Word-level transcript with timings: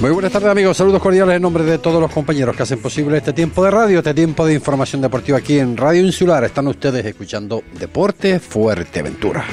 Muy 0.00 0.10
buenas 0.10 0.30
tardes 0.30 0.50
amigos, 0.50 0.76
saludos 0.76 1.00
cordiales 1.00 1.36
en 1.36 1.42
nombre 1.42 1.64
de 1.64 1.78
todos 1.78 2.02
los 2.02 2.12
compañeros 2.12 2.54
que 2.54 2.62
hacen 2.62 2.78
posible 2.78 3.16
este 3.16 3.32
tiempo 3.32 3.64
de 3.64 3.70
radio, 3.70 3.98
este 3.98 4.12
tiempo 4.12 4.44
de 4.44 4.52
información 4.52 5.00
deportiva 5.00 5.38
aquí 5.38 5.58
en 5.58 5.74
Radio 5.74 6.02
Insular. 6.02 6.44
Están 6.44 6.68
ustedes 6.68 7.04
escuchando 7.06 7.62
Deporte 7.78 8.38
Fuerteventura. 8.38 9.46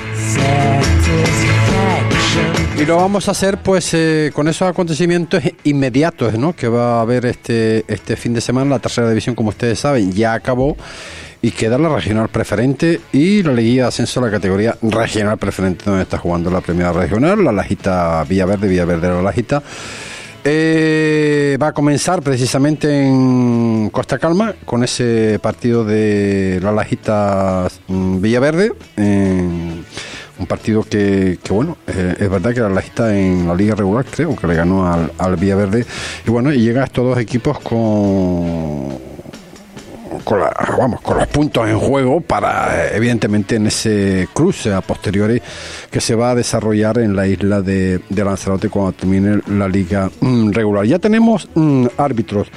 Y 2.77 2.85
lo 2.85 2.97
vamos 2.97 3.29
a 3.29 3.31
hacer 3.31 3.59
pues 3.59 3.93
eh, 3.93 4.31
con 4.33 4.49
esos 4.49 4.67
acontecimientos 4.67 5.41
inmediatos 5.63 6.37
¿no? 6.37 6.53
que 6.53 6.67
va 6.67 6.97
a 6.97 7.01
haber 7.01 7.25
este, 7.25 7.85
este 7.87 8.17
fin 8.17 8.33
de 8.33 8.41
semana. 8.41 8.71
La 8.71 8.79
tercera 8.79 9.07
división, 9.07 9.35
como 9.35 9.49
ustedes 9.49 9.79
saben, 9.79 10.11
ya 10.11 10.33
acabó 10.33 10.75
y 11.41 11.51
queda 11.51 11.77
la 11.77 11.87
regional 11.87 12.27
preferente 12.27 12.99
y 13.13 13.43
la 13.43 13.53
liguilla 13.53 13.83
de 13.83 13.87
ascenso 13.87 14.19
a 14.19 14.25
la 14.25 14.31
categoría 14.31 14.75
regional 14.81 15.37
preferente 15.37 15.85
donde 15.85 16.03
está 16.03 16.17
jugando 16.17 16.51
la 16.51 16.59
primera 16.59 16.91
regional, 16.91 17.45
la 17.45 17.53
Lajita 17.53 18.25
Villaverde, 18.25 18.67
Villaverde 18.67 19.07
la 19.07 19.21
Lajita. 19.21 19.63
Eh, 20.45 21.57
va 21.61 21.67
a 21.67 21.71
comenzar 21.71 22.21
precisamente 22.21 23.07
en 23.07 23.89
Costa 23.91 24.19
Calma 24.19 24.53
con 24.65 24.83
ese 24.83 25.39
partido 25.41 25.85
de 25.85 26.59
la 26.61 26.73
Lajita 26.73 27.69
mm, 27.87 28.19
Villaverde. 28.19 28.73
un 28.97 30.47
partido 30.47 30.83
que, 30.83 31.39
bueno, 31.49 31.77
eh, 31.87 32.15
es 32.19 32.29
verdad 32.29 32.53
que 32.53 32.59
la 32.59 32.69
Lajita 32.69 33.17
en 33.17 33.47
la 33.47 33.55
liga 33.55 33.75
regular 33.75 34.03
creo 34.03 34.35
que 34.35 34.47
le 34.47 34.55
ganó 34.55 34.91
al, 34.91 35.13
al 35.17 35.37
Villaverde. 35.37 35.85
Y 36.27 36.29
bueno, 36.29 36.51
y 36.51 36.59
llega 36.59 36.81
a 36.81 36.85
estos 36.85 37.05
dos 37.05 37.17
equipos 37.19 37.59
con 37.59 39.02
con, 40.23 40.39
vamos, 40.77 41.01
con 41.01 41.17
los 41.17 41.27
puntos 41.27 41.67
en 41.67 41.79
juego 41.79 42.21
para, 42.21 42.91
evidentemente, 42.93 43.55
en 43.55 43.67
ese 43.67 44.27
cruce 44.33 44.73
a 44.73 44.81
posteriori 44.81 45.41
que 45.89 46.01
se 46.01 46.15
va 46.15 46.31
a 46.31 46.35
desarrollar 46.35 46.99
en 46.99 47.15
la 47.15 47.27
isla 47.27 47.61
de, 47.61 48.01
Lanzarote 48.09 48.69
cuando 48.69 48.93
termine 48.93 49.41
la 49.47 49.67
liga 49.67 50.09
mm, 50.19 50.51
regular. 50.51 50.85
Ya 50.85 50.99
tenemos 50.99 51.47
mm, 51.53 51.87
árbitros 51.97 52.47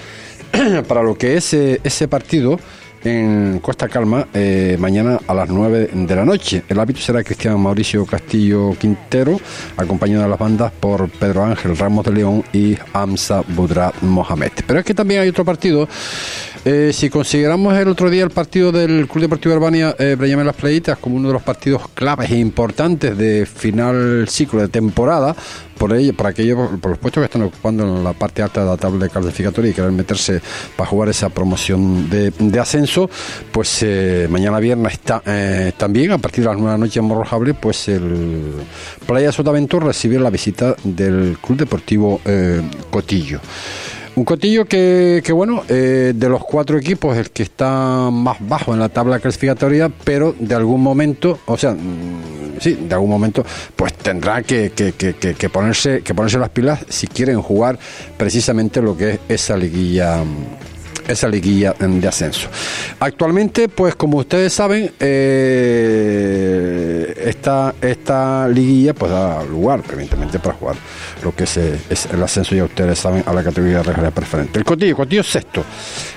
para 0.89 1.03
lo 1.03 1.17
que 1.17 1.37
es 1.37 1.53
eh, 1.55 1.81
ese 1.83 2.09
partido 2.09 2.59
en 3.07 3.61
Costa 3.61 3.89
Calma 3.89 4.27
eh, 4.35 4.77
mañana 4.81 5.21
a 5.27 5.35
las 5.35 5.49
9 5.49 5.91
de 5.93 6.17
la 6.17 6.25
noche. 6.25 6.65
El 6.69 6.81
árbitro 6.81 7.03
será 7.03 7.23
Cristian 7.23 7.61
Mauricio 7.61 8.05
Castillo 8.05 8.73
Quintero, 8.79 9.39
acompañado 9.77 10.25
de 10.25 10.29
las 10.29 10.39
bandas 10.39 10.73
por 10.73 11.09
Pedro 11.09 11.45
Ángel 11.45 11.77
Ramos 11.77 12.05
de 12.05 12.13
León 12.13 12.45
y 12.53 12.77
Amsa 12.93 13.43
Budra 13.49 13.93
Mohamed. 14.01 14.53
Pero 14.67 14.81
es 14.81 14.85
que 14.85 14.95
también 14.95 15.21
hay 15.21 15.29
otro 15.29 15.45
partido 15.45 15.89
eh, 16.69 16.93
si 16.93 17.09
consideramos 17.09 17.79
el 17.79 17.87
otro 17.87 18.11
día 18.11 18.25
el 18.25 18.31
partido 18.31 18.73
del 18.73 19.07
Club 19.07 19.23
Deportivo 19.23 19.55
Albania, 19.55 19.95
eh, 20.01 20.17
Las 20.19 20.57
Playitas, 20.57 20.99
como 20.99 21.15
uno 21.15 21.29
de 21.29 21.35
los 21.35 21.43
partidos 21.43 21.87
claves 21.95 22.29
e 22.33 22.39
importantes 22.39 23.17
de 23.17 23.47
final 23.47 24.27
ciclo 24.29 24.61
de 24.63 24.67
temporada, 24.67 25.37
por 25.79 25.95
ello, 25.95 26.13
por 26.13 26.27
aquello, 26.27 26.69
por 26.81 26.91
los 26.91 26.99
puestos 26.99 27.21
que 27.21 27.27
están 27.27 27.43
ocupando 27.43 27.85
en 27.85 28.03
la 28.03 28.15
parte 28.15 28.43
alta 28.43 28.65
de 28.65 28.67
la 28.67 28.77
tabla 28.77 29.05
de 29.05 29.11
clasificatoria 29.11 29.71
y 29.71 29.75
quieren 29.75 29.95
meterse 29.95 30.43
para 30.75 30.91
jugar 30.91 31.09
esa 31.11 31.29
promoción 31.29 32.11
de, 32.11 32.59
ascenso, 32.59 33.09
pues 33.53 33.85
eh, 33.85 34.27
mañana 34.29 34.59
viernes 34.59 34.95
está 34.95 35.23
eh, 35.25 35.71
también 35.77 36.11
a 36.11 36.19
partir 36.19 36.43
de 36.43 36.51
las 36.51 36.57
9 36.57 36.73
de 36.73 36.79
la 36.79 36.85
noche 36.85 36.99
en 36.99 37.05
Morrojable, 37.05 37.55
pues 37.55 37.87
el 37.87 38.55
Playa 39.07 39.31
Sotavento 39.31 39.79
recibe 39.79 40.19
la 40.19 40.31
visita 40.31 40.75
del 40.83 41.39
Club 41.41 41.59
Deportivo 41.59 42.21
Cotillo. 42.91 43.41
Un 44.17 44.25
cotillo 44.25 44.65
que, 44.65 45.23
que 45.23 45.31
bueno, 45.31 45.63
eh, 45.69 46.15
de 46.17 46.29
los 46.31 46.43
cuatro 46.43 46.79
equipos 46.79 47.15
el 47.19 47.31
que 47.31 47.43
está 47.43 48.09
más 48.11 48.39
bajo 48.41 48.73
en 48.73 48.81
la 48.81 48.89
tabla 48.89 49.21
clasificatoria, 49.21 49.91
pero 50.05 50.35
de 50.39 50.55
algún 50.55 50.83
momento, 50.83 51.39
o 51.45 51.59
sea, 51.59 51.73
mm, 51.73 52.59
sí, 52.59 52.79
de 52.89 52.95
algún 52.95 53.11
momento, 53.11 53.45
pues 53.77 53.93
tendrá 53.93 54.43
que, 54.43 54.73
que, 54.73 55.51
ponerse, 55.51 56.01
que 56.01 56.15
ponerse 56.15 56.39
las 56.39 56.49
pilas 56.49 56.81
si 56.89 57.07
quieren 57.07 57.43
jugar 57.43 57.79
precisamente 58.17 58.81
lo 58.81 58.97
que 58.97 59.11
es 59.11 59.21
esa 59.29 59.55
liguilla 59.59 60.25
esa 61.09 61.29
liguilla 61.29 61.75
de 61.79 62.09
ascenso. 62.09 62.49
Actualmente, 63.01 63.69
pues 63.69 63.95
como 63.95 64.19
ustedes 64.19 64.53
saben, 64.53 64.91
eh, 64.99 66.35
esta, 67.27 67.75
liguilla 68.49 68.95
pues 68.95 69.11
da 69.11 69.43
lugar, 69.45 69.83
evidentemente, 69.93 70.39
para 70.39 70.55
jugar 70.55 70.77
lo 71.23 71.35
que 71.35 71.45
es, 71.45 71.57
el 71.57 72.23
ascenso, 72.23 72.55
ya 72.55 72.65
ustedes 72.65 72.99
saben, 72.99 73.23
a 73.27 73.33
la 73.33 73.43
categoría 73.43 73.83
regional 73.83 74.13
preferente. 74.13 74.59
El 74.59 74.65
Cotillo, 74.65 74.97
Cotillo 74.97 75.23
sexto 75.23 75.65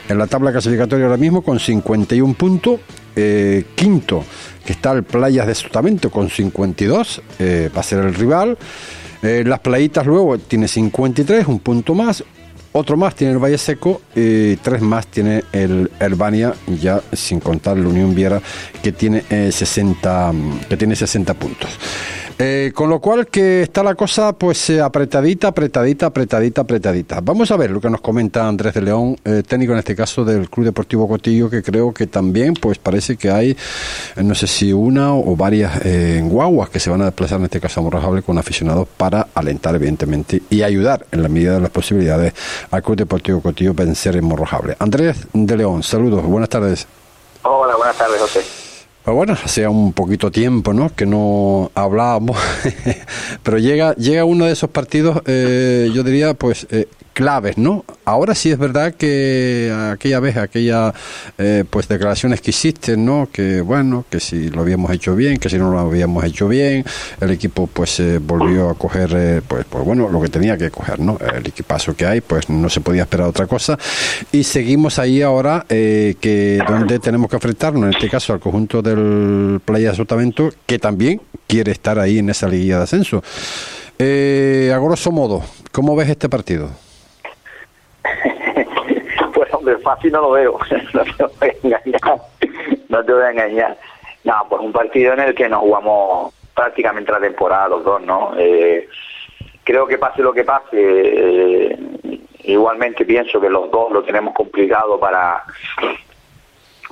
en 0.08 0.18
la 0.18 0.28
tabla 0.28 0.52
clasificatoria 0.52 1.06
ahora 1.06 1.18
mismo 1.18 1.42
con 1.42 1.60
51 1.60 2.34
puntos, 2.34 2.80
eh, 3.16 3.66
quinto 3.76 4.24
que 4.66 4.74
está 4.74 4.92
el 4.92 5.04
Playas 5.04 5.48
de 5.48 5.56
Sotamento 5.56 6.12
con 6.12 6.30
52, 6.30 7.22
eh, 7.40 7.70
va 7.76 7.80
a 7.82 7.84
ser 7.84 8.00
el 8.00 8.14
rival. 8.14 8.58
las 9.22 9.60
playitas 9.60 10.06
luego 10.06 10.38
tiene 10.38 10.68
53, 10.68 11.48
un 11.48 11.60
punto 11.60 11.94
más. 11.94 12.24
Otro 12.72 12.98
más 12.98 13.16
tiene 13.16 13.34
el 13.34 13.40
Valle 13.40 13.58
Seco 13.58 14.02
y 14.16 14.56
tres 14.58 14.82
más 14.82 15.08
tiene 15.08 15.44
el 15.52 15.90
Herbania, 16.00 16.54
ya 16.68 17.02
sin 17.14 17.40
contar 17.40 17.78
la 17.78 17.88
Unión 17.88 18.14
Viera, 18.14 18.42
que 18.84 18.92
tiene, 18.92 19.24
60, 19.52 20.32
eh, 20.32 20.66
que 20.70 20.78
tiene 20.78 20.96
60 20.96 21.34
puntos. 21.34 21.70
Eh, 22.42 22.72
con 22.74 22.90
lo 22.90 23.02
cual 23.02 23.28
que 23.28 23.64
está 23.64 23.84
la 23.84 23.96
cosa 23.96 24.32
pues 24.32 24.70
eh, 24.70 24.80
apretadita, 24.80 25.50
apretadita, 25.50 26.06
apretadita, 26.06 26.62
apretadita. 26.62 27.20
Vamos 27.22 27.52
a 27.52 27.58
ver 27.58 27.70
lo 27.70 27.82
que 27.82 27.90
nos 27.90 28.00
comenta 28.00 28.48
Andrés 28.48 28.74
de 28.76 28.82
León, 28.82 29.18
eh, 29.26 29.44
técnico 29.46 29.74
en 29.74 29.80
este 29.80 29.94
caso 29.94 30.24
del 30.24 30.50
Club 30.50 30.68
Deportivo 30.68 31.06
Cotillo, 31.06 31.50
que 31.50 31.62
creo 31.62 31.94
que 31.94 32.08
también 32.08 32.54
pues 32.54 32.78
parece 32.78 33.18
que 33.18 33.30
hay, 33.30 33.58
no 34.16 34.34
sé 34.36 34.48
si 34.48 34.72
una 34.72 35.14
o 35.14 35.36
varias 35.36 35.82
guaguas 36.24 36.70
que 36.70 36.80
se 36.80 36.90
van 36.90 37.02
a 37.02 37.06
desplazar 37.06 37.40
en 37.40 37.46
este 37.46 37.60
caso 37.60 37.82
a 37.82 37.84
Morrojable 37.84 38.22
con 38.22 38.38
aficionados 38.38 38.88
para 38.96 39.28
alentar 39.34 39.76
evidentemente 39.76 40.42
y 40.50 40.62
ayudar 40.62 41.06
en 41.12 41.22
la 41.24 41.28
medida 41.28 41.56
de 41.56 41.60
las 41.60 41.72
posibilidades 41.72 42.34
al 42.72 42.82
Club 42.82 42.96
Deportivo 42.96 43.42
Cotillo 43.42 43.74
vencer 43.74 44.16
en 44.16 44.24
Morrojable. 44.24 44.78
Andrés 44.80 45.28
de 45.34 45.58
León, 45.58 45.84
saludos, 45.84 46.24
buenas 46.24 46.48
tardes. 46.48 46.88
Hola, 47.44 47.76
buenas 47.76 47.98
tardes 47.98 48.22
José. 48.22 48.59
Pues 49.10 49.16
bueno, 49.16 49.34
hacía 49.44 49.72
un 49.72 49.92
poquito 49.94 50.30
tiempo, 50.30 50.72
¿no? 50.72 50.94
Que 50.94 51.08
no 51.08 51.72
hablábamos, 51.74 52.38
pero 53.42 53.58
llega 53.58 53.96
llega 53.96 54.24
uno 54.24 54.46
de 54.46 54.52
esos 54.52 54.70
partidos, 54.70 55.24
eh, 55.26 55.90
yo 55.96 56.04
diría, 56.04 56.36
pues 56.36 56.68
eh, 56.70 56.88
claves, 57.20 57.58
¿no? 57.58 57.84
Ahora 58.06 58.34
sí 58.34 58.50
es 58.50 58.58
verdad 58.58 58.94
que 58.94 59.76
aquella 59.92 60.22
vez, 60.22 60.38
aquella 60.38 60.94
eh, 61.38 61.66
pues 61.70 61.90
declaraciones 61.90 62.40
que 62.40 62.52
hiciste, 62.52 62.96
¿no? 62.96 63.28
Que 63.30 63.60
bueno, 63.60 64.06
que 64.10 64.22
si 64.22 64.50
lo 64.50 64.62
habíamos 64.62 64.90
hecho 64.92 65.18
bien, 65.18 65.38
que 65.38 65.50
si 65.50 65.58
no 65.58 65.70
lo 65.70 65.80
habíamos 65.80 66.24
hecho 66.24 66.48
bien, 66.48 66.86
el 67.20 67.32
equipo 67.32 67.68
pues 67.68 68.02
volvió 68.22 68.70
a 68.70 68.76
coger, 68.76 69.12
eh, 69.18 69.42
pues, 69.46 69.66
pues 69.70 69.84
bueno, 69.84 70.08
lo 70.08 70.22
que 70.22 70.30
tenía 70.30 70.58
que 70.58 70.72
coger, 70.72 71.02
¿no? 71.02 71.18
El 71.36 71.46
equipazo 71.46 71.94
que 71.94 72.06
hay, 72.06 72.22
pues 72.22 72.50
no 72.50 72.70
se 72.70 72.80
podía 72.80 73.02
esperar 73.02 73.28
otra 73.28 73.48
cosa. 73.48 73.78
Y 74.32 74.46
seguimos 74.46 74.98
ahí 74.98 75.22
ahora, 75.22 75.66
eh, 75.68 76.16
que 76.22 76.62
donde 76.66 77.00
tenemos 77.00 77.30
que 77.30 77.36
enfrentarnos, 77.36 77.84
en 77.84 77.96
este 77.96 78.10
caso 78.10 78.32
al 78.32 78.40
conjunto 78.40 78.82
del 78.82 79.60
Playa 79.66 79.94
Sotavento, 79.94 80.52
que 80.66 80.80
también 80.80 81.20
quiere 81.48 81.74
estar 81.74 82.00
ahí 82.00 82.20
en 82.20 82.30
esa 82.30 82.48
liguilla 82.48 82.78
de 82.78 82.84
ascenso. 82.84 83.18
a 83.18 84.80
grosso 84.80 85.12
modo, 85.12 85.44
¿cómo 85.74 85.98
ves 85.98 86.08
este 86.08 86.30
partido? 86.30 86.70
Fácil 89.78 90.12
no 90.12 90.22
lo 90.22 90.32
veo, 90.32 90.60
no 90.94 91.04
te 91.04 91.24
voy 91.24 91.50
a 91.50 91.56
engañar, 91.64 92.22
no 92.90 93.06
te 93.06 93.14
voy 93.14 93.24
a 93.24 93.32
engañar. 93.32 93.78
No, 94.24 94.46
pues 94.50 94.62
un 94.62 94.74
partido 94.74 95.14
en 95.14 95.20
el 95.22 95.36
que 95.36 95.48
nos 95.48 95.62
jugamos 95.62 96.34
prácticamente 96.54 97.12
la 97.12 97.20
temporada 97.20 97.70
los 97.70 97.84
dos, 97.84 98.02
¿no? 98.02 98.34
Eh, 98.38 98.88
creo 99.64 99.88
que 99.88 99.98
pase 99.98 100.22
lo 100.22 100.34
que 100.34 100.44
pase, 100.44 100.74
eh, 100.74 101.80
igualmente 102.44 103.06
pienso 103.06 103.40
que 103.40 103.50
los 103.50 103.72
dos 103.72 103.92
lo 103.92 104.04
tenemos 104.04 104.34
complicado 104.34 105.00
para 105.00 105.44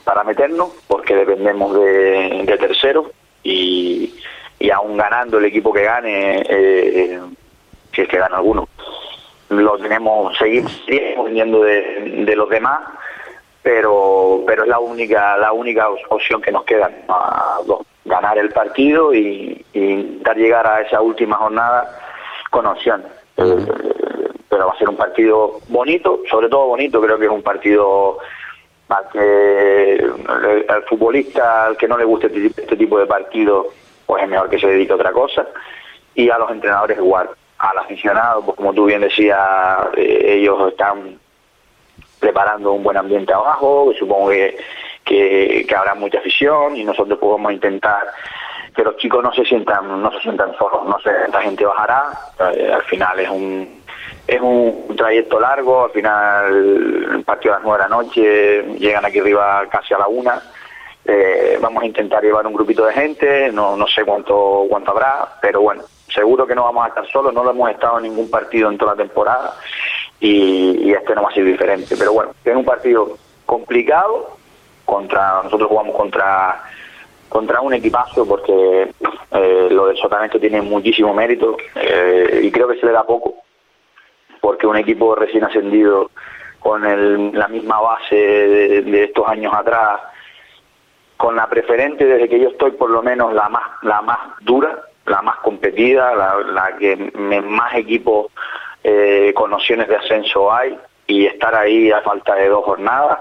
para 0.03 0.23
meternos, 0.23 0.69
porque 0.87 1.15
dependemos 1.15 1.73
de, 1.73 2.43
de 2.45 2.57
tercero 2.57 3.11
y, 3.43 4.13
y 4.57 4.69
aún 4.69 4.95
ganando 4.95 5.37
el 5.37 5.45
equipo 5.45 5.73
que 5.73 5.83
gane, 5.83 6.43
eh, 6.47 7.19
si 7.93 8.01
es 8.03 8.07
que 8.07 8.17
gana 8.17 8.37
alguno, 8.37 8.69
lo 9.49 9.77
tenemos, 9.77 10.37
seguimos 10.37 10.85
dependiendo 10.87 11.61
de, 11.61 12.23
de, 12.25 12.35
los 12.35 12.49
demás, 12.49 12.81
pero 13.63 14.43
pero 14.45 14.63
es 14.63 14.69
la 14.69 14.79
única 14.79 15.37
la 15.37 15.53
única 15.53 15.87
opción 16.09 16.41
que 16.41 16.51
nos 16.51 16.63
queda, 16.65 16.91
ganar 18.05 18.37
el 18.37 18.49
partido 18.49 19.13
y, 19.13 19.65
intentar 19.73 20.37
llegar 20.37 20.67
a 20.67 20.81
esa 20.81 21.01
última 21.01 21.37
jornada 21.37 21.99
con 22.49 22.65
opción. 22.65 23.03
Eh, 23.37 23.65
pero 24.49 24.67
va 24.67 24.73
a 24.73 24.77
ser 24.77 24.89
un 24.89 24.95
partido 24.95 25.59
bonito, 25.67 26.21
sobre 26.29 26.49
todo 26.49 26.67
bonito, 26.67 27.01
creo 27.01 27.19
que 27.19 27.25
es 27.25 27.31
un 27.31 27.43
partido 27.43 28.17
para 28.87 29.09
que 29.09 30.09
al 30.69 30.83
futbolista 30.83 31.65
al 31.65 31.77
que 31.77 31.87
no 31.87 31.97
le 31.97 32.05
guste 32.05 32.27
este, 32.27 32.61
este 32.61 32.77
tipo 32.77 32.97
de 32.97 33.05
partido, 33.05 33.67
pues 34.05 34.23
es 34.23 34.29
mejor 34.29 34.49
que 34.49 34.59
se 34.59 34.67
dedique 34.67 34.93
a 34.93 34.95
otra 34.95 35.11
cosa, 35.11 35.45
y 36.15 36.29
a 36.29 36.37
los 36.37 36.49
entrenadores 36.49 36.97
igual 36.97 37.29
al 37.59 37.77
aficionado, 37.77 38.43
pues 38.43 38.57
como 38.57 38.73
tú 38.73 38.85
bien 38.85 39.01
decías, 39.01 39.39
eh, 39.95 40.37
ellos 40.39 40.69
están 40.69 41.19
preparando 42.19 42.73
un 42.73 42.83
buen 42.83 42.97
ambiente 42.97 43.33
abajo, 43.33 43.91
supongo 43.97 44.29
que, 44.29 44.57
que, 45.03 45.75
habrá 45.75 45.95
mucha 45.95 46.19
afición 46.19 46.75
y 46.75 46.83
nosotros 46.83 47.17
podemos 47.19 47.51
intentar 47.51 48.11
que 48.75 48.83
los 48.83 48.97
chicos 48.97 49.23
no 49.23 49.33
se 49.33 49.43
sientan 49.45 50.01
no 50.01 50.11
se 50.11 50.19
sientan 50.19 50.55
solos, 50.57 50.85
no 50.85 50.99
sé, 50.99 51.09
esta 51.25 51.41
gente 51.41 51.65
bajará, 51.65 52.11
eh, 52.53 52.71
al 52.73 52.83
final 52.83 53.19
es 53.19 53.29
un 53.29 53.77
es 54.27 54.41
un, 54.41 54.95
trayecto 54.97 55.39
largo, 55.39 55.85
al 55.85 55.91
final 55.91 57.15
el 57.15 57.23
partido 57.23 57.53
a 57.53 57.57
las 57.57 57.63
nueve 57.63 57.83
de 57.83 57.89
la 57.89 57.95
noche, 57.95 58.63
llegan 58.77 59.05
aquí 59.05 59.19
arriba 59.19 59.65
casi 59.69 59.93
a 59.93 59.99
la 59.99 60.07
una. 60.07 60.41
Eh, 61.05 61.57
vamos 61.61 61.81
a 61.83 61.85
intentar 61.85 62.21
llevar 62.21 62.45
un 62.45 62.53
grupito 62.53 62.85
de 62.85 62.93
gente, 62.93 63.49
no, 63.53 63.77
no 63.77 63.87
sé 63.87 64.03
cuánto, 64.03 64.65
cuánto 64.67 64.91
habrá, 64.91 65.37
pero 65.41 65.61
bueno, 65.61 65.83
seguro 66.17 66.47
que 66.47 66.55
no 66.55 66.63
vamos 66.63 66.83
a 66.83 66.87
estar 66.87 67.07
solos, 67.11 67.31
no 67.31 67.43
lo 67.43 67.51
hemos 67.51 67.69
estado 67.69 67.97
en 67.97 68.05
ningún 68.05 68.29
partido 68.29 68.71
en 68.71 68.77
toda 68.77 68.93
la 68.93 69.03
temporada 69.03 69.53
y, 70.19 70.91
este 70.91 71.13
no 71.13 71.21
va 71.21 71.29
a 71.29 71.33
ser 71.33 71.45
diferente. 71.45 71.95
Pero 71.95 72.11
bueno, 72.11 72.31
es 72.43 72.55
un 72.55 72.65
partido 72.65 73.17
complicado, 73.45 74.35
contra 74.83 75.43
nosotros 75.43 75.69
jugamos 75.69 75.95
contra 75.95 76.63
contra 77.29 77.61
un 77.61 77.73
equipazo 77.73 78.25
porque 78.25 78.89
eh, 79.31 79.67
lo 79.69 79.87
del 79.87 79.97
Sotavento 79.97 80.39
tiene 80.39 80.61
muchísimo 80.61 81.13
mérito 81.13 81.57
eh, 81.75 82.39
y 82.41 82.49
creo 82.51 82.69
que 82.69 82.79
se 82.79 82.85
le 82.85 82.93
da 82.93 83.03
poco 83.03 83.35
porque 84.39 84.65
un 84.65 84.77
equipo 84.77 85.13
recién 85.13 85.43
ascendido 85.43 86.09
con 86.59 86.81
la 87.37 87.47
misma 87.49 87.81
base 87.81 88.15
de, 88.15 89.03
estos 89.03 89.27
años 89.27 89.53
atrás 89.53 89.99
con 91.17 91.35
la 91.35 91.47
preferente 91.47 92.05
desde 92.05 92.29
que 92.29 92.39
yo 92.39 92.47
estoy 92.49 92.71
por 92.71 92.89
lo 92.89 93.03
menos 93.03 93.33
la 93.33 93.49
más 93.49 93.63
la 93.81 94.01
más 94.01 94.19
dura 94.39 94.87
la 95.07 95.21
más 95.21 95.37
competida 95.37 96.13
la, 96.15 96.75
que 96.77 96.95
más 96.95 97.75
equipos 97.75 98.31
eh, 98.83 99.31
con 99.33 99.49
nociones 99.49 99.87
de 99.87 99.95
ascenso 99.95 100.53
hay 100.53 100.77
y 101.07 101.25
estar 101.25 101.55
ahí 101.55 101.91
a 101.91 102.01
falta 102.01 102.35
de 102.35 102.49
dos 102.49 102.63
jornadas 102.65 103.19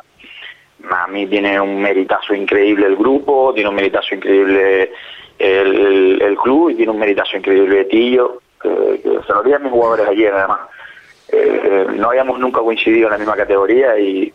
a 0.91 1.07
mí 1.09 1.27
tiene 1.27 1.61
un 1.61 1.81
meritazo 1.81 2.35
increíble 2.35 2.87
el 2.87 2.97
grupo, 2.97 3.53
tiene 3.55 3.71
un 3.71 3.77
meritazo 3.77 4.15
increíble 4.15 4.93
el, 5.39 6.37
club 6.43 6.71
y 6.71 6.75
tiene 6.77 6.93
un 6.93 6.99
meritazo 6.99 7.37
increíble 7.37 7.85
Tillo, 7.87 8.41
que, 8.61 9.01
se 9.27 9.33
lo 9.33 9.43
dije 9.43 9.57
a 9.57 9.61
mis 9.61 9.73
jugadores 9.73 10.09
ayer 10.09 10.33
además. 10.33 10.61
Eh, 11.29 11.87
no 11.97 12.11
habíamos 12.11 12.39
nunca 12.39 12.61
coincidido 12.61 13.07
en 13.07 13.13
la 13.13 13.19
misma 13.19 13.37
categoría 13.37 13.99
y, 13.99 14.33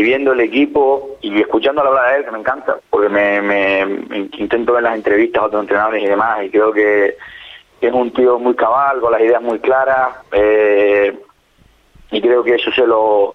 viendo 0.00 0.32
el 0.32 0.40
equipo 0.40 1.18
y 1.20 1.38
escuchando 1.38 1.82
la 1.82 1.90
hablar 1.90 2.12
de 2.12 2.18
él, 2.18 2.24
que 2.24 2.30
me 2.30 2.38
encanta, 2.38 2.78
porque 2.88 3.10
me, 3.10 3.82
intento 4.38 4.72
ver 4.72 4.84
las 4.84 4.94
entrevistas 4.94 5.42
a 5.42 5.46
otros 5.46 5.62
entrenadores 5.62 6.02
y 6.02 6.06
demás, 6.06 6.42
y 6.44 6.50
creo 6.50 6.72
que, 6.72 7.16
es 7.80 7.92
un 7.92 8.12
tío 8.12 8.38
muy 8.38 8.54
cabal, 8.54 9.00
con 9.00 9.12
las 9.12 9.20
ideas 9.20 9.42
muy 9.42 9.58
claras, 9.58 10.16
eh, 10.32 11.14
y 12.10 12.20
creo 12.22 12.42
que 12.42 12.54
eso 12.54 12.70
se 12.72 12.86
lo 12.86 13.34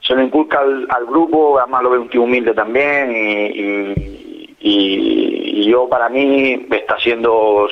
se 0.00 0.14
lo 0.14 0.22
inculca 0.22 0.60
al, 0.60 1.06
grupo, 1.06 1.58
además 1.58 1.82
lo 1.82 1.90
veo 1.90 2.02
un 2.02 2.08
tío 2.08 2.22
humilde 2.22 2.54
también 2.54 3.12
y, 3.12 4.54
y, 4.60 5.68
yo 5.68 5.86
para 5.88 6.08
mí 6.08 6.66
está 6.70 6.98
siendo, 6.98 7.68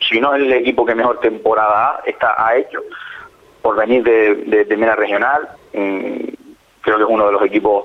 si 0.00 0.20
no 0.20 0.34
es 0.34 0.42
el 0.42 0.52
equipo 0.52 0.84
que 0.84 0.96
mejor 0.96 1.20
temporada 1.20 2.00
está, 2.04 2.34
ha 2.44 2.56
hecho, 2.56 2.80
por 3.62 3.76
venir 3.76 4.02
de, 4.02 4.34
de, 4.46 4.64
de 4.64 4.96
Regional, 4.96 5.48
mm, 5.72 6.45
creo 6.86 6.98
que 6.98 7.02
es 7.02 7.10
uno 7.10 7.26
de 7.26 7.32
los 7.32 7.42
equipos 7.42 7.84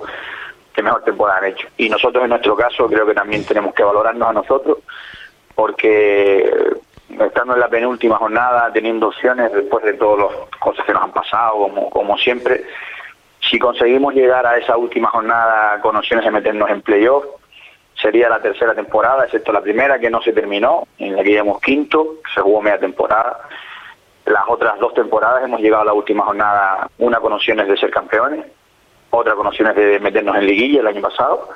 que 0.71 0.83
mejor 0.83 1.03
temporada 1.03 1.39
han 1.39 1.45
hecho. 1.45 1.67
Y 1.77 1.89
nosotros 1.89 2.23
en 2.23 2.29
nuestro 2.29 2.55
caso 2.55 2.87
creo 2.87 3.05
que 3.05 3.15
también 3.15 3.43
tenemos 3.43 3.73
que 3.73 3.83
valorarnos 3.83 4.29
a 4.29 4.33
nosotros, 4.33 4.77
porque 5.55 6.53
estando 7.19 7.55
en 7.55 7.59
la 7.59 7.67
penúltima 7.67 8.17
jornada, 8.17 8.71
teniendo 8.71 9.07
opciones 9.07 9.51
después 9.51 9.83
de 9.83 9.93
todas 9.93 10.31
las 10.31 10.59
cosas 10.59 10.85
que 10.85 10.93
nos 10.93 11.01
han 11.01 11.11
pasado, 11.11 11.53
como, 11.57 11.89
como 11.89 12.15
siempre, 12.19 12.63
si 13.49 13.57
conseguimos 13.57 14.13
llegar 14.13 14.45
a 14.45 14.57
esa 14.57 14.77
última 14.77 15.09
jornada 15.09 15.81
con 15.81 15.95
opciones 15.95 16.23
de 16.23 16.31
meternos 16.31 16.69
en 16.69 16.83
playoff, 16.83 17.25
sería 17.99 18.29
la 18.29 18.39
tercera 18.39 18.75
temporada, 18.75 19.25
excepto 19.25 19.51
la 19.51 19.61
primera 19.61 19.99
que 19.99 20.11
no 20.11 20.21
se 20.21 20.31
terminó, 20.31 20.87
en 20.99 21.15
la 21.15 21.23
que 21.23 21.31
íbamos 21.31 21.59
quinto, 21.59 22.17
se 22.33 22.41
jugó 22.41 22.61
media 22.61 22.79
temporada. 22.79 23.49
Las 24.25 24.43
otras 24.47 24.79
dos 24.79 24.93
temporadas 24.93 25.43
hemos 25.43 25.59
llegado 25.59 25.81
a 25.81 25.85
la 25.85 25.93
última 25.93 26.23
jornada, 26.23 26.87
una 26.99 27.19
con 27.19 27.33
opciones 27.33 27.67
de 27.67 27.77
ser 27.77 27.89
campeones, 27.89 28.45
otra 29.11 29.35
con 29.35 29.47
opciones 29.47 29.75
de 29.75 29.99
meternos 29.99 30.35
en 30.35 30.47
liguilla 30.47 30.81
el 30.81 30.87
año 30.87 31.01
pasado. 31.01 31.49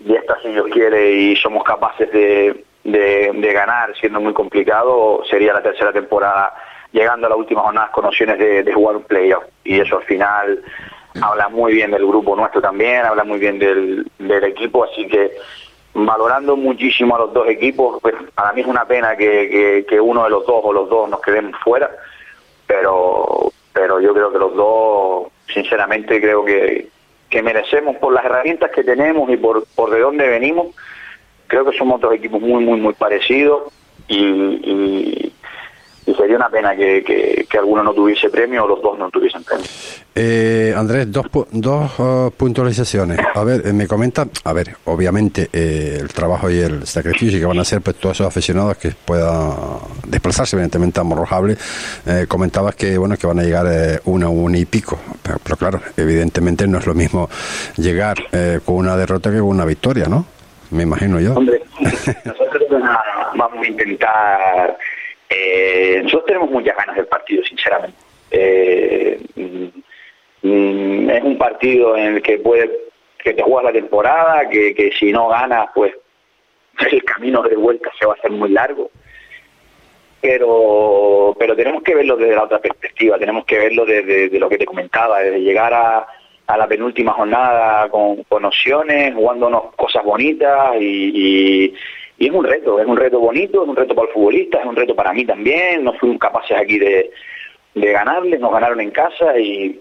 Y 0.00 0.14
esta, 0.14 0.40
si 0.40 0.48
Dios 0.48 0.66
quiere, 0.72 1.10
y 1.10 1.36
somos 1.36 1.64
capaces 1.64 2.10
de, 2.12 2.64
de 2.84 3.52
ganar, 3.52 3.94
siendo 3.98 4.20
muy 4.20 4.32
complicado, 4.32 5.22
sería 5.28 5.52
la 5.52 5.62
tercera 5.62 5.92
temporada 5.92 6.54
llegando 6.92 7.26
a 7.26 7.30
la 7.30 7.36
última 7.36 7.62
jornada 7.62 7.90
con 7.92 8.04
opciones 8.04 8.38
de, 8.38 8.72
jugar 8.72 8.96
un 8.96 9.02
playoff. 9.02 9.44
Y 9.64 9.80
eso 9.80 9.98
al 9.98 10.04
final 10.04 10.62
habla 11.20 11.48
muy 11.48 11.74
bien 11.74 11.90
del 11.90 12.06
grupo 12.06 12.36
nuestro 12.36 12.60
también, 12.60 13.04
habla 13.04 13.24
muy 13.24 13.38
bien 13.38 13.58
del, 13.58 14.06
equipo, 14.44 14.84
así 14.84 15.06
que 15.06 15.36
valorando 15.94 16.56
muchísimo 16.56 17.16
a 17.16 17.20
los 17.20 17.32
dos 17.32 17.48
equipos, 17.48 17.98
pues 18.00 18.14
para 18.34 18.52
mí 18.52 18.60
es 18.60 18.66
una 18.66 18.84
pena 18.84 19.16
que, 19.16 19.84
que, 19.88 20.00
uno 20.00 20.24
de 20.24 20.30
los 20.30 20.46
dos 20.46 20.60
o 20.62 20.72
los 20.72 20.88
dos 20.88 21.08
nos 21.08 21.20
queden 21.20 21.52
fuera, 21.64 21.90
pero, 22.66 23.50
pero 23.72 24.00
yo 24.00 24.14
creo 24.14 24.30
que 24.30 24.38
los 24.38 24.54
dos, 24.54 25.28
sinceramente, 25.52 26.20
creo 26.20 26.44
que, 26.44 26.88
que 27.28 27.42
merecemos 27.42 27.96
por 27.96 28.12
las 28.12 28.24
herramientas 28.24 28.70
que 28.70 28.84
tenemos 28.84 29.30
y 29.30 29.36
por, 29.36 29.66
por 29.74 29.90
de 29.90 30.00
dónde 30.00 30.28
venimos, 30.28 30.68
creo 31.46 31.64
que 31.64 31.76
somos 31.76 32.00
dos 32.00 32.14
equipos 32.14 32.40
muy, 32.40 32.64
muy, 32.64 32.80
muy 32.80 32.94
parecidos 32.94 33.72
y, 34.06 35.32
sería 36.14 36.36
una 36.36 36.48
pena 36.48 36.74
que, 36.76 37.02
que, 37.48 37.58
alguno 37.58 37.82
no 37.82 37.92
tuviese 37.92 38.30
premio 38.30 38.64
o 38.64 38.68
los 38.68 38.80
dos 38.80 38.98
no 38.98 39.10
tuviesen 39.10 39.42
premio. 39.42 39.66
Eh, 40.14 40.72
Andrés, 40.76 41.10
dos, 41.10 41.26
dos 41.50 41.98
uh, 41.98 42.30
puntualizaciones. 42.36 43.18
A 43.34 43.44
ver, 43.44 43.66
eh, 43.66 43.72
me 43.72 43.86
comenta, 43.86 44.26
a 44.44 44.52
ver, 44.52 44.76
obviamente 44.84 45.48
eh, 45.52 45.98
el 46.00 46.08
trabajo 46.08 46.50
y 46.50 46.58
el 46.58 46.86
sacrificio 46.86 47.38
que 47.38 47.46
van 47.46 47.58
a 47.58 47.62
hacer 47.62 47.80
pues, 47.82 47.96
todos 47.96 48.16
esos 48.16 48.26
aficionados 48.26 48.76
que 48.78 48.90
puedan 48.90 49.52
desplazarse 50.06 50.56
evidentemente 50.56 51.00
a 51.00 51.04
Morrojable. 51.04 51.56
Eh, 52.06 52.26
comentabas 52.28 52.74
que 52.74 52.98
bueno 52.98 53.16
que 53.16 53.26
van 53.26 53.38
a 53.40 53.42
llegar 53.42 54.00
una, 54.04 54.28
una 54.28 54.58
y 54.58 54.64
pico, 54.64 54.98
pero, 55.22 55.38
pero, 55.42 55.56
claro, 55.56 55.80
evidentemente 55.96 56.66
no 56.66 56.78
es 56.78 56.86
lo 56.86 56.94
mismo 56.94 57.28
llegar 57.76 58.16
con 58.64 58.76
una 58.76 58.96
derrota 58.96 59.30
que 59.30 59.38
con 59.38 59.48
una 59.48 59.64
victoria, 59.64 60.06
¿no? 60.06 60.24
Me 60.70 60.82
imagino 60.82 61.20
yo. 61.20 61.34
Hombre, 61.34 61.62
nosotros 62.24 62.62
vamos 63.36 63.64
a 63.64 63.66
intentar 63.66 64.78
eh, 65.28 66.00
nosotros 66.02 66.26
tenemos 66.26 66.50
muchas 66.50 66.76
ganas 66.76 66.96
del 66.96 67.06
partido, 67.06 67.42
sinceramente. 67.44 67.98
Eh, 68.30 69.20
mm, 70.42 71.10
es 71.10 71.22
un 71.22 71.38
partido 71.38 71.96
en 71.96 72.16
el 72.16 72.22
que 72.22 72.38
puede 72.38 72.70
que 73.18 73.34
te 73.34 73.42
juegas 73.42 73.64
la 73.64 73.80
temporada, 73.80 74.48
que, 74.48 74.74
que 74.74 74.90
si 74.92 75.12
no 75.12 75.28
ganas, 75.28 75.68
pues 75.74 75.92
el 76.90 77.04
camino 77.04 77.42
de 77.42 77.56
vuelta 77.56 77.90
se 77.98 78.06
va 78.06 78.12
a 78.12 78.16
hacer 78.16 78.30
muy 78.30 78.50
largo. 78.50 78.90
Pero, 80.20 81.36
pero 81.38 81.54
tenemos 81.54 81.82
que 81.82 81.94
verlo 81.94 82.16
desde 82.16 82.34
la 82.34 82.44
otra 82.44 82.58
perspectiva, 82.58 83.18
tenemos 83.18 83.44
que 83.44 83.58
verlo 83.58 83.84
desde, 83.84 84.36
lo 84.38 84.48
que 84.48 84.58
te 84.58 84.66
comentaba, 84.66 85.20
desde 85.20 85.40
llegar 85.40 85.72
a, 85.72 86.06
a 86.46 86.56
la 86.56 86.66
penúltima 86.66 87.12
jornada 87.12 87.88
con, 87.88 88.24
con 88.24 88.44
opciones, 88.44 89.14
jugándonos 89.14 89.74
cosas 89.76 90.04
bonitas 90.04 90.74
y, 90.80 91.66
y 91.66 91.74
es 92.26 92.32
un 92.32 92.44
reto, 92.44 92.80
es 92.80 92.86
un 92.86 92.96
reto 92.96 93.20
bonito, 93.20 93.62
es 93.62 93.68
un 93.68 93.76
reto 93.76 93.94
para 93.94 94.08
el 94.08 94.14
futbolista, 94.14 94.58
es 94.58 94.66
un 94.66 94.76
reto 94.76 94.94
para 94.94 95.12
mí 95.12 95.24
también, 95.24 95.84
no 95.84 95.92
fuimos 95.94 96.18
capaces 96.18 96.56
aquí 96.56 96.78
de, 96.78 97.10
de 97.74 97.92
ganarles, 97.92 98.40
nos 98.40 98.52
ganaron 98.52 98.80
en 98.80 98.90
casa 98.90 99.38
y, 99.38 99.80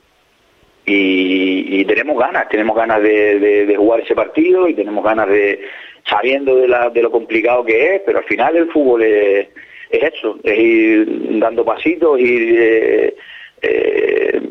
y, 0.86 1.86
tenemos 1.86 2.18
ganas, 2.18 2.48
tenemos 2.50 2.76
ganas 2.76 3.02
de, 3.02 3.74
jugar 3.78 4.02
ese 4.02 4.16
partido 4.16 4.68
y 4.68 4.74
tenemos 4.74 5.04
ganas 5.04 5.28
de, 5.30 5.62
sabiendo 6.06 6.56
de, 6.56 6.68
la, 6.68 6.90
de 6.90 7.02
lo 7.02 7.12
complicado 7.12 7.66
que 7.66 7.96
es, 7.96 8.02
pero 8.06 8.20
al 8.20 8.26
final 8.26 8.56
el 8.56 8.72
fútbol 8.72 9.02
es, 9.04 9.48
es 9.90 10.14
eso, 10.14 10.38
es 10.44 10.60
ir 10.60 11.40
dando 11.40 11.66
pasitos, 11.66 12.20
ir 12.20 12.56
eh, 12.60 13.16
eh, 13.62 14.42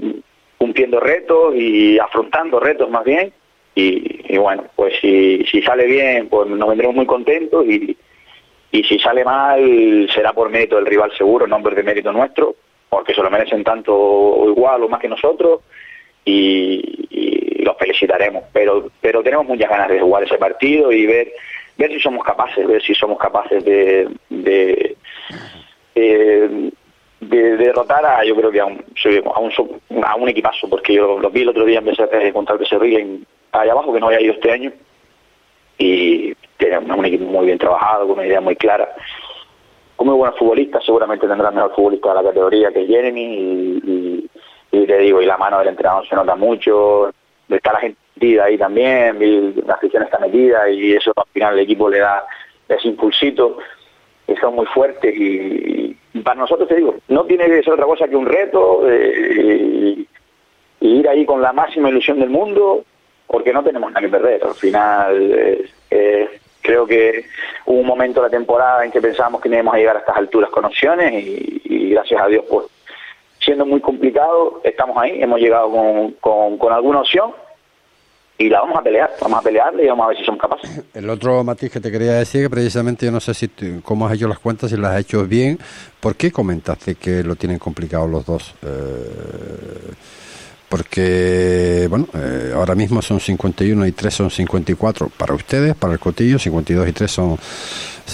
cumpliendo 0.58 0.98
retos 0.98 1.54
y 1.54 1.98
afrontando 1.98 2.58
retos 2.58 2.90
más 2.90 3.04
bien 3.04 3.32
y, 3.78 4.38
bueno, 4.38 4.64
pues 4.74 4.94
si, 5.02 5.44
si 5.44 5.60
sale 5.60 5.84
bien, 5.84 6.28
pues 6.30 6.48
nos 6.48 6.66
vendremos 6.66 6.96
muy 6.96 7.04
contentos 7.04 7.66
y, 7.66 7.94
y 8.72 8.82
si 8.84 8.98
sale 8.98 9.22
mal 9.22 10.08
será 10.14 10.32
por 10.32 10.48
mérito 10.48 10.76
del 10.76 10.86
rival 10.86 11.12
seguro, 11.16 11.46
no 11.46 11.62
por 11.62 11.74
de 11.74 11.82
mérito 11.82 12.10
nuestro, 12.10 12.56
porque 12.88 13.12
se 13.12 13.22
lo 13.22 13.30
merecen 13.30 13.62
tanto 13.62 13.94
o 13.94 14.48
igual 14.48 14.82
o 14.82 14.88
más 14.88 14.98
que 14.98 15.08
nosotros 15.08 15.60
y, 16.24 17.60
los 17.62 17.76
felicitaremos. 17.76 18.44
Pero, 18.50 18.90
pero 19.00 19.22
tenemos 19.22 19.44
muchas 19.46 19.68
ganas 19.68 19.88
de 19.88 20.00
jugar 20.00 20.22
ese 20.22 20.38
partido 20.38 20.90
y 20.90 21.04
ver, 21.04 21.32
ver 21.76 21.90
si 21.92 22.00
somos 22.00 22.24
capaces, 22.24 22.66
ver 22.66 22.80
si 22.80 22.94
somos 22.94 23.18
capaces 23.18 23.62
de, 23.62 24.08
de, 24.30 24.96
de, 25.94 27.56
derrotar 27.56 28.06
a, 28.06 28.24
yo 28.24 28.34
creo 28.36 28.50
que 28.50 28.60
a 28.60 28.66
un, 28.66 28.82
a 29.34 29.40
un, 29.40 30.02
a 30.02 30.14
un 30.14 30.28
equipazo, 30.30 30.66
porque 30.70 30.94
yo 30.94 31.18
los 31.18 31.32
vi 31.32 31.42
el 31.42 31.50
otro 31.50 31.66
día 31.66 31.80
en 31.80 31.84
de 31.84 32.32
contra 32.32 32.56
el 32.56 32.66
se 32.66 32.78
ríen 32.78 33.26
allá 33.52 33.72
abajo 33.72 33.92
que 33.92 34.00
no 34.00 34.06
había 34.06 34.20
ido 34.20 34.34
este 34.34 34.52
año 34.52 34.72
y 35.78 36.34
tiene 36.56 36.78
un 36.78 37.04
equipo 37.04 37.24
muy 37.24 37.46
bien 37.46 37.58
trabajado, 37.58 38.06
con 38.06 38.18
una 38.18 38.26
idea 38.26 38.40
muy 38.40 38.56
clara. 38.56 38.94
Como 39.96 40.12
muy 40.12 40.18
buenos 40.18 40.38
futbolistas, 40.38 40.84
seguramente 40.84 41.26
tendrá 41.26 41.50
mejor 41.50 41.74
futbolista 41.74 42.10
de 42.10 42.14
la 42.14 42.22
categoría 42.22 42.72
que 42.72 42.86
Jeremy 42.86 44.28
y, 44.72 44.86
te 44.86 44.98
digo, 44.98 45.22
y 45.22 45.26
la 45.26 45.38
mano 45.38 45.58
del 45.58 45.68
entrenador 45.68 46.06
se 46.06 46.14
nota 46.14 46.36
mucho, 46.36 47.10
está 47.48 47.72
la 47.72 47.80
gente 47.80 47.98
metida 48.14 48.44
ahí 48.44 48.58
también, 48.58 49.54
la 49.66 49.74
afición 49.74 50.02
está 50.02 50.18
metida 50.18 50.68
y 50.70 50.92
eso 50.92 51.12
al 51.16 51.24
final 51.32 51.54
el 51.54 51.60
equipo 51.60 51.88
le 51.88 51.98
da 51.98 52.24
ese 52.68 52.88
impulsito, 52.88 53.58
y 54.28 54.34
son 54.36 54.54
muy 54.54 54.66
fuertes 54.66 55.14
y, 55.16 55.96
para 56.22 56.40
nosotros 56.40 56.68
te 56.68 56.76
digo, 56.76 56.96
no 57.08 57.24
tiene 57.24 57.46
que 57.46 57.62
ser 57.62 57.74
otra 57.74 57.86
cosa 57.86 58.08
que 58.08 58.16
un 58.16 58.26
reto 58.26 58.82
eh, 58.88 60.04
ir 60.80 61.08
ahí 61.08 61.24
con 61.24 61.40
la 61.40 61.52
máxima 61.52 61.90
ilusión 61.90 62.18
del 62.18 62.30
mundo, 62.30 62.84
porque 63.26 63.52
no 63.52 63.62
tenemos 63.62 63.90
nada 63.90 64.00
que 64.00 64.10
perder. 64.10 64.44
Al 64.44 64.54
final, 64.54 65.32
eh, 65.32 65.70
eh, 65.90 66.40
creo 66.60 66.86
que 66.86 67.24
hubo 67.66 67.80
un 67.80 67.86
momento 67.86 68.20
de 68.20 68.28
la 68.28 68.30
temporada 68.30 68.84
en 68.84 68.90
que 68.90 69.00
pensábamos 69.00 69.40
que 69.40 69.48
íbamos 69.48 69.74
a 69.74 69.78
llegar 69.78 69.96
a 69.96 70.00
estas 70.00 70.16
alturas 70.16 70.50
con 70.50 70.64
opciones 70.64 71.12
y, 71.14 71.90
gracias 71.90 72.20
a 72.20 72.26
Dios, 72.26 72.44
pues 72.48 72.66
siendo 73.40 73.64
muy 73.64 73.80
complicado, 73.80 74.60
estamos 74.64 74.96
ahí, 74.98 75.22
hemos 75.22 75.40
llegado 75.40 75.70
con, 75.70 76.12
con, 76.12 76.58
con 76.58 76.72
alguna 76.72 77.00
opción 77.00 77.32
y 78.38 78.48
la 78.48 78.60
vamos 78.60 78.78
a 78.78 78.82
pelear, 78.82 79.10
vamos 79.20 79.38
a 79.38 79.42
pelearle 79.42 79.84
y 79.84 79.86
vamos 79.88 80.04
a 80.04 80.08
ver 80.08 80.18
si 80.18 80.24
somos 80.24 80.40
capaces. 80.40 80.82
El 80.94 81.08
otro 81.08 81.42
matiz 81.42 81.72
que 81.72 81.80
te 81.80 81.90
quería 81.90 82.12
decir, 82.14 82.42
que 82.42 82.50
precisamente 82.50 83.06
yo 83.06 83.12
no 83.12 83.20
sé 83.20 83.34
si 83.34 83.48
cómo 83.82 84.06
has 84.06 84.14
hecho 84.14 84.28
las 84.28 84.38
cuentas, 84.38 84.70
si 84.70 84.76
las 84.76 84.92
has 84.92 85.00
hecho 85.00 85.24
bien, 85.24 85.58
¿por 86.00 86.16
qué 86.16 86.30
comentaste 86.30 86.96
que 86.96 87.22
lo 87.22 87.36
tienen 87.36 87.58
complicado 87.58 88.06
los 88.06 88.26
dos? 88.26 88.54
Eh, 88.62 89.92
porque, 90.68 91.86
bueno, 91.88 92.08
eh, 92.14 92.52
ahora 92.54 92.74
mismo 92.74 93.00
son 93.02 93.20
51 93.20 93.86
y 93.86 93.92
3 93.92 94.14
son 94.14 94.30
54 94.30 95.10
para 95.16 95.34
ustedes, 95.34 95.74
para 95.74 95.92
el 95.92 95.98
Cotillo, 95.98 96.38
52 96.38 96.88
y 96.88 96.92
3 96.92 97.10
son 97.10 97.38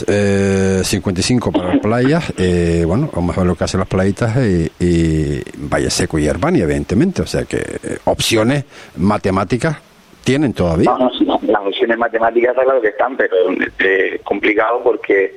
eh, 0.07 0.81
55 0.85 1.53
para 1.53 1.75
las 1.75 1.79
playas, 1.81 2.33
eh, 2.39 2.85
bueno, 2.87 3.11
vamos 3.15 3.37
a 3.37 3.41
ver 3.41 3.49
lo 3.49 3.55
que 3.55 3.65
hacen 3.65 3.81
las 3.81 3.89
playitas 3.89 4.37
y, 4.39 4.71
y 4.81 5.43
Valle 5.57 5.91
Seco 5.91 6.19
y 6.19 6.27
Herbania, 6.27 6.65
evidentemente, 6.65 7.23
o 7.23 7.27
sea 7.27 7.45
que 7.45 7.59
eh, 7.59 7.99
opciones 8.05 8.65
matemáticas 8.97 9.79
¿Tienen 10.25 10.53
todavía? 10.53 10.91
No, 10.99 11.11
no, 11.25 11.41
las 11.43 11.63
opciones 11.63 11.99
matemáticas 11.99 12.55
claro 12.55 12.81
que 12.81 12.89
están, 12.89 13.17
pero 13.17 13.35
es 13.79 14.21
complicado 14.23 14.81
porque 14.85 15.37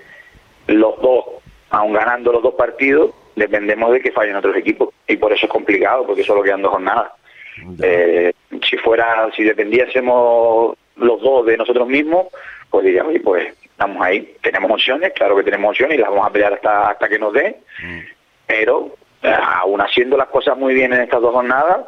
los 0.68 1.02
dos, 1.02 1.26
aun 1.72 1.94
ganando 1.94 2.32
los 2.32 2.44
dos 2.44 2.54
partidos, 2.54 3.12
dependemos 3.36 3.92
de 3.92 4.02
que 4.02 4.12
fallen 4.12 4.36
otros 4.36 4.56
equipos 4.56 4.90
y 5.08 5.18
por 5.18 5.34
eso 5.34 5.46
es 5.46 5.52
complicado, 5.52 6.06
porque 6.06 6.24
solo 6.24 6.44
quedan 6.44 6.62
dos 6.62 6.72
jornadas. 6.72 7.12
Eh, 7.82 8.34
si 8.64 8.78
fuera, 8.78 9.30
si 9.36 9.44
dependiésemos 9.44 10.76
los 10.98 11.22
dos 11.22 11.46
de 11.46 11.58
nosotros 11.58 11.88
mismos, 11.88 12.28
pues 12.70 12.86
diríamos, 12.86 13.14
pues 13.24 13.54
estamos 13.64 14.02
ahí, 14.02 14.36
tenemos 14.42 14.72
opciones, 14.72 15.14
claro 15.14 15.36
que 15.36 15.44
tenemos 15.44 15.70
opciones 15.70 15.98
y 15.98 16.02
las 16.02 16.10
vamos 16.10 16.28
a 16.28 16.32
pelear 16.32 16.54
hasta, 16.54 16.90
hasta 16.90 17.10
que 17.10 17.20
nos 17.20 17.34
den, 17.34 17.56
mm. 17.82 18.00
pero 18.48 18.96
eh, 19.22 19.34
aún 19.34 19.82
haciendo 19.82 20.18
las 20.18 20.28
cosas 20.28 20.58
muy 20.58 20.74
bien 20.74 20.94
en 20.94 21.02
estas 21.02 21.22
dos 21.22 21.34
jornadas, 21.34 21.86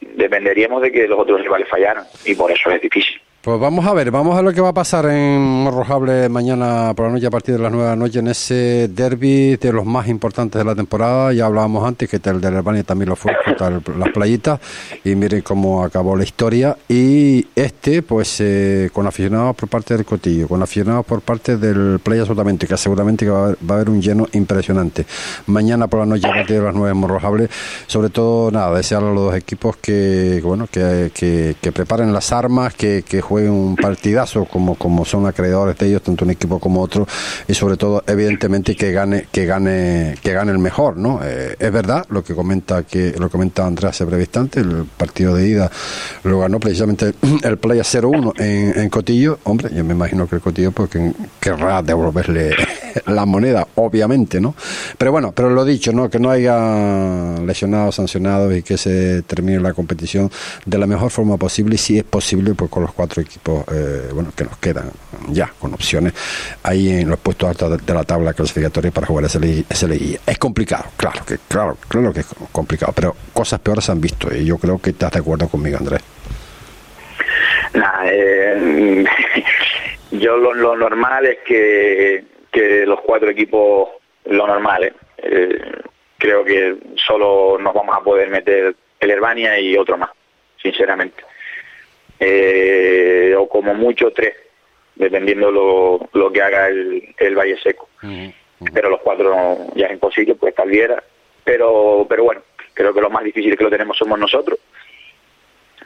dependeríamos 0.00 0.82
de 0.82 0.92
que 0.92 1.06
los 1.06 1.18
otros 1.18 1.40
rivales 1.40 1.68
fallaran 1.68 2.04
y 2.24 2.34
por 2.34 2.50
eso 2.50 2.70
es 2.70 2.80
difícil. 2.80 3.20
Pues 3.42 3.58
vamos 3.58 3.86
a 3.86 3.94
ver, 3.94 4.10
vamos 4.10 4.34
a 4.34 4.42
ver 4.42 4.44
lo 4.44 4.52
que 4.52 4.60
va 4.60 4.68
a 4.68 4.74
pasar 4.74 5.06
en 5.06 5.40
Morrojable 5.40 6.28
mañana 6.28 6.92
por 6.94 7.06
la 7.06 7.12
noche 7.12 7.26
a 7.26 7.30
partir 7.30 7.56
de 7.56 7.62
las 7.62 7.72
9 7.72 7.84
de 7.84 7.90
la 7.90 7.96
noche 7.96 8.18
en 8.18 8.28
ese 8.28 8.88
derby 8.88 9.56
de 9.56 9.72
los 9.72 9.86
más 9.86 10.08
importantes 10.08 10.58
de 10.58 10.64
la 10.66 10.74
temporada. 10.74 11.32
Ya 11.32 11.46
hablábamos 11.46 11.88
antes 11.88 12.06
que 12.10 12.20
el 12.22 12.38
de 12.38 12.48
Albania 12.48 12.84
también 12.84 13.08
lo 13.08 13.16
fue 13.16 13.32
contra 13.42 13.70
las 13.70 14.10
playitas 14.12 14.60
y 15.04 15.14
miren 15.14 15.40
cómo 15.40 15.82
acabó 15.82 16.16
la 16.16 16.24
historia. 16.24 16.76
Y 16.86 17.46
este, 17.56 18.02
pues 18.02 18.42
eh, 18.42 18.90
con 18.92 19.06
aficionados 19.06 19.56
por 19.56 19.70
parte 19.70 19.96
del 19.96 20.04
Cotillo, 20.04 20.46
con 20.46 20.62
aficionados 20.62 21.06
por 21.06 21.22
parte 21.22 21.56
del 21.56 21.98
Playa 21.98 22.26
Solamente, 22.26 22.66
que 22.66 22.76
seguramente 22.76 23.26
va 23.26 23.46
a, 23.46 23.72
haber, 23.72 23.88
un 23.88 24.02
lleno 24.02 24.26
impresionante. 24.32 25.06
Mañana 25.46 25.86
por 25.86 26.00
la 26.00 26.04
noche 26.04 26.26
a 26.26 26.34
partir 26.34 26.58
de 26.58 26.64
las 26.64 26.74
9 26.74 26.90
en 26.90 26.96
Morrojable, 26.98 27.48
sobre 27.86 28.10
todo 28.10 28.50
nada, 28.50 28.76
desear 28.76 29.02
a 29.02 29.06
los 29.06 29.16
dos 29.16 29.34
equipos 29.34 29.78
que, 29.78 30.42
bueno, 30.44 30.66
que, 30.70 31.10
que, 31.14 31.72
preparen 31.72 32.12
las 32.12 32.32
armas, 32.32 32.74
que, 32.74 33.02
que 33.02 33.29
jueguen 33.30 33.52
un 33.52 33.76
partidazo 33.76 34.44
como, 34.44 34.74
como 34.74 35.04
son 35.04 35.24
acreedores 35.24 35.78
de 35.78 35.86
ellos, 35.86 36.02
tanto 36.02 36.24
un 36.24 36.32
equipo 36.32 36.58
como 36.58 36.82
otro, 36.82 37.06
y 37.46 37.54
sobre 37.54 37.76
todo, 37.76 38.02
evidentemente, 38.08 38.74
que 38.74 38.90
gane, 38.90 39.28
que 39.30 39.46
gane, 39.46 40.16
que 40.20 40.32
gane 40.32 40.50
el 40.50 40.58
mejor, 40.58 40.96
¿no? 40.96 41.20
Eh, 41.22 41.54
es 41.56 41.72
verdad 41.72 42.04
lo 42.10 42.24
que 42.24 42.34
comenta 42.34 42.82
que 42.82 43.14
lo 43.16 43.30
comenta 43.30 43.64
Andrés 43.64 43.90
hace 43.90 44.04
breve 44.04 44.24
instante, 44.24 44.58
el 44.58 44.84
partido 44.96 45.36
de 45.36 45.46
ida 45.46 45.70
lo 46.24 46.40
ganó 46.40 46.58
precisamente 46.58 47.14
el 47.44 47.56
Playa 47.58 47.82
0-1 47.82 48.40
en, 48.40 48.80
en, 48.80 48.90
Cotillo. 48.90 49.38
Hombre, 49.44 49.70
yo 49.72 49.84
me 49.84 49.94
imagino 49.94 50.26
que 50.26 50.34
el 50.36 50.42
Cotillo 50.42 50.72
pues, 50.72 50.90
querrá 51.38 51.82
devolverle 51.82 52.50
la 53.06 53.26
moneda, 53.26 53.66
obviamente, 53.76 54.40
¿no? 54.40 54.56
Pero 54.98 55.12
bueno, 55.12 55.32
pero 55.32 55.50
lo 55.50 55.64
dicho, 55.64 55.92
¿no? 55.92 56.10
Que 56.10 56.18
no 56.18 56.30
haya 56.30 57.36
lesionados, 57.46 57.94
sancionados 57.94 58.56
y 58.56 58.62
que 58.62 58.76
se 58.76 59.22
termine 59.22 59.60
la 59.60 59.72
competición 59.72 60.30
de 60.66 60.78
la 60.78 60.88
mejor 60.88 61.12
forma 61.12 61.36
posible 61.36 61.76
y 61.76 61.78
si 61.78 61.98
es 61.98 62.04
posible, 62.04 62.54
pues 62.54 62.70
con 62.70 62.82
los 62.82 62.92
cuatro 62.92 63.19
equipos 63.20 63.64
eh, 63.72 64.08
bueno, 64.12 64.32
que 64.36 64.44
nos 64.44 64.58
quedan 64.58 64.90
ya 65.28 65.50
con 65.58 65.74
opciones 65.74 66.12
ahí 66.62 67.00
en 67.00 67.08
los 67.08 67.18
puestos 67.18 67.48
altos 67.48 67.84
de, 67.84 67.94
la 67.94 68.04
tabla 68.04 68.32
clasificatoria 68.32 68.90
para 68.90 69.06
jugar 69.06 69.24
ese 69.24 69.38
SLI. 69.38 70.18
Es 70.26 70.38
complicado, 70.38 70.84
claro 70.96 71.24
que, 71.26 71.38
claro, 71.48 71.76
claro 71.88 72.12
que 72.12 72.20
es 72.20 72.26
complicado, 72.52 72.92
pero 72.94 73.14
cosas 73.32 73.60
peores 73.60 73.88
han 73.90 74.00
visto 74.00 74.34
y 74.34 74.44
yo 74.44 74.58
creo 74.58 74.78
que 74.78 74.90
estás 74.90 75.12
de 75.12 75.20
acuerdo 75.20 75.48
conmigo, 75.48 75.78
Andrés. 75.78 76.00
Eh, 78.04 79.04
yo 80.12 80.36
lo, 80.36 80.76
normal 80.76 81.26
es 81.26 81.38
que, 81.46 82.24
que 82.50 82.86
los 82.86 83.00
cuatro 83.00 83.30
equipos, 83.30 83.88
lo 84.26 84.46
normal, 84.46 84.92
eh, 85.18 85.72
creo 86.18 86.44
que 86.44 86.76
solo 86.96 87.58
nos 87.58 87.74
vamos 87.74 87.96
a 87.96 88.00
poder 88.00 88.28
meter 88.28 88.74
el 88.98 89.10
Herbania 89.10 89.58
y 89.58 89.76
otro 89.76 89.96
más, 89.96 90.10
sinceramente 90.62 91.29
eh, 92.20 93.34
o 93.36 93.48
como 93.48 93.74
mucho 93.74 94.12
tres, 94.12 94.34
dependiendo 94.94 95.50
lo, 95.50 96.08
lo 96.12 96.30
que 96.30 96.42
haga 96.42 96.68
el, 96.68 97.14
el 97.16 97.34
Valle 97.34 97.58
Seco. 97.62 97.88
Pero 98.74 98.90
los 98.90 99.00
cuatro 99.00 99.56
ya 99.74 99.86
es 99.86 99.92
imposible, 99.92 100.34
pues 100.34 100.54
Calviera. 100.54 101.02
Pero, 101.42 102.04
pero 102.06 102.24
bueno, 102.24 102.42
creo 102.74 102.92
que 102.92 103.00
lo 103.00 103.08
más 103.08 103.24
difícil 103.24 103.56
que 103.56 103.64
lo 103.64 103.70
tenemos 103.70 103.96
somos 103.96 104.18
nosotros. 104.18 104.58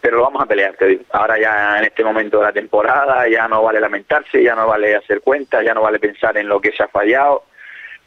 Pero 0.01 0.17
lo 0.17 0.25
vamos 0.25 0.43
a 0.43 0.47
pelear, 0.47 0.75
te 0.75 0.87
digo. 0.87 1.05
Ahora 1.13 1.39
ya 1.39 1.79
en 1.79 1.85
este 1.85 2.03
momento 2.03 2.39
de 2.39 2.47
la 2.47 2.53
temporada 2.53 3.29
ya 3.29 3.47
no 3.47 3.63
vale 3.63 3.79
lamentarse, 3.79 4.43
ya 4.43 4.57
no 4.57 4.67
vale 4.67 4.97
hacer 4.97 5.21
cuentas, 5.21 5.65
ya 5.65 5.73
no 5.73 5.83
vale 5.83 6.01
pensar 6.01 6.37
en 6.37 6.49
lo 6.49 6.61
que 6.61 6.73
se 6.73 6.83
ha 6.83 6.89
fallado, 6.89 7.45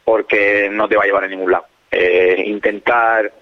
porque 0.04 0.68
no 0.70 0.86
te 0.86 0.96
va 0.96 1.04
a 1.04 1.06
llevar 1.06 1.24
a 1.24 1.28
ningún 1.28 1.50
lado. 1.50 1.64
Eh, 1.90 2.42
intentar 2.44 3.32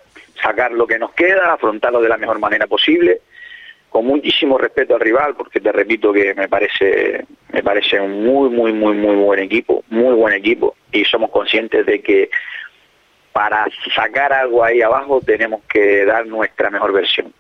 sacar 0.41 0.71
lo 0.71 0.87
que 0.87 0.99
nos 0.99 1.13
queda, 1.13 1.53
afrontarlo 1.53 2.01
de 2.01 2.09
la 2.09 2.17
mejor 2.17 2.39
manera 2.39 2.69
posible 2.69 3.21
con 3.97 4.05
muchísimo 4.05 4.59
respeto 4.59 4.95
al 4.95 5.01
rival, 5.01 5.35
porque 5.37 5.59
te 5.59 5.73
repito 5.73 6.13
que 6.13 6.35
me 6.35 6.51
parece, 6.51 7.25
me 7.51 7.63
parece 7.63 7.99
un 7.99 8.27
muy, 8.27 8.51
muy, 8.51 8.71
muy, 8.75 8.95
muy 8.95 9.17
buen 9.17 9.41
equipo, 9.41 9.85
muy 9.89 10.15
buen 10.15 10.35
equipo, 10.35 10.77
y 10.93 11.03
somos 11.07 11.31
conscientes 11.31 11.87
de 11.87 12.03
que 12.03 12.29
para 13.33 13.67
sacar 13.95 14.35
algo 14.35 14.63
ahí 14.63 14.83
abajo 14.83 15.23
tenemos 15.25 15.63
que 15.67 16.05
dar 16.05 16.27
nuestra 16.27 16.69
mejor 16.69 16.93
versión. 16.93 17.33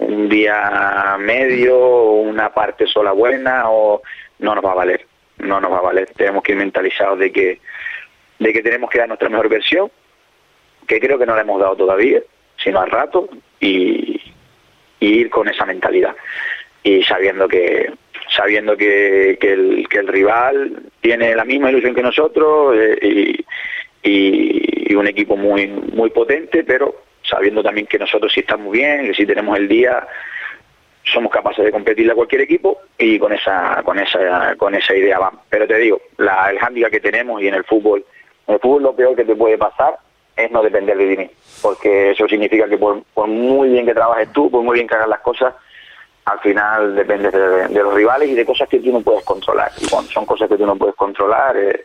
Un 0.00 0.28
día 0.28 1.16
medio, 1.18 1.78
una 2.10 2.52
parte 2.52 2.86
sola 2.86 3.12
buena, 3.12 3.70
o 3.70 4.02
no 4.40 4.54
nos 4.54 4.62
va 4.62 4.72
a 4.72 4.82
valer, 4.84 5.06
no 5.38 5.58
nos 5.58 5.72
va 5.72 5.78
a 5.78 5.82
valer. 5.82 6.10
Tenemos 6.18 6.42
que 6.42 6.52
ir 6.52 6.58
mentalizados 6.58 7.18
de 7.18 7.32
que, 7.32 7.60
de 8.38 8.52
que 8.52 8.62
tenemos 8.62 8.90
que 8.90 8.98
dar 8.98 9.08
nuestra 9.08 9.30
mejor 9.30 9.48
versión, 9.48 9.90
que 10.86 11.00
creo 11.00 11.18
que 11.18 11.24
no 11.24 11.34
la 11.34 11.40
hemos 11.40 11.58
dado 11.58 11.76
todavía, 11.76 12.20
sino 12.62 12.78
al 12.78 12.90
rato, 12.90 13.30
y, 13.58 14.17
y 15.00 15.06
ir 15.06 15.30
con 15.30 15.48
esa 15.48 15.64
mentalidad. 15.64 16.14
Y 16.82 17.02
sabiendo 17.02 17.48
que 17.48 17.90
sabiendo 18.34 18.76
que, 18.76 19.38
que, 19.40 19.52
el, 19.52 19.88
que 19.88 19.98
el 19.98 20.08
rival 20.08 20.82
tiene 21.00 21.34
la 21.34 21.44
misma 21.44 21.70
ilusión 21.70 21.94
que 21.94 22.02
nosotros 22.02 22.76
eh, 22.78 23.42
y, 24.02 24.92
y, 24.92 24.94
un 24.94 25.06
equipo 25.06 25.36
muy 25.36 25.66
muy 25.66 26.10
potente 26.10 26.62
pero 26.64 27.02
sabiendo 27.22 27.62
también 27.62 27.86
que 27.86 27.98
nosotros 27.98 28.32
sí 28.32 28.40
estamos 28.40 28.70
bien 28.72 29.06
que 29.06 29.14
si 29.14 29.24
tenemos 29.24 29.56
el 29.56 29.66
día 29.66 30.06
somos 31.04 31.32
capaces 31.32 31.64
de 31.64 31.72
competirle 31.72 32.12
a 32.12 32.16
cualquier 32.16 32.42
equipo 32.42 32.82
y 32.98 33.18
con 33.18 33.32
esa 33.32 33.82
con 33.82 33.98
esa 33.98 34.54
con 34.56 34.74
esa 34.74 34.94
idea 34.94 35.18
van. 35.18 35.38
Pero 35.48 35.66
te 35.66 35.78
digo 35.78 36.00
la, 36.18 36.50
el 36.50 36.58
hándicap 36.58 36.90
que 36.90 37.00
tenemos 37.00 37.40
y 37.42 37.48
en 37.48 37.54
el 37.54 37.64
fútbol 37.64 38.04
en 38.46 38.54
el 38.54 38.60
fútbol 38.60 38.82
lo 38.82 38.96
peor 38.96 39.16
que 39.16 39.24
te 39.24 39.34
puede 39.34 39.56
pasar 39.56 39.98
es 40.38 40.50
no 40.50 40.62
depender 40.62 40.96
de 40.96 41.16
mí, 41.16 41.30
porque 41.60 42.12
eso 42.12 42.28
significa 42.28 42.68
que 42.68 42.78
por, 42.78 43.02
muy 43.26 43.70
bien 43.70 43.84
que 43.84 43.94
trabajes 43.94 44.32
tú, 44.32 44.50
por 44.50 44.62
muy 44.62 44.74
bien 44.74 44.86
que 44.86 44.94
hagas 44.94 45.08
las 45.08 45.20
cosas, 45.20 45.52
al 46.24 46.38
final 46.40 46.94
dependes 46.94 47.32
de, 47.32 47.82
los 47.82 47.94
rivales 47.94 48.28
y 48.28 48.34
de 48.34 48.46
cosas 48.46 48.68
que 48.68 48.78
tú 48.78 48.92
no 48.92 49.00
puedes 49.00 49.24
controlar. 49.24 49.72
Y 49.80 49.88
cuando 49.88 50.10
son 50.10 50.24
cosas 50.24 50.48
que 50.48 50.56
tú 50.56 50.66
no 50.66 50.76
puedes 50.76 50.94
controlar, 50.94 51.56
eh, 51.56 51.84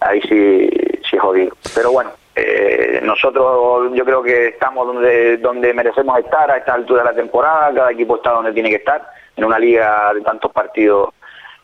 ahí 0.00 0.20
sí, 0.22 0.70
sí 1.10 1.16
jodido. 1.16 1.56
Pero 1.74 1.90
bueno, 1.90 2.12
eh, 2.36 3.00
nosotros 3.02 3.90
yo 3.94 4.04
creo 4.04 4.22
que 4.22 4.48
estamos 4.48 4.86
donde, 4.86 5.38
donde 5.38 5.74
merecemos 5.74 6.18
estar 6.18 6.50
a 6.50 6.58
esta 6.58 6.74
altura 6.74 7.02
de 7.02 7.10
la 7.10 7.16
temporada, 7.16 7.74
cada 7.74 7.92
equipo 7.92 8.16
está 8.16 8.30
donde 8.30 8.52
tiene 8.52 8.70
que 8.70 8.76
estar, 8.76 9.08
en 9.36 9.44
una 9.44 9.58
liga 9.58 10.12
de 10.14 10.20
tantos 10.20 10.52
partidos 10.52 11.08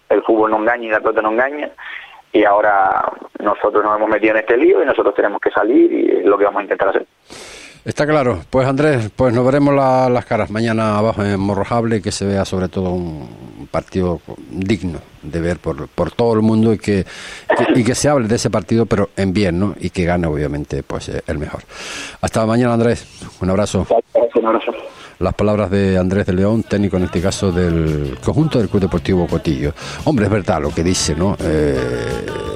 el 0.09 0.23
fútbol 0.23 0.51
no 0.51 0.57
engaña 0.59 0.87
y 0.87 0.91
la 0.91 0.99
pelota 0.99 1.23
no 1.23 1.31
engaña 1.31 1.71
y 2.33 2.45
ahora 2.45 3.11
nosotros 3.39 3.85
nos 3.85 3.97
hemos 3.97 4.09
metido 4.09 4.33
en 4.33 4.41
este 4.41 4.57
lío 4.57 4.83
y 4.83 4.87
nosotros 4.87 5.15
tenemos 5.15 5.41
que 5.41 5.51
salir 5.51 5.93
y 5.93 6.19
es 6.19 6.25
lo 6.25 6.39
que 6.39 6.45
vamos 6.45 6.61
a 6.61 6.63
intentar 6.63 6.89
hacer. 6.89 7.07
Está 7.85 8.07
claro. 8.07 8.41
Pues 8.51 8.67
Andrés, 8.69 9.11
pues 9.17 9.33
nos 9.33 9.45
veremos 9.45 9.75
las 9.75 10.25
caras 10.27 10.51
mañana 10.51 10.99
abajo 10.99 11.25
en 11.25 11.41
Morrojable, 11.41 12.03
que 12.03 12.13
se 12.13 12.27
vea 12.27 12.45
sobre 12.45 12.69
todo 12.69 12.91
un, 12.91 13.51
partido 13.71 14.21
digno 14.51 14.99
de 15.23 15.41
ver 15.41 15.59
por, 15.59 15.87
por 15.89 16.11
todo 16.11 16.35
el 16.35 16.41
mundo 16.41 16.73
y 16.73 16.79
que, 16.79 17.05
y 17.75 17.85
que 17.85 17.95
se 17.95 18.09
hable 18.09 18.27
de 18.27 18.35
ese 18.35 18.51
partido, 18.51 18.85
pero 18.85 19.11
en 19.17 19.33
bien, 19.33 19.61
¿no? 19.61 19.75
Y 19.79 19.91
que 19.91 20.05
gane, 20.05 20.27
obviamente, 20.27 20.83
pues 20.83 21.09
eh, 21.09 21.23
el 21.29 21.39
mejor. 21.39 21.63
Hasta 22.21 22.45
mañana, 22.47 22.75
Andrés. 22.75 23.07
Un 23.41 23.49
abrazo. 23.51 23.87
Un 24.35 24.47
abrazo 24.47 24.73
las 25.21 25.35
palabras 25.35 25.71
de 25.71 25.99
Andrés 25.99 26.27
de 26.27 26.33
León, 26.33 26.63
técnico 26.63 26.97
en 26.97 27.05
este 27.05 27.21
caso 27.21 27.53
del 27.53 28.17
conjunto 28.25 28.59
del 28.59 28.71
Club 28.71 28.83
Deportivo 28.83 29.27
Cotillo. 29.27 29.75
Hombre, 30.05 30.25
es 30.25 30.33
verdad 30.33 30.63
lo 30.63 30.71
que 30.71 30.83
dice, 30.83 31.15
¿no? 31.15 31.37
Eh, 31.39 31.77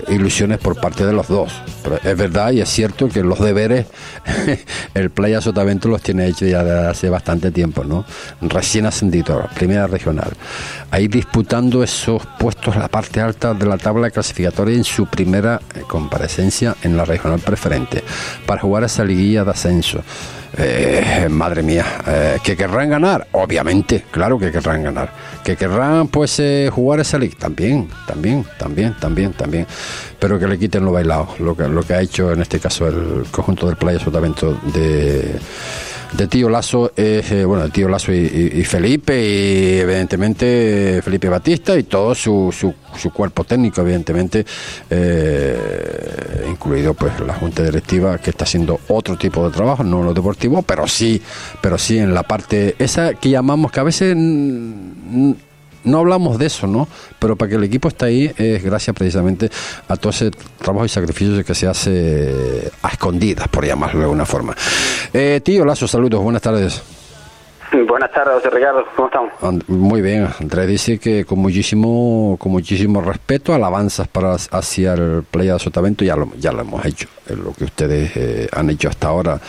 ilusiones 0.08 0.58
por 0.58 0.80
parte 0.80 1.04
de 1.04 1.12
los 1.12 1.28
dos. 1.28 1.52
Es 2.02 2.16
verdad 2.16 2.52
y 2.52 2.62
es 2.62 2.68
cierto 2.70 3.10
que 3.10 3.22
los 3.22 3.38
deberes, 3.38 3.86
el 4.94 5.10
Playa 5.10 5.42
Sotavento 5.42 5.88
los 5.88 6.00
tiene 6.00 6.26
hechos 6.26 6.48
ya 6.48 6.64
desde 6.64 6.88
hace 6.88 7.10
bastante 7.10 7.50
tiempo, 7.50 7.84
¿no? 7.84 8.06
Recién 8.40 8.86
ascendido, 8.86 9.46
primera 9.54 9.86
regional. 9.86 10.32
Ahí 10.90 11.06
disputando 11.06 11.82
esos 11.82 12.22
puestos, 12.38 12.76
la 12.76 12.88
parte 12.88 13.20
alta 13.20 13.52
de 13.52 13.66
la 13.66 13.76
tabla 13.76 14.10
clasificatoria 14.10 14.74
en 14.74 14.84
su 14.84 15.04
primera 15.04 15.60
eh, 15.74 15.82
comparecencia 15.86 16.76
en 16.82 16.96
la 16.96 17.04
regional 17.04 17.40
preferente, 17.40 18.02
para 18.46 18.62
jugar 18.62 18.84
esa 18.84 19.04
liguilla 19.04 19.44
de 19.44 19.50
ascenso. 19.50 20.02
Eh, 20.56 21.26
madre 21.30 21.62
mía, 21.62 21.84
eh, 22.06 22.38
que 22.42 22.56
querrán 22.56 22.90
ganar, 22.90 23.26
obviamente, 23.32 24.04
claro 24.10 24.38
que 24.38 24.52
querrán 24.52 24.82
ganar. 24.82 25.10
Que 25.42 25.56
querrán 25.56 26.08
pues 26.08 26.38
eh, 26.38 26.70
jugar 26.72 27.00
esa 27.00 27.18
liga, 27.18 27.34
también, 27.38 27.88
también, 28.06 28.44
también, 28.58 28.94
también, 29.00 29.32
también. 29.32 29.66
Pero 30.18 30.38
que 30.38 30.46
le 30.46 30.58
quiten 30.58 30.84
lo 30.84 30.92
bailado, 30.92 31.28
lo 31.40 31.56
que, 31.56 31.68
lo 31.68 31.82
que 31.82 31.94
ha 31.94 32.00
hecho 32.00 32.32
en 32.32 32.42
este 32.42 32.60
caso 32.60 32.86
el 32.86 33.26
conjunto 33.30 33.66
del 33.66 33.76
Playa 33.76 33.98
Sotavento 33.98 34.58
de 34.72 35.38
de 36.16 36.28
Tío 36.28 36.48
Lazo 36.48 36.92
es, 36.94 37.30
eh, 37.32 37.44
bueno, 37.44 37.68
Tío 37.70 37.88
Lazo 37.88 38.12
y, 38.12 38.64
Felipe, 38.64 39.14
y 39.14 39.78
evidentemente 39.78 41.00
Felipe 41.02 41.28
Batista 41.28 41.76
y 41.76 41.82
todo 41.84 42.14
su, 42.14 42.54
su, 42.56 42.72
su 42.96 43.10
cuerpo 43.10 43.44
técnico, 43.44 43.80
evidentemente, 43.80 44.46
eh, 44.90 46.46
incluido 46.48 46.94
pues 46.94 47.18
la 47.20 47.34
Junta 47.34 47.62
Directiva 47.64 48.18
que 48.18 48.30
está 48.30 48.44
haciendo 48.44 48.78
otro 48.88 49.16
tipo 49.16 49.48
de 49.48 49.54
trabajo, 49.54 49.82
no 49.82 50.02
lo 50.02 50.14
deportivo, 50.14 50.62
pero 50.62 50.86
sí, 50.86 51.20
pero 51.60 51.78
sí 51.78 51.98
en 51.98 52.14
la 52.14 52.22
parte 52.22 52.76
esa 52.78 53.14
que 53.14 53.30
llamamos 53.30 53.72
que 53.72 53.80
a 53.80 53.84
veces 53.84 54.16
no 55.84 55.98
hablamos 55.98 56.38
de 56.38 56.46
eso, 56.46 56.66
¿no? 56.66 56.88
Pero 57.18 57.36
para 57.36 57.50
que 57.50 57.56
el 57.56 57.64
equipo 57.64 57.88
esté 57.88 58.06
ahí 58.06 58.32
es 58.36 58.62
gracias 58.62 58.94
precisamente 58.94 59.50
a 59.88 59.96
todo 59.96 60.10
ese 60.10 60.30
trabajo 60.58 60.84
y 60.84 60.88
sacrificio 60.88 61.44
que 61.44 61.54
se 61.54 61.66
hace 61.66 62.70
a 62.82 62.88
escondidas, 62.88 63.48
por 63.48 63.66
llamarlo 63.66 64.00
de 64.00 64.04
alguna 64.04 64.26
forma. 64.26 64.54
Eh, 65.12 65.40
tío 65.44 65.64
Lazo, 65.64 65.86
saludos, 65.86 66.22
buenas 66.22 66.42
tardes. 66.42 66.82
Buenas 67.82 68.12
tardes, 68.12 68.44
Ricardo, 68.52 68.84
¿cómo 68.94 69.08
estamos? 69.08 69.68
Muy 69.68 70.00
bien, 70.00 70.28
Andrés 70.38 70.68
dice 70.68 70.98
que 71.00 71.24
con 71.24 71.40
muchísimo 71.40 72.36
con 72.38 72.52
muchísimo 72.52 73.00
respeto, 73.00 73.52
alabanzas 73.52 74.06
para 74.06 74.34
hacia 74.34 74.94
el 74.94 75.24
Playa 75.28 75.54
de 75.54 75.58
Sotavento, 75.58 76.04
ya 76.04 76.14
lo, 76.14 76.30
ya 76.38 76.52
lo 76.52 76.60
hemos 76.60 76.84
hecho, 76.86 77.08
es 77.26 77.36
lo 77.36 77.52
que 77.52 77.64
ustedes 77.64 78.16
eh, 78.16 78.48
han 78.52 78.70
hecho 78.70 78.88
hasta 78.88 79.08
ahora, 79.08 79.40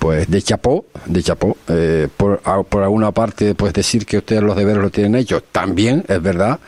pues 0.00 0.28
de 0.28 0.42
chapó, 0.42 0.86
de 1.06 1.22
chapó, 1.22 1.56
eh, 1.68 2.08
por, 2.16 2.40
por 2.40 2.82
alguna 2.82 3.12
parte, 3.12 3.54
pues 3.54 3.72
decir 3.72 4.06
que 4.06 4.18
ustedes 4.18 4.42
los 4.42 4.56
deberes 4.56 4.82
lo 4.82 4.90
tienen 4.90 5.14
hechos, 5.14 5.44
también 5.52 6.04
es 6.08 6.20
verdad, 6.20 6.58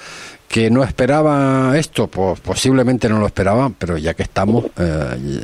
que 0.47 0.71
no 0.71 0.85
esperaba 0.85 1.77
esto, 1.77 2.07
pues 2.07 2.39
posiblemente 2.39 3.09
no 3.09 3.19
lo 3.19 3.27
esperaban, 3.27 3.75
pero 3.75 3.99
ya 3.99 4.15
que 4.15 4.23
estamos, 4.23 4.67
eh, 4.79 5.43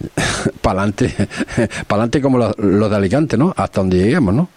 para 0.62 0.82
adelante 0.82 2.20
como 2.22 2.38
los, 2.38 2.58
los, 2.58 2.88
de 2.88 2.96
Alicante, 2.96 3.36
¿no? 3.36 3.52
Hasta 3.54 3.82
donde 3.82 3.98
lleguemos, 3.98 4.32
¿no? 4.34 4.55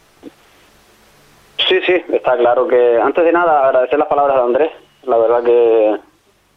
Sí, 1.69 1.79
sí, 1.85 2.03
está 2.11 2.35
claro 2.35 2.67
que 2.67 2.97
antes 2.99 3.23
de 3.23 3.31
nada 3.31 3.67
agradecer 3.67 3.99
las 3.99 4.07
palabras 4.07 4.37
de 4.37 4.41
Andrés. 4.41 4.71
La 5.03 5.19
verdad 5.19 5.43
que 5.43 5.99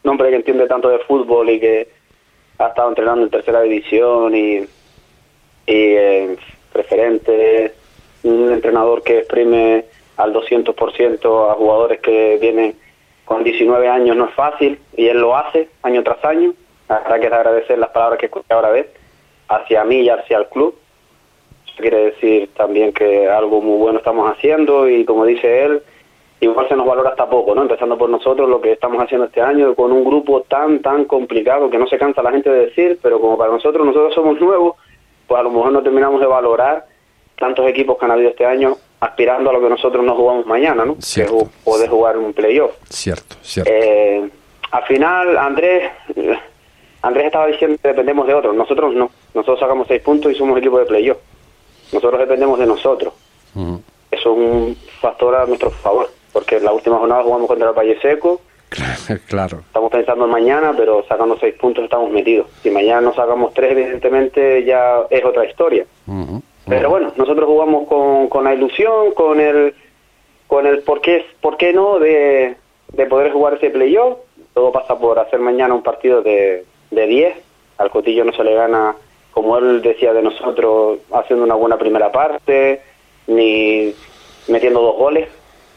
un 0.04 0.10
hombre 0.10 0.30
que 0.30 0.36
entiende 0.36 0.66
tanto 0.66 0.88
de 0.88 1.00
fútbol 1.00 1.50
y 1.50 1.60
que 1.60 1.86
ha 2.58 2.68
estado 2.68 2.88
entrenando 2.88 3.22
en 3.22 3.28
tercera 3.28 3.60
división 3.60 4.34
y, 4.34 4.60
y 4.60 4.66
eh, 5.66 6.34
preferente, 6.72 7.74
un 8.22 8.52
entrenador 8.52 9.02
que 9.02 9.18
exprime 9.18 9.84
al 10.16 10.32
200% 10.32 11.50
a 11.50 11.54
jugadores 11.56 12.00
que 12.00 12.38
vienen 12.40 12.74
con 13.26 13.44
19 13.44 13.86
años 13.90 14.16
no 14.16 14.24
es 14.30 14.34
fácil 14.34 14.78
y 14.96 15.08
él 15.08 15.20
lo 15.20 15.36
hace 15.36 15.68
año 15.82 16.02
tras 16.02 16.24
año. 16.24 16.54
La 16.88 17.00
verdad 17.00 17.20
que 17.20 17.26
es 17.26 17.32
agradecer 17.34 17.78
las 17.78 17.90
palabras 17.90 18.18
que 18.18 18.26
escuché 18.26 18.54
ahora 18.54 18.70
vez 18.70 18.86
hacia 19.48 19.84
mí 19.84 19.96
y 19.96 20.08
hacia 20.08 20.38
el 20.38 20.46
club 20.46 20.74
quiere 21.76 22.04
decir 22.06 22.50
también 22.56 22.92
que 22.92 23.28
algo 23.28 23.60
muy 23.60 23.78
bueno 23.78 23.98
estamos 23.98 24.30
haciendo 24.30 24.88
y 24.88 25.04
como 25.04 25.24
dice 25.24 25.64
él, 25.64 25.82
igual 26.40 26.68
se 26.68 26.76
nos 26.76 26.86
valora 26.86 27.10
hasta 27.10 27.30
poco, 27.30 27.54
¿no? 27.54 27.62
Empezando 27.62 27.96
por 27.96 28.10
nosotros 28.10 28.48
lo 28.48 28.60
que 28.60 28.72
estamos 28.72 29.02
haciendo 29.02 29.26
este 29.26 29.40
año 29.40 29.74
con 29.74 29.92
un 29.92 30.04
grupo 30.04 30.42
tan, 30.42 30.82
tan 30.82 31.04
complicado 31.04 31.70
que 31.70 31.78
no 31.78 31.86
se 31.86 31.98
cansa 31.98 32.22
la 32.22 32.32
gente 32.32 32.50
de 32.50 32.66
decir, 32.66 32.98
pero 33.00 33.20
como 33.20 33.38
para 33.38 33.52
nosotros, 33.52 33.86
nosotros 33.86 34.14
somos 34.14 34.40
nuevos, 34.40 34.76
pues 35.26 35.38
a 35.38 35.42
lo 35.44 35.50
mejor 35.50 35.72
no 35.72 35.82
terminamos 35.82 36.20
de 36.20 36.26
valorar 36.26 36.86
tantos 37.38 37.66
equipos 37.66 37.96
que 37.96 38.04
han 38.04 38.10
habido 38.10 38.30
este 38.30 38.44
año 38.44 38.76
aspirando 39.00 39.50
a 39.50 39.52
lo 39.52 39.60
que 39.60 39.68
nosotros 39.68 40.04
nos 40.04 40.16
jugamos 40.16 40.46
mañana, 40.46 40.84
¿no? 40.84 40.94
Que 40.94 41.22
es 41.22 41.32
poder 41.64 41.88
jugar 41.88 42.16
un 42.18 42.32
playoff. 42.32 42.72
Cierto, 42.88 43.36
cierto. 43.42 43.70
Eh, 43.72 44.28
al 44.70 44.84
final, 44.84 45.36
Andrés, 45.36 45.90
Andrés 47.02 47.26
estaba 47.26 47.46
diciendo 47.46 47.78
que 47.80 47.88
dependemos 47.88 48.26
de 48.26 48.34
otros, 48.34 48.54
nosotros 48.54 48.94
no. 48.94 49.10
Nosotros 49.34 49.60
sacamos 49.60 49.88
seis 49.88 50.02
puntos 50.02 50.32
y 50.32 50.34
somos 50.34 50.56
equipo 50.58 50.78
de 50.78 50.86
playoff. 50.86 51.18
Nosotros 51.92 52.20
dependemos 52.20 52.58
de 52.58 52.66
nosotros. 52.66 53.14
Eso 53.54 53.80
es 54.10 54.26
un 54.26 54.76
factor 55.00 55.34
a 55.34 55.46
nuestro 55.46 55.70
favor, 55.70 56.08
porque 56.32 56.56
en 56.56 56.64
la 56.64 56.72
última 56.72 56.98
jornada 56.98 57.22
jugamos 57.22 57.48
contra 57.48 57.68
el 57.68 57.74
Valle 57.74 58.00
Seco. 58.00 58.40
Claro. 59.28 59.58
Estamos 59.66 59.90
pensando 59.90 60.24
en 60.24 60.30
mañana, 60.30 60.72
pero 60.76 61.04
sacando 61.06 61.36
seis 61.38 61.54
puntos 61.54 61.84
estamos 61.84 62.10
metidos. 62.10 62.46
Si 62.62 62.70
mañana 62.70 63.02
no 63.02 63.14
sacamos 63.14 63.52
tres, 63.52 63.72
evidentemente 63.72 64.64
ya 64.64 65.02
es 65.10 65.24
otra 65.24 65.44
historia. 65.44 65.84
Pero 66.66 66.90
bueno, 66.90 67.12
nosotros 67.16 67.46
jugamos 67.46 67.86
con, 67.88 68.28
con 68.28 68.44
la 68.44 68.54
ilusión, 68.54 69.12
con 69.12 69.40
el 69.40 69.74
con 70.46 70.66
el 70.66 70.82
por 70.82 71.00
qué, 71.00 71.24
por 71.40 71.56
qué 71.56 71.72
no 71.72 71.98
de, 71.98 72.56
de 72.92 73.06
poder 73.06 73.32
jugar 73.32 73.54
ese 73.54 73.70
playoff. 73.70 74.18
Todo 74.52 74.70
pasa 74.70 74.98
por 74.98 75.18
hacer 75.18 75.40
mañana 75.40 75.74
un 75.74 75.82
partido 75.82 76.22
de 76.22 76.64
10. 76.90 77.34
Al 77.78 77.90
Cotillo 77.90 78.24
no 78.24 78.32
se 78.32 78.44
le 78.44 78.54
gana 78.54 78.94
como 79.32 79.58
él 79.58 79.82
decía 79.82 80.12
de 80.12 80.22
nosotros, 80.22 81.00
haciendo 81.12 81.44
una 81.44 81.54
buena 81.54 81.78
primera 81.78 82.12
parte, 82.12 82.80
ni 83.26 83.92
metiendo 84.48 84.80
dos 84.80 84.96
goles. 84.96 85.28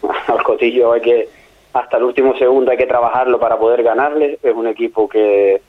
Al 0.27 0.43
Cotillo 0.43 0.91
hay 0.91 1.01
que, 1.01 1.29
hasta 1.73 1.97
el 1.97 2.03
último 2.03 2.37
segundo 2.37 2.71
hay 2.71 2.77
que 2.77 2.85
trabajarlo 2.85 3.39
para 3.39 3.57
poder 3.57 3.83
ganarle. 3.83 4.39
Es 4.43 4.53
un 4.53 4.67
equipo 4.67 5.07
que 5.07 5.61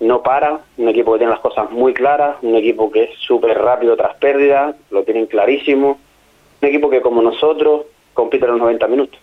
no 0.00 0.22
para, 0.22 0.60
un 0.76 0.88
equipo 0.88 1.12
que 1.12 1.18
tiene 1.18 1.32
las 1.32 1.40
cosas 1.40 1.70
muy 1.70 1.94
claras, 1.94 2.36
un 2.42 2.56
equipo 2.56 2.90
que 2.90 3.04
es 3.04 3.10
súper 3.20 3.58
rápido 3.58 3.96
tras 3.96 4.16
pérdida, 4.16 4.74
lo 4.90 5.04
tienen 5.04 5.26
clarísimo. 5.26 5.98
Un 6.60 6.68
equipo 6.68 6.90
que 6.90 7.00
como 7.00 7.22
nosotros 7.22 7.86
compite 8.14 8.46
los 8.46 8.58
90 8.58 8.88
minutos. 8.88 9.20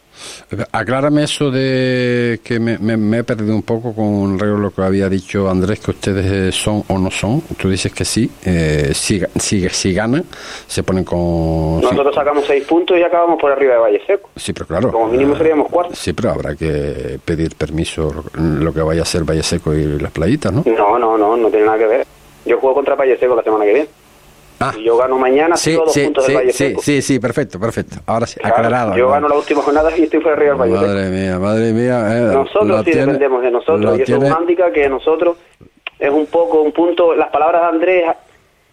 Aclárame 0.72 1.24
eso 1.24 1.52
de 1.52 2.40
que 2.44 2.60
me, 2.60 3.18
he 3.18 3.24
perdido 3.24 3.56
un 3.56 3.64
poco 3.64 3.94
con 3.94 4.38
lo 4.38 4.72
que 4.72 4.82
había 4.82 5.08
dicho 5.08 5.50
Andrés, 5.50 5.80
que 5.80 5.92
ustedes 5.92 6.26
eh, 6.26 6.52
son 6.52 6.84
o 6.88 6.98
no 6.98 7.12
son. 7.12 7.42
Tú 7.58 7.70
dices 7.70 7.94
que 7.94 8.04
sí, 8.04 8.30
eh, 8.44 8.90
si, 8.94 9.22
si, 9.38 9.70
si, 9.70 9.94
ganan, 9.94 10.26
se 10.68 10.84
ponen 10.84 11.04
con... 11.04 11.82
Nosotros 11.82 12.14
sacamos 12.14 12.46
seis 12.46 12.66
puntos 12.66 12.98
y 12.98 13.04
acabamos 13.04 13.40
por 13.40 13.52
arriba 13.52 13.76
de 13.76 13.80
Valle 13.80 14.02
Seco. 14.06 14.32
Sí, 14.36 14.52
pero 14.52 14.66
claro. 14.66 14.92
Como 14.92 15.08
mínimo 15.08 15.36
seríamos 15.36 15.70
cuartos. 15.70 15.98
Sí, 15.98 16.14
pero 16.14 16.32
habrá 16.32 16.56
que 16.56 17.20
pedir 17.24 17.56
permiso 17.56 18.26
lo 18.34 18.74
que 18.74 18.82
vaya 18.82 19.04
a 19.04 19.06
ser 19.06 19.24
Valle 19.24 19.44
Seco 19.44 19.74
y 19.74 20.00
las 20.00 20.12
playitas, 20.12 20.52
¿no? 20.52 20.64
No, 20.66 21.00
no, 21.00 21.18
no, 21.18 21.38
no 21.38 21.50
tiene 21.50 21.66
nada 21.66 21.78
que 21.78 21.88
ver. 21.88 22.08
Yo 22.46 22.58
juego 22.58 22.76
contra 22.76 22.96
Valle 22.96 23.18
Seco 23.18 23.36
la 23.36 23.44
semana 23.44 23.64
que 23.66 23.74
viene. 23.74 23.90
Ah. 24.60 24.74
yo 24.84 24.98
gano 24.98 25.18
mañana, 25.18 25.56
sí, 25.56 25.76
todos 25.76 25.94
sí, 25.94 26.04
puntos 26.04 26.26
sí, 26.26 26.32
del 26.32 26.38
Valle 26.42 26.52
sí, 26.52 26.68
Seco. 26.68 26.82
Sí, 26.82 27.02
sí, 27.02 27.20
perfecto, 27.20 27.60
perfecto. 27.60 27.98
Ahora 28.06 28.26
sí, 28.26 28.40
aclarado. 28.44 28.96
Yo 28.98 29.10
gano 29.10 29.30
la 29.30 29.36
última 29.36 29.62
jornada 29.62 29.98
y 29.98 30.04
estoy 30.04 30.20
fuera 30.20 30.38
arriba 30.38 30.52
del 30.52 30.60
Valle 30.60 30.74
Madre 30.74 31.04
Seco. 31.04 31.16
mía, 31.16 31.40
madre 31.40 31.74
mía. 31.74 32.18
Eh, 32.18 32.34
nosotros 32.34 32.86
sí 32.86 32.92
dependemos 32.92 33.42
de 33.42 33.52
nosotros. 33.52 34.00
Y 34.00 34.02
eso 34.02 34.16
es 34.24 34.32
un 34.32 34.72
que 34.74 34.90
nosotros 34.90 35.38
es 35.98 36.10
un 36.10 36.26
poco 36.28 36.62
un 36.62 36.72
punto. 36.72 37.16
Las 37.16 37.30
palabras 37.30 37.62
de 37.62 37.68
Andrés 37.68 38.04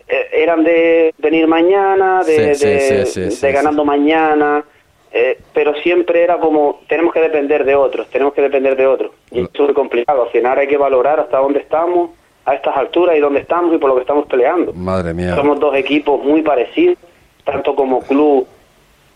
eh, 0.09 0.29
eran 0.33 0.65
de 0.65 1.15
venir 1.19 1.47
mañana, 1.47 2.23
de, 2.25 2.57
de, 2.57 3.31
de 3.41 3.53
ganando 3.53 3.85
mañana. 3.85 4.65
Eh, 5.13 5.39
pero 5.55 5.73
siempre 5.77 6.23
era 6.23 6.39
como, 6.39 6.81
tenemos 6.89 7.15
que 7.15 7.21
depender 7.21 7.65
de 7.65 7.75
otros, 7.75 8.07
tenemos 8.11 8.35
que 8.35 8.43
depender 8.43 8.77
de 8.77 8.87
otros. 8.87 9.13
Y 9.31 9.41
es 9.41 9.51
muy 9.59 9.73
complicado. 9.73 10.25
Al 10.25 10.31
final 10.31 10.59
hay 10.59 10.69
que 10.69 10.77
valorar 10.77 11.21
hasta 11.21 11.39
dónde 11.39 11.61
estamos, 11.61 12.11
a 12.47 12.55
estas 12.55 12.77
alturas 12.77 13.17
y 13.17 13.21
dónde 13.21 13.41
estamos 13.41 13.75
y 13.75 13.79
por 13.79 13.91
lo 13.91 13.97
que 13.97 14.03
estamos 14.03 14.27
peleando. 14.27 14.73
Madre 14.73 15.13
mía. 15.13 15.35
Somos 15.35 15.59
dos 15.59 15.75
equipos 15.75 16.23
muy 16.25 16.43
parecidos, 16.43 16.97
tanto 17.45 17.75
como 17.75 18.01
club, 18.01 18.47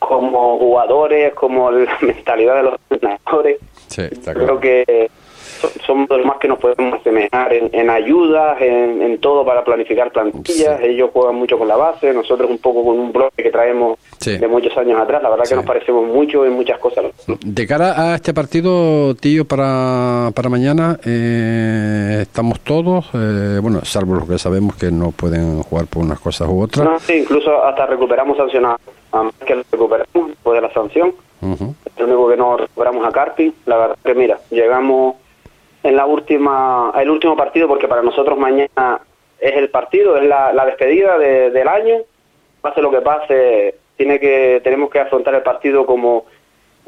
como 0.01 0.59
jugadores, 0.59 1.33
como 1.35 1.71
la 1.71 1.97
mentalidad 2.03 2.57
de 2.57 2.63
los 2.65 2.81
entrenadores. 2.91 3.59
Sí, 3.87 4.03
está 4.03 4.35
claro. 4.35 4.59
Creo 4.59 4.61
que 4.61 5.11
somos 5.87 6.09
los 6.09 6.25
más 6.25 6.39
que 6.39 6.49
nos 6.49 6.59
podemos 6.59 7.01
asemejar 7.01 7.53
en, 7.53 7.71
en 7.73 7.91
ayudas, 7.91 8.61
en, 8.61 9.19
todo 9.21 9.45
para 9.45 9.65
planificar 9.65 10.11
plantillas. 10.11 10.81
Ellos 10.81 11.11
juegan 11.13 11.35
mucho 11.37 11.59
con 11.59 11.69
la 11.69 11.77
base, 11.77 12.13
nosotros 12.13 12.51
un 12.51 12.59
poco 12.59 12.85
con 12.85 12.99
un 12.99 13.13
bloque 13.13 13.43
que 13.43 13.51
traemos 13.51 13.99
de 14.25 14.49
muchos 14.49 14.77
años 14.77 15.01
atrás. 15.01 15.23
La 15.23 15.31
verdad 15.31 15.45
que 15.49 15.57
nos 15.57 15.65
parecemos 15.65 16.07
mucho 16.07 16.45
en 16.45 16.53
muchas 16.53 16.79
cosas. 16.79 17.05
De 17.45 17.67
cara 17.67 18.13
a 18.13 18.15
este 18.15 18.33
partido, 18.33 19.15
tío, 19.15 19.45
para, 19.45 20.31
para 20.35 20.49
mañana, 20.49 20.99
eh, 21.05 22.19
estamos 22.23 22.61
todos, 22.61 23.11
eh, 23.15 23.59
bueno, 23.61 23.85
salvo 23.85 24.15
los 24.15 24.29
que 24.29 24.39
sabemos 24.39 24.77
que 24.77 24.91
no 24.91 25.11
pueden 25.11 25.63
jugar 25.63 25.87
por 25.87 26.03
unas 26.03 26.21
cosas 26.21 26.49
u 26.49 26.63
otras. 26.63 26.85
No, 26.85 26.99
sí, 26.99 27.15
incluso 27.15 27.65
hasta 27.65 27.87
recuperamos 27.87 28.37
sancionados, 28.37 28.81
que 29.47 29.55
recuperamos 29.71 30.29
después 30.29 30.55
de 30.55 30.61
la 30.61 30.73
sanción. 30.73 31.15
lo 31.41 32.05
único 32.05 32.29
que 32.29 32.37
no 32.37 32.57
recuperamos 32.57 33.07
a 33.07 33.11
Carpi. 33.11 33.53
La 33.67 33.77
verdad 33.77 33.97
que, 34.05 34.15
mira, 34.15 34.39
llegamos 34.51 35.17
en 35.83 35.97
la 35.97 36.07
última, 36.07 36.93
el 36.99 37.11
último 37.11 37.37
partido, 37.37 37.69
porque 37.69 37.89
para 37.89 38.03
nosotros 38.03 38.39
mañana 38.39 39.01
es 39.39 39.57
el 39.57 39.71
partido, 39.71 40.17
es 40.17 40.25
la, 40.25 40.65
despedida 40.67 41.19
del 41.19 41.69
año. 41.69 41.97
Pase 42.61 42.83
lo 42.83 42.91
que 42.91 43.01
pase, 43.01 43.75
tiene 43.97 44.21
que, 44.21 44.61
tenemos 44.63 44.91
que 44.91 45.01
afrontar 45.01 45.35
el 45.35 45.43
partido 45.43 45.87
como 45.87 46.27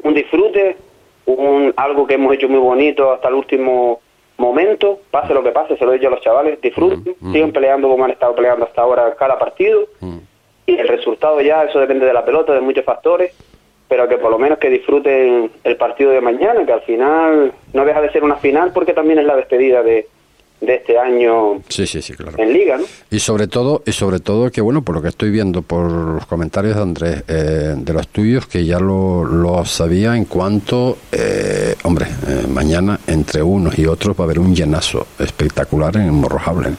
un 0.03 0.13
disfrute, 0.13 0.77
un, 1.25 1.73
algo 1.75 2.05
que 2.05 2.15
hemos 2.15 2.33
hecho 2.33 2.47
muy 2.47 2.59
bonito 2.59 3.11
hasta 3.11 3.29
el 3.29 3.35
último 3.35 4.01
momento, 4.37 4.99
pase 5.09 5.33
lo 5.33 5.43
que 5.43 5.51
pase, 5.51 5.77
se 5.77 5.85
lo 5.85 5.91
he 5.91 5.95
dicho 5.95 6.07
a 6.07 6.11
los 6.11 6.21
chavales, 6.21 6.61
disfruten, 6.61 7.15
siguen 7.31 7.51
peleando 7.51 7.87
como 7.89 8.03
han 8.05 8.11
estado 8.11 8.35
peleando 8.35 8.65
hasta 8.65 8.81
ahora 8.81 9.15
cada 9.15 9.39
partido, 9.39 9.87
y 10.65 10.77
el 10.77 10.87
resultado 10.87 11.41
ya, 11.41 11.63
eso 11.63 11.79
depende 11.79 12.05
de 12.05 12.13
la 12.13 12.25
pelota, 12.25 12.53
de 12.53 12.61
muchos 12.61 12.83
factores, 12.83 13.33
pero 13.93 14.09
que 14.09 14.17
por 14.17 14.31
lo 14.31 14.39
menos 14.39 14.57
que 14.57 14.71
disfruten 14.71 15.51
el 15.63 15.77
partido 15.77 16.09
de 16.09 16.19
mañana, 16.19 16.65
que 16.65 16.73
al 16.73 16.81
final 16.81 17.53
no 17.73 17.85
deja 17.85 18.01
de 18.01 18.11
ser 18.11 18.23
una 18.23 18.37
final 18.37 18.71
porque 18.73 18.91
también 18.91 19.19
es 19.19 19.25
la 19.25 19.35
despedida 19.35 19.83
de, 19.83 20.07
de 20.61 20.73
este 20.73 20.97
año 20.97 21.61
sí, 21.69 21.85
sí, 21.85 22.01
sí, 22.01 22.13
claro. 22.13 22.35
en 22.39 22.51
liga, 22.51 22.77
¿no? 22.77 22.85
Y 23.11 23.19
sobre 23.19 23.45
todo, 23.45 23.83
y 23.85 23.91
sobre 23.91 24.19
todo 24.19 24.49
que 24.49 24.61
bueno, 24.61 24.81
por 24.81 24.95
lo 24.95 25.03
que 25.03 25.09
estoy 25.09 25.29
viendo 25.29 25.61
por 25.61 25.91
los 25.91 26.25
comentarios 26.25 26.75
de 26.75 26.81
Andrés, 26.81 27.23
eh, 27.27 27.75
de 27.77 27.93
los 27.93 28.07
tuyos, 28.07 28.47
que 28.47 28.65
ya 28.65 28.79
lo, 28.79 29.25
lo 29.25 29.63
sabía 29.63 30.17
en 30.17 30.25
cuanto, 30.25 30.97
eh, 31.11 31.75
hombre, 31.83 32.07
eh, 32.27 32.47
mañana 32.47 32.99
entre 33.05 33.43
unos 33.43 33.77
y 33.77 33.85
otros 33.85 34.19
va 34.19 34.23
a 34.23 34.25
haber 34.25 34.39
un 34.39 34.55
llenazo 34.55 35.05
espectacular 35.19 35.97
en 35.97 36.09
Morrojable. 36.15 36.69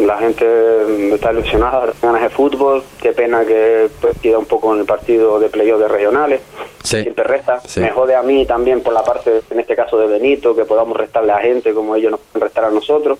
Sí, 0.00 0.06
la 0.06 0.16
gente 0.16 1.14
está 1.14 1.30
ilusionada, 1.30 1.92
ganas 2.00 2.22
de 2.22 2.30
fútbol. 2.30 2.82
Qué 3.02 3.12
pena 3.12 3.44
que 3.44 3.90
pues, 4.00 4.18
queda 4.18 4.38
un 4.38 4.46
poco 4.46 4.72
en 4.72 4.80
el 4.80 4.86
partido 4.86 5.38
de 5.38 5.50
playoff 5.50 5.78
de 5.78 5.88
regionales. 5.88 6.40
Sí. 6.82 7.02
Siempre 7.02 7.24
resta. 7.24 7.60
Me 7.76 7.90
jode 7.90 8.16
a 8.16 8.22
mí 8.22 8.46
también 8.46 8.82
por 8.82 8.94
la 8.94 9.04
parte, 9.04 9.42
en 9.50 9.60
este 9.60 9.76
caso 9.76 9.98
de 9.98 10.06
Benito, 10.06 10.56
que 10.56 10.64
podamos 10.64 10.96
restarle 10.96 11.32
a 11.32 11.38
gente 11.38 11.74
como 11.74 11.96
ellos 11.96 12.12
nos 12.12 12.20
pueden 12.20 12.46
restar 12.46 12.64
a 12.64 12.70
nosotros. 12.70 13.18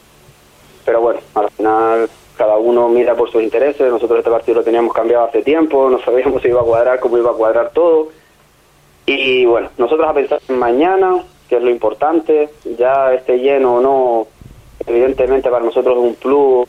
Pero 0.86 1.02
bueno, 1.02 1.20
al 1.34 1.50
final 1.50 2.08
cada 2.38 2.56
uno 2.56 2.88
mira 2.88 3.14
por 3.14 3.30
sus 3.30 3.42
intereses. 3.42 3.92
Nosotros 3.92 4.20
este 4.20 4.30
partido 4.30 4.60
lo 4.60 4.64
teníamos 4.64 4.94
cambiado 4.94 5.24
hace 5.26 5.42
tiempo, 5.42 5.90
no 5.90 6.00
sabíamos 6.00 6.40
si 6.40 6.48
iba 6.48 6.62
a 6.62 6.64
cuadrar, 6.64 6.98
cómo 6.98 7.18
iba 7.18 7.30
a 7.30 7.34
cuadrar 7.34 7.72
todo. 7.74 8.08
Y 9.04 9.44
bueno, 9.44 9.68
nosotros 9.76 10.08
a 10.08 10.14
pensar 10.14 10.40
en 10.48 10.58
mañana, 10.58 11.22
que 11.46 11.56
es 11.56 11.62
lo 11.62 11.68
importante, 11.68 12.48
ya 12.78 13.12
esté 13.12 13.38
lleno 13.38 13.74
o 13.74 13.80
no 13.82 14.39
evidentemente 14.86 15.50
para 15.50 15.64
nosotros 15.64 15.96
es 15.96 16.02
un 16.02 16.14
plus, 16.14 16.68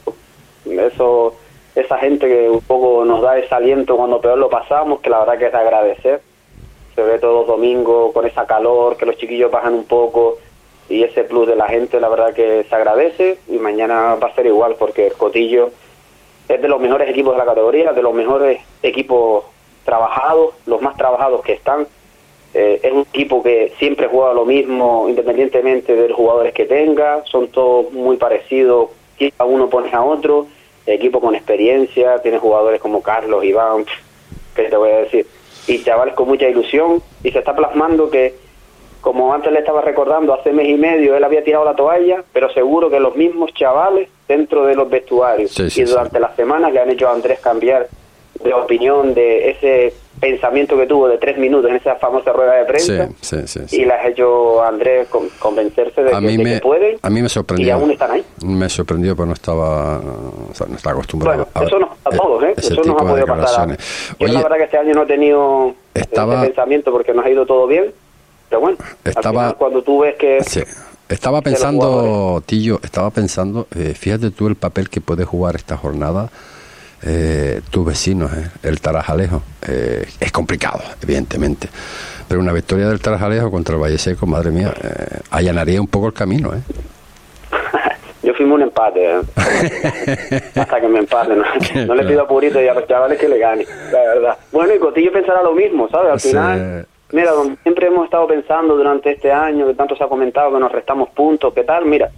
eso, 0.66 1.36
esa 1.76 1.98
gente 1.98 2.28
que 2.28 2.50
un 2.50 2.62
poco 2.62 3.06
nos 3.06 3.22
da 3.22 3.38
ese 3.38 3.54
aliento 3.54 3.98
cuando 3.98 4.22
peor 4.22 4.38
lo 4.38 4.50
pasamos, 4.50 5.00
que 5.00 5.10
la 5.10 5.20
verdad 5.20 5.38
que 5.38 5.46
es 5.48 5.52
de 5.52 5.58
agradecer. 5.58 6.22
Se 6.96 7.02
ve 7.02 7.20
todos 7.20 7.34
los 7.34 7.48
domingos 7.48 8.14
con 8.14 8.26
esa 8.26 8.46
calor, 8.46 8.98
que 8.98 9.06
los 9.06 9.18
chiquillos 9.18 9.50
bajan 9.50 9.74
un 9.74 9.86
poco 9.86 10.38
y 10.90 11.04
ese 11.04 11.24
plus 11.24 11.48
de 11.48 11.56
la 11.56 11.68
gente, 11.68 12.02
la 12.02 12.10
verdad 12.10 12.34
que 12.34 12.66
se 12.68 12.76
agradece 12.76 13.38
y 13.48 13.58
mañana 13.58 14.16
va 14.16 14.28
a 14.28 14.36
ser 14.36 14.46
igual 14.46 14.76
porque 14.78 15.08
el 15.08 15.14
Cotillo 15.14 15.70
es 16.50 16.62
de 16.62 16.68
los 16.68 16.82
mejores 16.82 17.10
equipos 17.10 17.34
de 17.34 17.40
la 17.40 17.46
categoría, 17.46 17.94
de 17.94 18.02
los 18.02 18.14
mejores 18.14 18.62
equipos 18.84 19.46
trabajados, 19.86 20.54
los 20.66 20.82
más 20.82 20.98
trabajados 20.98 21.42
que 21.44 21.54
están 21.54 21.88
eh, 22.54 22.80
es 22.84 22.92
un 22.92 23.02
equipo 23.02 23.42
que 23.42 23.74
siempre 23.80 24.08
juega 24.08 24.34
lo 24.34 24.46
mismo 24.46 25.08
independientemente 25.08 25.96
de 25.96 26.10
los 26.10 26.18
jugadores 26.18 26.54
que 26.54 26.66
tenga, 26.66 27.24
son 27.26 27.48
todos 27.48 27.92
muy 27.94 28.18
parecidos, 28.18 28.90
a 29.38 29.46
uno 29.46 29.70
pone 29.70 29.94
a 29.94 30.04
otro, 30.04 30.48
equipo 30.86 31.22
con 31.22 31.36
experiencia, 31.36 32.20
tiene 32.22 32.40
jugadores 32.40 32.82
como 32.82 33.02
Carlos, 33.02 33.44
Iván, 33.44 33.86
que 34.56 34.64
te 34.64 34.76
voy 34.76 34.92
a 34.92 34.98
decir, 35.02 35.26
y 35.68 35.84
chavales 35.84 36.16
con 36.16 36.28
mucha 36.28 36.50
ilusión, 36.50 37.02
y 37.24 37.32
se 37.32 37.40
está 37.40 37.56
plasmando 37.56 38.10
que, 38.10 38.34
como 39.00 39.34
antes 39.34 39.52
le 39.52 39.60
estaba 39.60 39.82
recordando, 39.82 40.34
hace 40.34 40.52
mes 40.52 40.68
y 40.68 40.76
medio 40.76 41.16
él 41.16 41.24
había 41.24 41.44
tirado 41.44 41.66
la 41.66 41.76
toalla, 41.76 42.24
pero 42.34 42.52
seguro 42.52 42.90
que 42.90 43.00
los 43.00 43.16
mismos 43.16 43.54
chavales 43.54 44.10
dentro 44.28 44.66
de 44.66 44.76
los 44.76 44.90
vestuarios. 44.90 45.58
Y 45.78 45.84
durante 45.84 46.20
las 46.20 46.36
semanas 46.36 46.74
le 46.74 46.80
han 46.80 46.90
hecho 46.90 47.08
a 47.08 47.14
Andrés 47.14 47.40
cambiar 47.40 47.88
de 48.44 48.54
opinión 48.54 49.14
de 49.14 49.52
ese 49.52 49.94
pensamiento 50.22 50.78
que 50.78 50.86
tuvo 50.86 51.10
de 51.10 51.18
tres 51.18 51.38
minutos 51.38 51.70
en 51.72 51.78
esa 51.78 51.96
famosa 51.96 52.32
rueda 52.32 52.54
de 52.54 52.66
prensa 52.66 53.10
y 53.72 53.86
las 53.86 54.06
ha 54.06 54.08
hecho 54.08 54.64
Andrés 54.64 55.08
convencerse 55.40 56.04
de, 56.04 56.12
que, 56.12 56.38
me, 56.38 56.60
pueden 56.60 56.98
a 57.02 57.10
mí 57.10 57.22
me 57.24 57.28
sorprendió, 57.28 57.68
y 57.68 57.70
aún 57.72 57.92
están 57.92 58.12
ahí. 58.12 58.24
Me 58.46 58.70
sorprendió 58.70 59.16
porque 59.16 59.30
no 59.30 59.34
estaba, 59.34 60.00
no 60.00 60.76
estaba 60.76 60.94
acostumbrado 60.94 61.48
bueno, 61.54 61.68
eso 61.68 61.80
nos 61.80 61.90
a 62.06 62.10
todos, 62.16 62.44
¿eh? 62.44 62.54
eso 62.56 62.84
nos 62.84 63.02
ha 63.02 63.06
podido 63.06 63.26
pasar. 63.26 63.78
Yo 64.20 64.28
la 64.28 64.44
verdad 64.44 64.58
que 64.58 64.64
este 64.64 64.78
año 64.78 64.94
no 64.94 65.04
he 65.04 65.08
tenido 65.08 65.74
estaba, 65.96 66.36
ese 66.36 66.48
pensamiento 66.48 66.92
porque 66.92 67.14
nos 67.14 67.26
ha 67.26 67.30
ido 67.30 67.46
todo 67.48 67.66
bien, 67.66 67.92
pero 68.48 68.62
bueno, 68.62 68.78
estaba, 69.04 69.54
cuando 69.54 69.82
tú 69.82 70.02
ves 70.02 70.16
que... 70.16 70.40
Estaba 71.10 71.42
pensando, 71.42 72.42
Tillo, 72.46 72.80
estaba 72.84 73.10
pensando, 73.10 73.68
eh, 73.76 73.96
fíjate 74.00 74.32
tú 74.32 74.48
el 74.48 74.56
papel 74.56 74.90
que 74.90 75.02
puede 75.02 75.26
jugar 75.26 75.56
esta 75.56 75.76
jornada 75.76 76.30
eh, 77.04 77.62
tus 77.70 77.86
vecinos, 77.86 78.32
eh, 78.34 78.50
el 78.64 78.80
Tarajalejo. 78.80 79.42
Eh, 79.68 80.06
es 80.20 80.32
complicado, 80.32 80.80
evidentemente. 81.02 81.68
Pero 82.28 82.40
una 82.40 82.54
victoria 82.54 82.88
del 82.88 83.02
Tarajalejo 83.02 83.52
contra 83.52 83.76
el 83.76 83.82
Valle 83.82 83.98
Seco, 83.98 84.26
madre 84.26 84.52
mía, 84.52 84.74
eh, 84.82 85.20
allanaría 85.32 85.82
un 85.82 85.88
poco 85.88 86.08
el 86.08 86.14
camino. 86.14 86.54
¿eh? 86.54 86.62
Yo 88.24 88.34
fuimos 88.36 88.56
un 88.56 88.62
empate, 88.64 89.14
hasta 90.56 90.80
que 90.80 90.88
me 90.88 91.00
empate 91.00 91.36
No, 91.86 91.96
le 91.96 92.06
pido 92.06 92.22
a 92.22 92.28
Purito 92.28 92.62
y 92.62 92.68
a 92.68 92.74
los 92.74 92.88
chavales 92.88 93.20
que 93.20 93.28
le 93.28 93.40
gane, 93.40 93.66
la 93.92 94.00
verdad. 94.00 94.38
Bueno, 94.52 94.76
y 94.76 94.80
Cotillo 94.80 95.12
pensará 95.12 95.42
lo 95.42 95.54
mismo, 95.54 95.90
¿sabes? 95.90 96.12
Al 96.12 96.20
final, 96.20 96.88
mira, 97.12 97.32
donde 97.32 97.58
siempre 97.64 97.88
hemos 97.88 98.06
estado 98.06 98.28
pensando 98.28 98.78
durante 98.78 99.12
este 99.12 99.32
año, 99.32 99.66
que 99.66 99.74
tanto 99.74 99.96
se 99.96 100.04
ha 100.04 100.08
comentado 100.08 100.54
que 100.54 100.60
nos 100.60 100.72
restamos 100.72 101.10
puntos, 101.10 101.52
¿qué 101.54 101.64
tal? 101.64 101.86
Mira, 101.86 102.12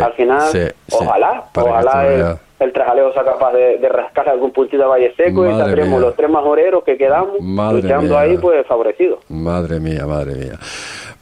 al 0.00 0.12
final, 0.12 0.74
ojalá, 0.92 1.44
ojalá 1.54 2.38
el 2.64 2.72
Trajalejo 2.72 3.12
sea 3.12 3.24
capaz 3.24 3.52
de, 3.52 3.78
de 3.78 3.88
rascar 3.88 4.28
algún 4.28 4.52
puntito 4.52 4.82
de 4.82 4.88
Valle 4.88 5.14
Seco 5.16 5.48
y 5.48 5.56
tendremos 5.56 6.00
los 6.00 6.16
tres 6.16 6.30
majoreros 6.30 6.84
que 6.84 6.96
quedamos 6.96 7.36
luchando 7.40 8.16
ahí 8.18 8.36
pues 8.38 8.66
favorecidos. 8.66 9.20
Madre 9.28 9.80
mía, 9.80 10.06
madre 10.06 10.34
mía. 10.34 10.58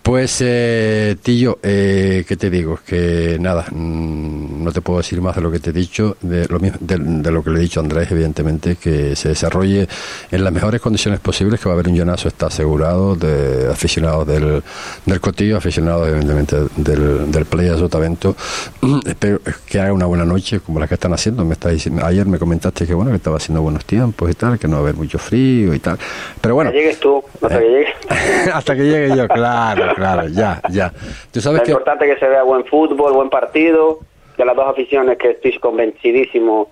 Pues, 0.02 0.38
eh, 0.40 1.16
Tillo, 1.22 1.58
eh, 1.62 2.24
¿qué 2.26 2.36
te 2.36 2.48
digo? 2.48 2.80
Que 2.86 3.36
nada, 3.38 3.66
mm, 3.70 4.64
no 4.64 4.72
te 4.72 4.80
puedo 4.80 4.98
decir 4.98 5.20
más 5.20 5.36
de 5.36 5.42
lo 5.42 5.50
que 5.50 5.58
te 5.58 5.70
he 5.70 5.72
dicho, 5.74 6.16
de 6.22 6.46
lo, 6.48 6.58
de, 6.58 7.30
lo 7.30 7.44
que 7.44 7.50
le 7.50 7.58
he 7.58 7.62
dicho 7.62 7.80
a 7.80 7.82
Andrés, 7.82 8.10
evidentemente, 8.10 8.76
que 8.76 9.14
se 9.14 9.28
desarrolle 9.28 9.86
en 10.30 10.42
las 10.42 10.52
mejores 10.54 10.80
condiciones 10.80 11.20
posibles, 11.20 11.60
que 11.60 11.68
va 11.68 11.74
a 11.74 11.74
haber 11.74 11.88
un 11.88 11.96
llenazo, 11.96 12.28
está 12.28 12.46
asegurado, 12.46 13.14
de 13.14 13.68
aficionados 13.70 14.26
del, 14.26 14.62
del 15.04 15.20
Cotillo, 15.20 15.58
aficionados, 15.58 16.08
evidentemente, 16.08 16.56
del, 16.76 17.30
del 17.30 17.44
Playa 17.44 17.76
Sotavento. 17.76 18.34
Espero 19.06 19.40
que 19.66 19.80
haga 19.80 19.92
una 19.92 20.06
buena 20.06 20.24
noche, 20.24 20.60
como 20.60 20.80
la 20.80 20.88
que 20.88 20.94
están 20.94 21.12
haciendo. 21.12 21.44
Me 21.44 21.52
está 21.52 21.68
diciendo, 21.68 22.06
ayer 22.06 22.26
me 22.26 22.38
comentaste 22.38 22.86
que 22.86 22.94
bueno, 22.94 23.10
que 23.10 23.18
estaba 23.18 23.36
haciendo 23.36 23.60
buenos 23.60 23.84
tiempos 23.84 24.30
y 24.30 24.34
tal, 24.34 24.58
que 24.58 24.66
no 24.66 24.76
va 24.76 24.78
a 24.78 24.82
haber 24.84 24.94
mucho 24.94 25.18
frío 25.18 25.74
y 25.74 25.78
tal. 25.78 25.98
Pero 26.40 26.54
bueno. 26.54 26.70
Hasta 26.70 26.78
que 26.78 26.82
llegues 26.82 27.00
tú, 27.00 27.22
hasta 27.42 27.58
que 27.58 27.68
llegue. 27.68 27.86
hasta 28.54 28.76
que 28.76 28.82
llegue 28.82 29.16
yo, 29.16 29.28
claro 29.28 29.90
claro, 30.00 30.28
ya, 30.28 30.60
ya. 30.70 30.92
¿Tú 31.32 31.40
sabes 31.40 31.62
es 31.62 31.68
importante 31.68 32.06
que 32.06 32.18
se 32.18 32.28
vea 32.28 32.42
buen 32.42 32.64
fútbol, 32.64 33.12
buen 33.12 33.30
partido, 33.30 34.00
de 34.36 34.44
las 34.44 34.56
dos 34.56 34.68
aficiones 34.68 35.18
que 35.18 35.30
estoy 35.30 35.58
convencidísimo 35.58 36.68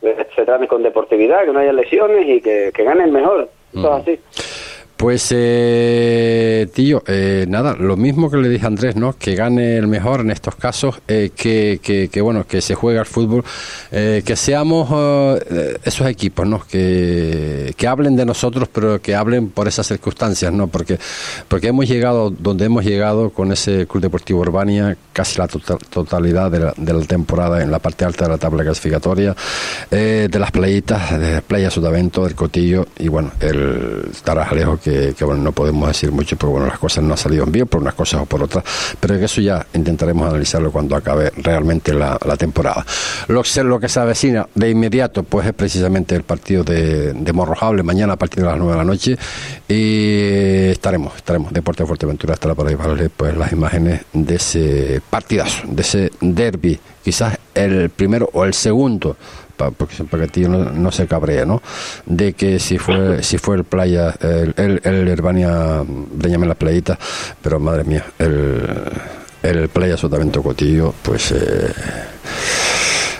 se 0.00 0.44
trate 0.44 0.68
con 0.68 0.82
deportividad, 0.82 1.44
que 1.44 1.52
no 1.52 1.58
haya 1.58 1.72
lesiones 1.72 2.26
y 2.28 2.40
que, 2.40 2.70
que 2.74 2.84
ganen 2.84 3.12
mejor. 3.12 3.48
Eso 3.74 3.92
así. 3.92 4.18
Pues, 4.96 5.28
eh, 5.30 6.68
tío, 6.72 7.02
eh, 7.06 7.44
nada, 7.46 7.74
lo 7.74 7.98
mismo 7.98 8.30
que 8.30 8.38
le 8.38 8.48
dije 8.48 8.64
a 8.64 8.68
Andrés, 8.68 8.96
¿no? 8.96 9.14
Que 9.18 9.34
gane 9.34 9.76
el 9.76 9.88
mejor 9.88 10.20
en 10.20 10.30
estos 10.30 10.56
casos, 10.56 11.02
eh, 11.06 11.32
que, 11.36 11.80
que, 12.10 12.20
bueno, 12.22 12.46
que 12.46 12.62
se 12.62 12.74
juegue 12.74 12.98
al 12.98 13.04
fútbol, 13.04 13.44
eh, 13.92 14.22
que 14.24 14.36
seamos 14.36 14.88
eh, 15.50 15.76
esos 15.84 16.06
equipos, 16.06 16.46
¿no? 16.46 16.62
Que, 16.66 17.74
que 17.76 17.86
hablen 17.86 18.16
de 18.16 18.24
nosotros, 18.24 18.70
pero 18.72 18.98
que 19.02 19.14
hablen 19.14 19.50
por 19.50 19.68
esas 19.68 19.86
circunstancias, 19.86 20.50
¿no? 20.50 20.68
Porque, 20.68 20.98
porque 21.46 21.68
hemos 21.68 21.86
llegado 21.86 22.30
donde 22.30 22.64
hemos 22.64 22.82
llegado 22.82 23.28
con 23.28 23.52
ese 23.52 23.86
Club 23.86 24.02
Deportivo 24.02 24.40
Urbania, 24.40 24.96
casi 25.12 25.38
la 25.38 25.46
tota-, 25.46 25.76
totalidad 25.90 26.50
de 26.50 26.60
la, 26.60 26.74
de 26.74 26.94
la, 26.94 27.04
temporada 27.04 27.62
en 27.62 27.70
la 27.70 27.80
parte 27.80 28.06
alta 28.06 28.24
de 28.24 28.30
la 28.30 28.38
tabla 28.38 28.64
clasificatoria, 28.64 29.36
de 29.90 30.38
las 30.38 30.50
playitas, 30.50 31.20
de 31.20 31.42
Playa 31.42 31.70
Sudavento, 31.70 32.24
del 32.24 32.34
Cotillo 32.34 32.86
y, 32.98 33.08
bueno, 33.08 33.32
el 33.40 34.10
Tarajalejo 34.24 34.78
que 34.90 35.24
bueno, 35.24 35.42
no 35.42 35.52
podemos 35.52 35.88
decir 35.88 36.12
mucho, 36.12 36.36
pero 36.36 36.52
bueno, 36.52 36.66
las 36.66 36.78
cosas 36.78 37.02
no 37.02 37.12
han 37.12 37.18
salido 37.18 37.44
bien 37.46 37.66
por 37.66 37.80
unas 37.80 37.94
cosas 37.94 38.20
o 38.22 38.26
por 38.26 38.42
otras, 38.42 38.64
pero 39.00 39.18
que 39.18 39.24
eso 39.24 39.40
ya 39.40 39.66
intentaremos 39.74 40.28
analizarlo 40.28 40.70
cuando 40.70 40.96
acabe 40.96 41.32
realmente 41.36 41.92
la, 41.92 42.18
temporada. 42.36 42.84
Lo, 43.28 43.42
lo 43.64 43.80
que 43.80 43.88
se 43.88 44.00
avecina 44.00 44.46
de 44.54 44.70
inmediato, 44.70 45.22
pues 45.22 45.46
es 45.46 45.54
precisamente 45.54 46.14
el 46.14 46.22
partido 46.22 46.64
de, 46.64 47.12
de 47.12 47.32
Morrojable, 47.32 47.82
mañana 47.82 48.14
a 48.14 48.16
partir 48.16 48.42
de 48.42 48.50
las 48.50 48.58
9 48.58 48.72
de 48.72 48.78
la 48.78 48.84
noche, 48.84 49.18
y 49.68 50.70
estaremos, 50.70 51.16
estaremos, 51.16 51.52
Deporte 51.52 51.82
de 51.82 51.86
Fuerteventura 51.86 52.34
estará 52.34 52.54
para 52.54 52.76
pues 53.16 53.36
las 53.36 53.52
imágenes 53.52 54.02
de 54.12 54.34
ese 54.34 55.00
partidazo, 55.08 55.62
de 55.66 55.82
ese 55.82 56.10
derby, 56.20 56.78
quizás 57.02 57.38
el 57.54 57.90
primero 57.90 58.28
o 58.32 58.44
el 58.44 58.54
segundo 58.54 59.16
porque 59.56 60.04
para 60.04 60.26
que 60.26 60.48
no, 60.48 60.58
no 60.70 60.92
se 60.92 61.06
cabrea, 61.06 61.44
¿no? 61.44 61.62
De 62.04 62.32
que 62.34 62.58
si 62.58 62.78
fue 62.78 63.22
si 63.22 63.38
fue 63.38 63.56
el 63.56 63.64
playa, 63.64 64.14
el, 64.20 64.54
el, 64.56 64.80
el 64.84 65.08
Herbania, 65.08 65.84
la 66.22 66.54
playita, 66.54 66.98
pero 67.42 67.58
madre 67.58 67.84
mía, 67.84 68.04
el, 68.18 68.62
el 69.42 69.68
playa 69.68 69.96
Sotavento 69.96 70.42
Cotillo, 70.42 70.94
pues 71.02 71.32
eh, 71.32 71.72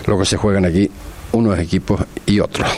lo 0.06 0.18
que 0.18 0.24
se 0.24 0.36
juegan 0.36 0.64
aquí 0.64 0.90
unos 1.32 1.58
equipos 1.58 2.00
y 2.24 2.40
otros. 2.40 2.68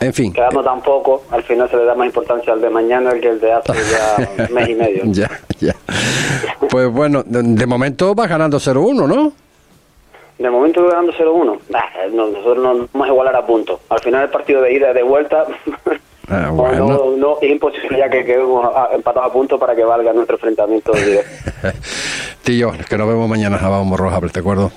En 0.00 0.12
fin. 0.12 0.32
Quedando 0.32 0.62
tampoco, 0.62 1.24
al 1.30 1.42
final 1.42 1.68
se 1.70 1.76
le 1.76 1.84
da 1.84 1.94
más 1.94 2.06
importancia 2.06 2.52
al 2.52 2.60
de 2.60 2.70
mañana 2.70 3.12
que 3.14 3.28
el 3.28 3.40
de 3.40 3.52
hace 3.52 3.72
ya 3.90 4.48
mes 4.54 4.68
y 4.68 4.74
medio. 4.74 5.02
ya, 5.06 5.30
ya. 5.60 5.74
Pues 6.70 6.90
bueno, 6.90 7.22
de, 7.24 7.42
de 7.42 7.66
momento 7.66 8.14
va 8.14 8.26
ganando 8.26 8.58
0-1, 8.58 9.08
¿no? 9.08 9.32
De 10.38 10.50
momento 10.50 10.86
ganando 10.86 11.12
0-1. 11.12 11.58
nosotros 12.12 12.58
no 12.58 12.88
vamos 12.92 13.08
a 13.08 13.10
igualar 13.10 13.36
a 13.36 13.46
punto. 13.46 13.80
Al 13.88 14.00
final 14.00 14.24
el 14.24 14.30
partido 14.30 14.62
de 14.62 14.74
ida 14.74 14.90
y 14.90 14.94
de 14.94 15.02
vuelta 15.02 15.46
ah, 16.28 16.50
no, 17.16 17.38
es 17.40 17.50
imposible 17.50 17.98
ya 17.98 18.10
que 18.10 18.24
quedemos 18.24 18.68
empatados 18.92 19.30
a 19.30 19.32
punto 19.32 19.58
para 19.58 19.74
que 19.74 19.84
valga 19.84 20.12
nuestro 20.12 20.36
enfrentamiento 20.36 20.92
Tío, 22.42 22.72
que 22.88 22.98
nos 22.98 23.08
vemos 23.08 23.28
mañana 23.28 23.56
a 23.56 23.68
Vamos 23.68 23.98
Roja, 23.98 24.20
¿te 24.32 24.40
acuerdo? 24.40 24.70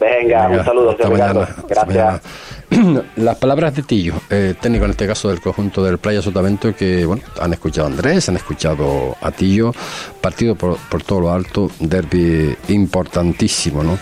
Venga, 0.00 0.48
un 0.48 0.64
saludo. 0.64 0.90
Hasta 0.90 1.10
mañana. 1.10 1.48
Gracias. 1.68 2.22
Las 3.16 3.36
palabras 3.36 3.74
de 3.74 3.82
Tillo, 3.82 4.14
eh, 4.28 4.54
técnico 4.60 4.84
en 4.84 4.90
este 4.90 5.06
caso 5.06 5.30
del 5.30 5.40
conjunto 5.40 5.82
del 5.82 5.96
Playa 5.96 6.20
Sotavento, 6.20 6.74
que 6.76 7.06
bueno, 7.06 7.22
han 7.40 7.52
escuchado 7.54 7.86
a 7.86 7.90
Andrés, 7.90 8.28
han 8.28 8.36
escuchado 8.36 9.16
a 9.22 9.30
Tillo, 9.30 9.72
partido 10.20 10.54
por, 10.54 10.76
todo 11.02 11.20
lo 11.20 11.32
alto, 11.32 11.70
derby 11.80 12.54
importantísimo, 12.68 13.82
¿no? 13.82 13.98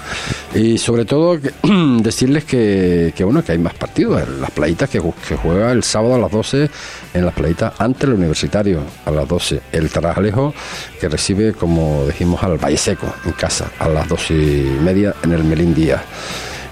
Y 0.54 0.78
sobre 0.78 1.04
todo 1.04 1.38
decirles 2.00 2.44
que, 2.44 3.12
bueno, 3.20 3.44
que 3.44 3.52
hay 3.52 3.58
más 3.58 3.74
partidos, 3.74 4.28
las 4.40 4.50
playitas 4.50 4.90
que, 4.90 5.00
que, 5.28 5.36
juega 5.36 5.70
el 5.70 5.84
sábado 5.84 6.16
a 6.16 6.18
las 6.18 6.32
12 6.32 6.68
en 7.14 7.24
las 7.24 7.34
playitas 7.34 7.72
ante 7.78 8.06
el 8.06 8.14
Universitario, 8.14 8.80
a 9.04 9.10
las 9.12 9.28
12, 9.28 9.60
el 9.70 9.90
Tarajalejo 9.90 10.52
que 11.00 11.08
recibe, 11.08 11.52
como 11.52 12.04
dijimos, 12.06 12.42
al 12.42 12.58
Valle 12.58 12.78
Seco 12.78 13.06
en 13.24 13.32
casa, 13.32 13.70
a 13.78 13.88
las 13.88 14.08
12 14.08 14.34
y 14.34 14.78
media 14.82 15.14
en 15.22 15.32
el 15.32 15.44
Melín 15.44 15.72
Díaz 15.72 16.02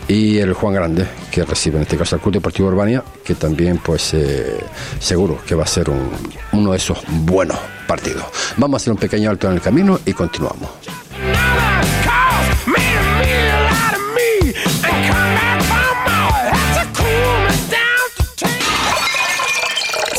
y 0.08 0.38
el 0.38 0.52
Juan 0.52 0.74
Grande, 0.74 1.06
que 1.30 1.44
recibe 1.44 1.76
en 1.76 1.82
este 1.82 1.96
caso 1.96 2.16
el 2.16 2.22
Club 2.22 2.34
Deportivo 2.34 2.68
Urbania, 2.68 3.02
que 3.24 3.34
también 3.34 3.78
pues 3.78 4.14
eh, 4.14 4.58
seguro 4.98 5.38
que 5.46 5.54
va 5.54 5.64
a 5.64 5.66
ser 5.66 5.90
un, 5.90 6.10
uno 6.52 6.72
de 6.72 6.76
esos 6.76 6.98
buenos 7.08 7.58
partidos. 7.86 8.24
Vamos 8.56 8.74
a 8.74 8.82
hacer 8.82 8.92
un 8.92 8.98
pequeño 8.98 9.30
alto 9.30 9.48
en 9.48 9.54
el 9.54 9.60
camino 9.60 9.98
y 10.04 10.12
continuamos. 10.12 10.68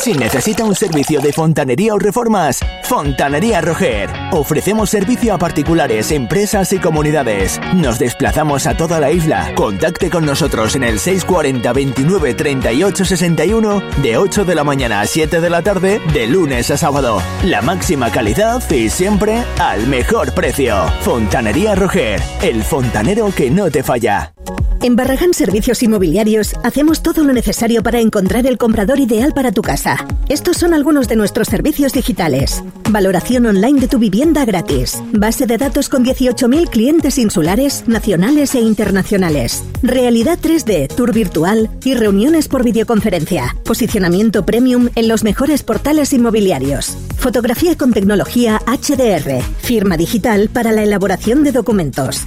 Si 0.06 0.14
necesita 0.14 0.62
un 0.62 0.76
servicio 0.76 1.20
de 1.20 1.32
fontanería 1.32 1.92
o 1.92 1.98
reformas, 1.98 2.60
Fontanería 2.84 3.60
Roger. 3.60 4.08
Ofrecemos 4.30 4.88
servicio 4.88 5.34
a 5.34 5.38
particulares, 5.38 6.12
empresas 6.12 6.72
y 6.72 6.78
comunidades. 6.78 7.60
Nos 7.74 7.98
desplazamos 7.98 8.68
a 8.68 8.76
toda 8.76 9.00
la 9.00 9.10
isla. 9.10 9.50
Contacte 9.56 10.08
con 10.08 10.24
nosotros 10.24 10.76
en 10.76 10.84
el 10.84 11.00
640 11.00 11.72
29 11.72 12.34
38 12.34 13.04
61 13.04 13.82
de 14.00 14.16
8 14.16 14.44
de 14.44 14.54
la 14.54 14.62
mañana 14.62 15.00
a 15.00 15.06
7 15.06 15.40
de 15.40 15.50
la 15.50 15.62
tarde, 15.62 16.00
de 16.12 16.28
lunes 16.28 16.70
a 16.70 16.76
sábado. 16.76 17.20
La 17.42 17.60
máxima 17.60 18.12
calidad 18.12 18.62
y 18.70 18.88
siempre 18.90 19.42
al 19.58 19.88
mejor 19.88 20.34
precio. 20.34 20.86
Fontanería 21.00 21.74
Roger, 21.74 22.22
el 22.42 22.62
fontanero 22.62 23.32
que 23.34 23.50
no 23.50 23.72
te 23.72 23.82
falla. 23.82 24.35
En 24.86 24.94
Barragán 24.94 25.34
Servicios 25.34 25.82
Inmobiliarios 25.82 26.54
hacemos 26.62 27.02
todo 27.02 27.24
lo 27.24 27.32
necesario 27.32 27.82
para 27.82 27.98
encontrar 27.98 28.46
el 28.46 28.56
comprador 28.56 29.00
ideal 29.00 29.32
para 29.34 29.50
tu 29.50 29.60
casa. 29.60 30.06
Estos 30.28 30.58
son 30.58 30.74
algunos 30.74 31.08
de 31.08 31.16
nuestros 31.16 31.48
servicios 31.48 31.92
digitales. 31.92 32.62
Valoración 32.90 33.46
online 33.46 33.80
de 33.80 33.88
tu 33.88 33.98
vivienda 33.98 34.44
gratis. 34.44 35.02
Base 35.10 35.48
de 35.48 35.58
datos 35.58 35.88
con 35.88 36.04
18.000 36.04 36.70
clientes 36.70 37.18
insulares, 37.18 37.82
nacionales 37.88 38.54
e 38.54 38.60
internacionales. 38.60 39.64
Realidad 39.82 40.38
3D, 40.40 40.86
tour 40.94 41.12
virtual 41.12 41.68
y 41.82 41.94
reuniones 41.94 42.46
por 42.46 42.62
videoconferencia. 42.62 43.56
Posicionamiento 43.64 44.46
premium 44.46 44.90
en 44.94 45.08
los 45.08 45.24
mejores 45.24 45.64
portales 45.64 46.12
inmobiliarios. 46.12 46.96
Fotografía 47.16 47.76
con 47.76 47.92
tecnología 47.92 48.60
HDR. 48.68 49.42
Firma 49.58 49.96
digital 49.96 50.48
para 50.48 50.70
la 50.70 50.84
elaboración 50.84 51.42
de 51.42 51.50
documentos. 51.50 52.24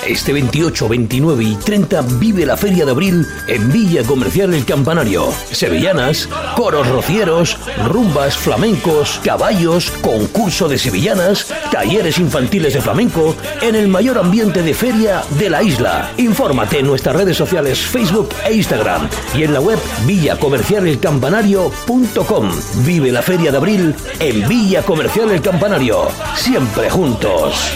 Este 0.07 0.31
28, 0.31 0.87
29 0.87 1.43
y 1.43 1.55
30 1.55 2.01
vive 2.17 2.45
la 2.45 2.55
Feria 2.55 2.85
de 2.85 2.91
Abril 2.91 3.27
en 3.47 3.73
Villa 3.73 4.03
Comercial 4.03 4.53
El 4.53 4.63
Campanario. 4.63 5.27
Sevillanas, 5.51 6.29
coros 6.55 6.87
rocieros, 6.87 7.57
rumbas, 7.89 8.37
flamencos, 8.37 9.19
caballos, 9.21 9.91
concurso 10.01 10.69
de 10.69 10.77
sevillanas, 10.77 11.53
talleres 11.73 12.19
infantiles 12.19 12.73
de 12.73 12.81
flamenco 12.81 13.35
en 13.61 13.75
el 13.75 13.89
mayor 13.89 14.17
ambiente 14.17 14.63
de 14.63 14.73
feria 14.73 15.23
de 15.31 15.49
la 15.49 15.61
isla. 15.61 16.13
Infórmate 16.15 16.79
en 16.79 16.87
nuestras 16.87 17.17
redes 17.17 17.35
sociales 17.35 17.79
Facebook 17.79 18.29
e 18.45 18.53
Instagram 18.53 19.09
y 19.35 19.43
en 19.43 19.51
la 19.53 19.59
web 19.59 19.77
villacomercialelcampanario.com. 20.05 22.51
Vive 22.85 23.11
la 23.11 23.21
Feria 23.21 23.51
de 23.51 23.57
Abril 23.57 23.93
en 24.21 24.47
Villa 24.47 24.83
Comercial 24.83 25.31
El 25.31 25.41
Campanario. 25.41 26.07
Siempre 26.37 26.89
juntos. 26.89 27.73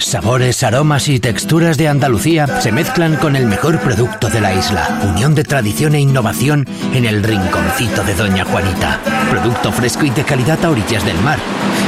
Sabores, 0.00 0.62
aromas 0.62 1.08
y 1.08 1.20
texturas 1.20 1.76
de 1.76 1.86
Andalucía 1.86 2.46
se 2.60 2.72
mezclan 2.72 3.16
con 3.16 3.36
el 3.36 3.46
mejor 3.46 3.78
producto 3.80 4.30
de 4.30 4.40
la 4.40 4.54
isla. 4.54 4.88
Unión 5.04 5.34
de 5.34 5.44
tradición 5.44 5.94
e 5.94 6.00
innovación 6.00 6.66
en 6.94 7.04
el 7.04 7.22
rinconcito 7.22 8.02
de 8.02 8.14
Doña 8.14 8.44
Juanita. 8.44 8.98
Producto 9.30 9.70
fresco 9.70 10.06
y 10.06 10.10
de 10.10 10.24
calidad 10.24 10.64
a 10.64 10.70
orillas 10.70 11.04
del 11.04 11.18
mar. 11.18 11.38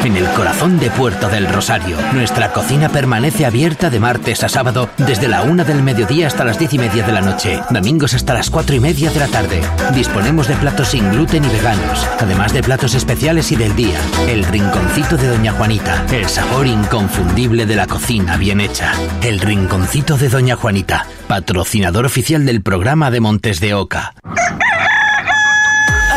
En 0.05 0.17
el 0.17 0.29
corazón 0.31 0.79
de 0.79 0.91
Puerto 0.91 1.29
del 1.29 1.49
Rosario. 1.49 1.97
Nuestra 2.13 2.53
cocina 2.53 2.91
permanece 2.91 3.47
abierta 3.47 3.89
de 3.89 4.01
martes 4.01 4.45
a 4.45 4.49
sábado 4.49 4.91
desde 4.99 5.29
la 5.29 5.43
una 5.43 5.65
del 5.65 5.83
mediodía 5.83 6.27
hasta 6.27 6.45
las 6.45 6.59
diez 6.59 6.75
y 6.75 6.79
media 6.79 7.07
de 7.07 7.13
la 7.13 7.21
noche. 7.21 7.61
Domingos 7.71 8.15
hasta 8.15 8.35
las 8.35 8.51
cuatro 8.51 8.77
y 8.77 8.81
media 8.81 9.11
de 9.11 9.21
la 9.21 9.29
tarde. 9.29 9.63
Disponemos 9.95 10.49
de 10.49 10.57
platos 10.57 10.89
sin 10.89 11.11
gluten 11.11 11.45
y 11.45 11.49
veganos. 11.49 12.07
Además 12.21 12.53
de 12.53 12.63
platos 12.63 12.95
especiales 12.95 13.53
y 13.53 13.57
del 13.57 13.75
día. 13.75 13.99
El 14.29 14.45
rinconcito 14.45 15.17
de 15.17 15.29
Doña 15.29 15.53
Juanita. 15.53 16.05
El 16.13 16.29
sabor 16.29 16.67
inconfundible 16.67 17.65
de 17.65 17.77
la 17.77 17.87
cocina 17.87 18.02
bien 18.39 18.61
hecha. 18.61 18.93
El 19.23 19.41
Rinconcito 19.41 20.17
de 20.17 20.29
Doña 20.29 20.57
Juanita, 20.57 21.07
patrocinador 21.29 22.05
oficial 22.05 22.45
del 22.45 22.61
programa 22.61 23.11
de 23.11 23.21
Montes 23.21 23.61
de 23.61 23.75
Oca. 23.75 24.15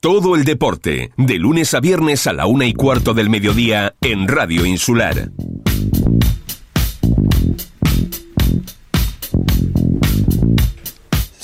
Todo 0.00 0.36
el 0.36 0.44
deporte, 0.44 1.10
de 1.16 1.38
lunes 1.38 1.74
a 1.74 1.80
viernes 1.80 2.28
a 2.28 2.32
la 2.32 2.46
una 2.46 2.66
y 2.66 2.72
cuarto 2.72 3.14
del 3.14 3.30
mediodía 3.30 3.96
en 4.00 4.28
Radio 4.28 4.64
Insular. 4.64 5.32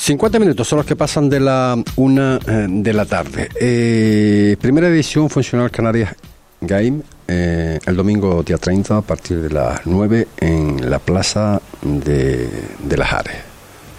50 0.05 0.38
minutos 0.38 0.69
son 0.69 0.77
los 0.77 0.87
que 0.87 0.97
pasan 0.97 1.31
de 1.31 1.40
la 1.40 1.83
una 1.97 2.38
eh, 2.47 2.67
de 2.69 2.93
la 2.93 3.07
tarde. 3.07 3.49
Eh, 3.59 4.55
primera 4.61 4.88
edición 4.88 5.31
Funcional 5.31 5.71
Canarias 5.71 6.14
Game, 6.61 7.01
eh, 7.27 7.79
el 7.87 7.97
domingo 7.97 8.43
día 8.43 8.59
30 8.59 8.99
a 8.99 9.01
partir 9.01 9.40
de 9.40 9.49
las 9.49 9.87
9 9.87 10.29
en 10.37 10.90
la 10.90 10.99
Plaza 10.99 11.59
de, 11.81 12.51
de 12.81 12.97
las 12.99 13.14
Ares. 13.14 13.37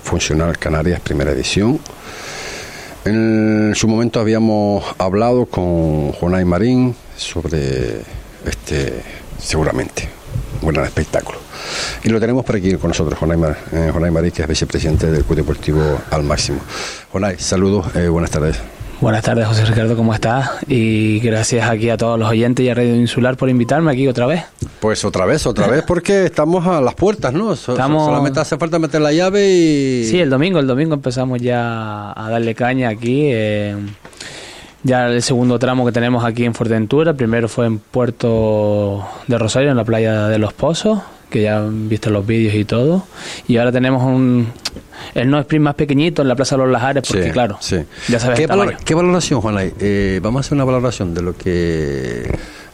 Funcional 0.04 0.60
Canarias, 0.60 1.00
primera 1.00 1.32
edición. 1.32 1.80
En 3.04 3.74
su 3.74 3.88
momento 3.88 4.20
habíamos 4.20 4.86
hablado 5.00 5.48
con 5.48 6.12
Jonay 6.12 6.46
Marín 6.46 6.96
sobre 7.18 8.02
este, 8.46 9.02
seguramente, 9.39 10.08
un 10.62 10.72
gran 10.72 10.86
espectáculo. 10.86 11.44
Y 12.04 12.10
lo 12.10 12.20
tenemos 12.20 12.46
por 12.46 12.56
aquí 12.56 12.74
con 12.76 12.89
nosotros, 12.89 13.18
Jonay, 13.20 13.38
Mar, 13.38 13.58
eh, 13.72 13.89
Jonay 13.94 14.12
Marín, 14.12 14.32
que 14.32 14.41
es 14.44 14.48
vicepresidente 14.48 15.12
del 15.12 15.24
Club 15.24 15.38
Deportivo 15.38 15.82
Al 16.12 16.24
Máximo. 16.24 16.60
Jonay, 17.12 17.36
saludos, 17.39 17.88
eh, 17.96 18.08
buenas 18.08 18.32
tardes. 18.32 18.58
Buenas 19.02 19.24
tardes, 19.24 19.46
José 19.46 19.65
Ricardo, 19.65 19.98
¿cómo 19.98 20.13
estás? 20.13 20.52
Y 20.70 21.20
gracias 21.20 21.70
aquí 21.70 21.89
a 21.89 21.98
todos 21.98 22.18
los 22.18 22.30
oyentes 22.30 22.65
y 22.65 22.70
a 22.70 22.74
Radio 22.74 22.96
Insular 22.96 23.36
por 23.36 23.50
invitarme 23.50 23.91
aquí 23.91 24.08
otra 24.08 24.26
vez. 24.26 24.44
Pues 24.80 25.04
otra 25.04 25.26
vez, 25.26 25.46
otra 25.46 25.68
vez, 25.68 25.84
porque 25.86 26.24
estamos 26.26 26.65
a 26.65 26.80
las 26.80 26.96
puertas, 26.96 27.34
¿no? 27.34 27.52
Estamos- 27.54 28.06
Solamente 28.06 28.39
hace 28.39 28.58
falta 28.58 28.80
meter 28.80 29.02
la 29.02 29.12
llave 29.12 29.50
y... 29.52 30.06
Sí, 30.10 30.20
el 30.22 30.30
domingo, 30.30 30.60
el 30.60 30.68
domingo 30.68 30.94
empezamos 30.94 31.41
ya 31.41 32.13
a 32.15 32.30
darle 32.30 32.56
caña 32.56 32.88
aquí. 32.88 33.24
eh, 33.26 33.76
ya 34.84 35.08
el 35.08 35.22
segundo 35.24 35.58
tramo 35.60 35.84
que 35.86 35.91
tenemos 35.91 36.24
aquí 36.24 36.46
en 36.46 36.54
Fuerteventura, 36.54 37.13
primero 37.15 37.50
fue 37.50 37.65
en 37.65 37.80
Puerto 37.80 39.04
de 39.28 39.38
Rosario, 39.38 39.72
en 39.72 39.78
la 39.78 39.84
playa 39.84 40.28
de 40.28 40.38
Los 40.38 40.54
Pozos, 40.54 41.00
que 41.36 41.43
ya 41.43 41.58
han 41.58 41.89
visto 41.89 42.10
los 42.10 42.26
vídeos 42.26 42.56
y 42.56 42.63
todo. 42.65 43.06
Y 43.48 43.58
ahora 43.58 43.71
tenemos 43.71 44.02
un 44.04 44.48
el 45.13 45.30
no 45.30 45.38
sprint 45.39 45.63
más 45.63 45.76
pequeñito 45.76 46.21
en 46.21 46.30
la 46.30 46.36
Plaza 46.36 46.56
de 46.56 46.63
los 46.63 46.71
Lajares, 46.71 47.04
porque 47.08 47.26
Sí, 47.26 47.32
claro, 47.32 47.58
sí. 47.60 47.78
ya 48.08 48.19
sabes 48.19 48.39
¿Qué, 48.39 48.48
valor- 48.48 48.76
valoración, 48.95 49.41
Juanay? 49.41 49.74
Eh, 49.80 50.19
vamos 50.24 50.39
a 50.39 50.41
hacer 50.41 50.56
una 50.56 50.63
valoración 50.63 51.13
de 51.13 51.21
lo 51.21 51.36
que... 51.36 52.32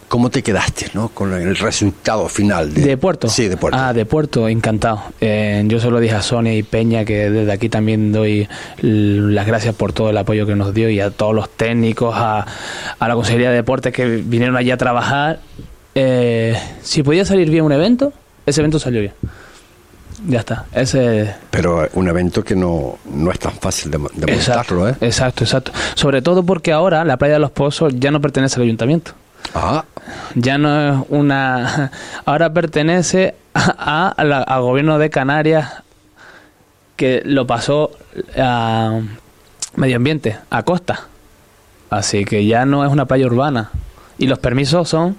¿Cómo 0.08 0.30
te 0.30 0.44
quedaste, 0.44 0.88
no? 0.94 1.08
Con 1.10 1.34
el 1.34 1.56
resultado 1.56 2.28
final. 2.28 2.74
De, 2.74 2.82
¿De 2.82 2.98
Puerto? 2.98 3.30
Sí, 3.30 3.48
de 3.48 3.56
Puerto. 3.56 3.80
Ah, 3.82 3.94
de 3.94 4.06
Puerto, 4.06 4.50
encantado. 4.50 5.02
Eh, 5.22 5.64
yo 5.68 5.80
se 5.80 5.90
lo 5.90 6.00
dije 6.02 6.16
a 6.16 6.22
Sonia 6.22 6.54
y 6.54 6.64
Peña 6.64 7.06
que 7.06 7.30
desde 7.30 7.50
aquí 7.52 7.70
también 7.70 8.12
doy 8.12 8.48
las 8.82 9.48
gracias 9.48 9.74
por 9.74 9.94
todo 9.94 10.10
el 10.10 10.18
apoyo 10.18 10.46
que 10.46 10.54
nos 10.56 10.74
dio 10.74 10.90
y 10.90 11.00
a 11.00 11.12
todos 11.12 11.34
los 11.34 11.50
técnicos, 11.50 12.14
a, 12.18 12.46
a 13.00 13.08
la 13.08 13.14
Consejería 13.16 13.50
de 13.52 13.56
Deportes 13.56 13.94
que 13.94 14.06
vinieron 14.06 14.58
allí 14.58 14.70
a 14.72 14.78
trabajar. 14.78 15.40
Eh, 15.96 16.58
si 16.82 17.04
podía 17.04 17.24
salir 17.24 17.50
bien 17.50 17.64
un 17.64 17.72
evento, 17.72 18.12
ese 18.46 18.62
evento 18.62 18.80
salió 18.80 19.02
bien. 19.02 19.14
Ya 20.28 20.40
está. 20.40 20.66
Ese, 20.72 21.34
Pero 21.50 21.88
un 21.94 22.08
evento 22.08 22.44
que 22.44 22.56
no, 22.56 23.00
no 23.06 23.32
es 23.32 23.40
tan 23.40 23.54
fácil 23.54 23.90
de, 23.90 23.98
de 24.14 24.32
montarlo, 24.36 24.88
¿eh? 24.90 24.96
Exacto, 25.02 25.44
exacto. 25.44 25.72
Sobre 25.96 26.22
todo 26.22 26.44
porque 26.44 26.72
ahora 26.72 27.04
la 27.06 27.18
playa 27.18 27.36
de 27.36 27.40
los 27.40 27.52
Pozos 27.52 27.94
ya 27.98 28.12
no 28.12 28.22
pertenece 28.22 28.58
al 28.58 28.64
ayuntamiento. 28.64 29.14
Ah, 29.56 29.84
Ya 30.36 30.58
no 30.60 31.02
es 31.02 31.06
una. 31.10 31.92
Ahora 32.26 32.54
pertenece 32.54 33.34
a, 33.56 34.10
a 34.10 34.24
la- 34.24 34.44
al 34.44 34.62
gobierno 34.62 35.00
de 35.00 35.10
Canarias 35.10 35.82
que 36.96 37.24
lo 37.26 37.48
pasó 37.48 37.92
a 38.38 39.00
medio 39.76 39.96
ambiente, 39.96 40.38
a 40.52 40.62
costa. 40.64 41.08
Así 41.90 42.24
que 42.26 42.46
ya 42.46 42.66
no 42.66 42.86
es 42.86 42.92
una 42.92 43.06
playa 43.06 43.26
urbana. 43.26 43.72
Y 44.20 44.28
los 44.28 44.38
permisos 44.40 44.88
son 44.88 45.18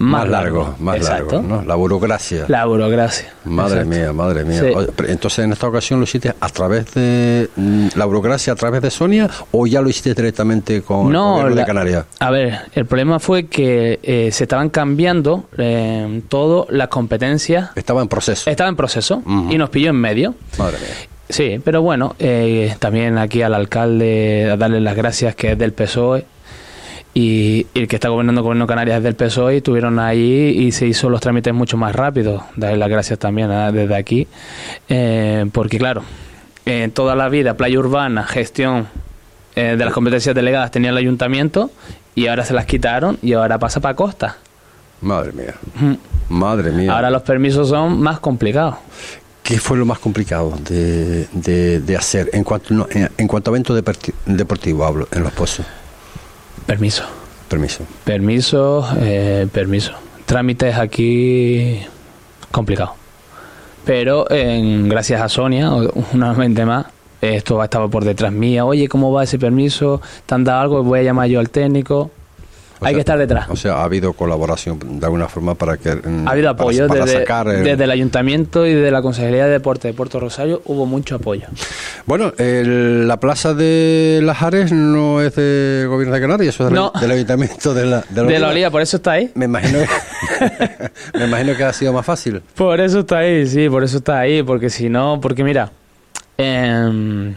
más, 0.00 0.22
más 0.22 0.28
largo, 0.28 0.74
más 0.80 0.96
Exacto. 0.96 1.36
largo, 1.36 1.48
¿no? 1.48 1.62
La 1.62 1.74
burocracia. 1.76 2.44
La 2.48 2.64
burocracia. 2.64 3.32
Madre 3.44 3.80
Exacto. 3.82 3.96
mía, 3.98 4.12
madre 4.12 4.44
mía. 4.44 4.60
Sí. 4.60 4.66
Oye, 4.74 4.88
pero 4.96 5.08
Entonces, 5.10 5.44
en 5.44 5.52
esta 5.52 5.68
ocasión 5.68 6.00
lo 6.00 6.04
hiciste 6.04 6.34
a 6.40 6.48
través 6.48 6.92
de 6.94 7.48
mm, 7.54 7.88
la 7.96 8.04
burocracia, 8.06 8.52
a 8.52 8.56
través 8.56 8.82
de 8.82 8.90
Sonia, 8.90 9.28
o 9.52 9.66
ya 9.66 9.80
lo 9.82 9.88
hiciste 9.88 10.14
directamente 10.14 10.82
con 10.82 11.06
el 11.06 11.12
No, 11.12 11.48
la- 11.48 11.54
de 11.54 11.64
Canarias. 11.64 12.04
A 12.18 12.30
ver, 12.30 12.58
el 12.74 12.86
problema 12.86 13.18
fue 13.20 13.46
que 13.46 14.00
eh, 14.02 14.30
se 14.32 14.44
estaban 14.44 14.70
cambiando 14.70 15.44
eh, 15.58 16.22
todo 16.28 16.66
las 16.70 16.88
competencias. 16.88 17.70
Estaba 17.76 18.02
en 18.02 18.08
proceso. 18.08 18.48
Estaba 18.50 18.68
en 18.70 18.76
proceso 18.76 19.22
y 19.50 19.58
nos 19.58 19.70
pilló 19.70 19.90
en 19.90 19.96
medio. 19.96 20.34
Madre 20.58 20.78
mía. 20.78 20.88
Sí, 21.28 21.60
pero 21.64 21.80
bueno, 21.82 22.16
eh, 22.18 22.74
también 22.80 23.16
aquí 23.16 23.42
al 23.42 23.54
alcalde 23.54 24.50
a 24.50 24.56
darle 24.56 24.80
las 24.80 24.96
gracias 24.96 25.36
que 25.36 25.52
es 25.52 25.58
del 25.58 25.72
PSOE 25.72 26.24
y, 27.14 27.66
y 27.74 27.78
el 27.80 27.88
que 27.88 27.96
está 27.96 28.08
gobernando 28.08 28.40
el 28.40 28.44
gobierno 28.44 28.66
Canarias 28.66 28.98
es 28.98 29.02
del 29.02 29.14
PSOE 29.14 29.54
y 29.54 29.56
estuvieron 29.58 29.98
ahí 29.98 30.54
y 30.56 30.72
se 30.72 30.86
hizo 30.86 31.10
los 31.10 31.20
trámites 31.20 31.52
mucho 31.52 31.76
más 31.76 31.94
rápido. 31.94 32.44
Darle 32.56 32.76
las 32.78 32.88
gracias 32.88 33.18
también 33.18 33.50
ah, 33.50 33.72
desde 33.72 33.96
aquí, 33.96 34.28
eh, 34.88 35.46
porque 35.52 35.78
claro, 35.78 36.02
en 36.66 36.90
toda 36.92 37.14
la 37.16 37.28
vida 37.28 37.54
playa 37.54 37.78
urbana, 37.78 38.24
gestión 38.24 38.86
eh, 39.56 39.74
de 39.76 39.84
las 39.84 39.92
competencias 39.92 40.34
delegadas 40.34 40.70
tenía 40.70 40.90
el 40.90 40.96
ayuntamiento 40.96 41.70
y 42.14 42.26
ahora 42.28 42.44
se 42.44 42.54
las 42.54 42.66
quitaron 42.66 43.18
y 43.22 43.32
ahora 43.32 43.58
pasa 43.58 43.80
para 43.80 43.94
costa. 43.96 44.36
Madre 45.00 45.32
mía. 45.32 45.54
Madre 46.28 46.70
mía. 46.70 46.92
Ahora 46.92 47.10
los 47.10 47.22
permisos 47.22 47.68
son 47.68 48.00
más 48.00 48.20
complicados. 48.20 48.76
¿Qué 49.42 49.58
fue 49.58 49.76
lo 49.78 49.84
más 49.86 49.98
complicado 49.98 50.54
de, 50.68 51.26
de- 51.32 51.80
de 51.80 51.96
hacer 51.96 52.30
en 52.32 52.44
cuanto, 52.44 52.72
no, 52.74 52.86
en, 53.16 53.26
cuanto 53.26 53.50
a 53.50 53.52
evento 53.54 53.76
deporti- 53.76 54.12
deportivo, 54.26 54.84
hablo, 54.84 55.08
en 55.10 55.22
los 55.24 55.32
pozos? 55.32 55.66
Permiso. 56.66 57.04
Permiso. 57.48 57.84
Permiso, 58.04 58.88
eh, 59.00 59.46
permiso. 59.52 59.92
Trámites 60.26 60.76
aquí 60.76 61.80
complicado. 62.50 62.94
Pero 63.84 64.30
en, 64.30 64.88
gracias 64.88 65.20
a 65.20 65.28
Sonia, 65.28 65.70
una 66.12 66.32
vez 66.32 66.66
más, 66.66 66.86
esto 67.20 67.62
estaba 67.62 67.88
por 67.88 68.04
detrás 68.04 68.32
mía. 68.32 68.64
Oye, 68.64 68.88
¿cómo 68.88 69.12
va 69.12 69.24
ese 69.24 69.38
permiso? 69.38 70.00
¿Te 70.26 70.34
han 70.34 70.44
dado 70.44 70.60
algo? 70.60 70.82
Voy 70.84 71.00
a 71.00 71.02
llamar 71.02 71.28
yo 71.28 71.40
al 71.40 71.50
técnico. 71.50 72.10
O 72.80 72.86
Hay 72.86 72.92
sea, 72.92 72.96
que 72.96 73.00
estar 73.00 73.18
detrás. 73.18 73.46
O 73.50 73.56
sea, 73.56 73.74
ha 73.74 73.84
habido 73.84 74.14
colaboración 74.14 74.78
de 74.98 75.04
alguna 75.04 75.28
forma 75.28 75.54
para 75.54 75.76
que... 75.76 75.94
mm, 75.96 76.26
Ha 76.26 76.30
habido 76.30 76.46
para- 76.56 76.62
apoyo 76.62 76.86
para, 76.88 77.04
desde, 77.04 77.18
sacar 77.20 77.46
el- 77.48 77.62
desde 77.64 77.84
el 77.84 77.90
ayuntamiento 77.90 78.66
y 78.66 78.72
de 78.72 78.90
la 78.90 79.02
Consejería 79.02 79.44
de 79.44 79.50
Deporte 79.52 79.88
de 79.88 79.94
Puerto 79.94 80.18
Rosario. 80.18 80.62
Hubo 80.64 80.86
mucho 80.86 81.16
apoyo. 81.16 81.46
Bueno, 82.06 82.32
el- 82.38 83.06
la 83.06 83.20
plaza 83.20 83.52
de 83.52 84.20
Las 84.22 84.40
Ares 84.42 84.72
no 84.72 85.20
es 85.20 85.34
de 85.36 85.84
Gobierno 85.88 86.14
de 86.14 86.20
Canarias, 86.22 86.54
eso 86.54 86.64
es 86.64 86.70
del, 86.70 86.76
No. 86.80 86.92
del 86.98 87.10
Ayuntamiento 87.10 87.74
de 87.74 87.84
la, 87.84 88.04
De 88.08 88.38
la 88.38 88.48
Oliva, 88.48 88.70
por 88.70 88.80
eso 88.80 88.96
está 88.96 89.12
ahí. 89.12 89.30
Me 89.34 89.44
imagino, 89.44 89.80
que, 89.80 90.70
me 91.18 91.24
imagino 91.26 91.54
que 91.56 91.64
ha 91.64 91.72
sido 91.74 91.92
más 91.92 92.06
fácil. 92.06 92.40
Por 92.54 92.80
eso 92.80 93.00
está 93.00 93.18
ahí, 93.18 93.46
sí, 93.46 93.68
por 93.68 93.84
eso 93.84 93.98
está 93.98 94.20
ahí, 94.20 94.42
porque 94.42 94.70
si 94.70 94.88
no, 94.88 95.20
porque 95.20 95.44
mira, 95.44 95.70
em, 96.38 97.34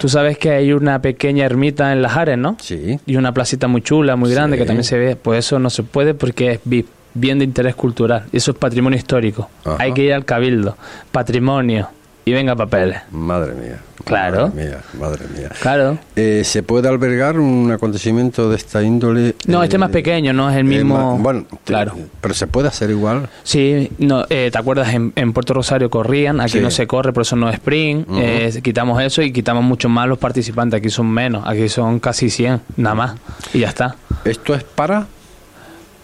Tú 0.00 0.08
sabes 0.08 0.38
que 0.38 0.50
hay 0.50 0.72
una 0.72 1.00
pequeña 1.02 1.44
ermita 1.44 1.92
en 1.92 2.00
Las 2.00 2.16
Ares, 2.16 2.38
¿no? 2.38 2.56
Sí. 2.60 2.98
Y 3.06 3.16
una 3.16 3.32
placita 3.34 3.68
muy 3.68 3.82
chula, 3.82 4.16
muy 4.16 4.30
grande, 4.32 4.56
Sí. 4.56 4.62
que 4.62 4.66
también 4.66 4.84
se 4.84 4.98
ve. 4.98 5.14
Pues 5.14 5.40
eso 5.46 5.58
no 5.58 5.68
se 5.68 5.82
puede 5.82 6.14
porque 6.14 6.52
es 6.52 6.60
VIP, 6.64 6.86
bien 7.12 7.38
de 7.38 7.44
interés 7.44 7.74
cultural. 7.74 8.24
Eso 8.32 8.52
es 8.52 8.56
patrimonio 8.56 8.96
histórico. 8.98 9.50
Ajá. 9.64 9.76
Hay 9.78 9.92
que 9.92 10.02
ir 10.04 10.14
al 10.14 10.24
cabildo. 10.24 10.76
Patrimonio. 11.12 11.88
Y 12.24 12.32
venga 12.32 12.54
papeles. 12.54 13.00
Madre 13.10 13.54
mía. 13.54 13.78
Claro. 14.04 14.48
Madre 14.48 14.64
mía, 14.68 14.78
madre 14.98 15.26
mía. 15.36 15.48
Claro. 15.60 15.98
Eh, 16.16 16.42
¿Se 16.44 16.62
puede 16.62 16.88
albergar 16.88 17.38
un 17.38 17.70
acontecimiento 17.72 18.48
de 18.50 18.56
esta 18.56 18.82
índole? 18.82 19.34
No, 19.46 19.62
este 19.62 19.76
eh, 19.76 19.78
es 19.78 19.80
más 19.80 19.90
pequeño, 19.90 20.32
no 20.32 20.48
es 20.50 20.56
el 20.56 20.60
eh, 20.60 20.64
mismo. 20.76 21.16
ma- 21.16 21.22
bueno, 21.22 21.46
claro. 21.64 21.94
pero 22.20 22.34
se 22.34 22.46
puede 22.46 22.68
hacer 22.68 22.90
igual. 22.90 23.28
Sí, 23.42 23.90
no, 23.98 24.24
eh, 24.30 24.50
¿te 24.52 24.58
acuerdas? 24.58 24.92
En, 24.94 25.12
en 25.16 25.32
Puerto 25.32 25.54
Rosario 25.54 25.90
corrían, 25.90 26.40
aquí 26.40 26.52
Sí. 26.52 26.60
no 26.60 26.70
se 26.70 26.86
corre, 26.86 27.12
por 27.12 27.22
eso 27.22 27.36
no 27.36 27.48
es 27.48 27.54
sprint. 27.54 28.08
Ujú. 28.08 28.18
eh, 28.20 28.60
quitamos 28.62 29.02
eso 29.02 29.22
y 29.22 29.32
quitamos 29.32 29.64
mucho 29.64 29.88
más 29.88 30.08
los 30.08 30.18
participantes. 30.18 30.78
Aquí 30.78 30.90
son 30.90 31.10
menos, 31.10 31.42
aquí 31.46 31.68
son 31.68 32.00
casi 32.00 32.30
100, 32.30 32.60
nada 32.76 32.94
más. 32.94 33.14
Y 33.52 33.60
ya 33.60 33.68
está. 33.68 33.96
¿Esto 34.24 34.54
es 34.54 34.62
para? 34.64 35.06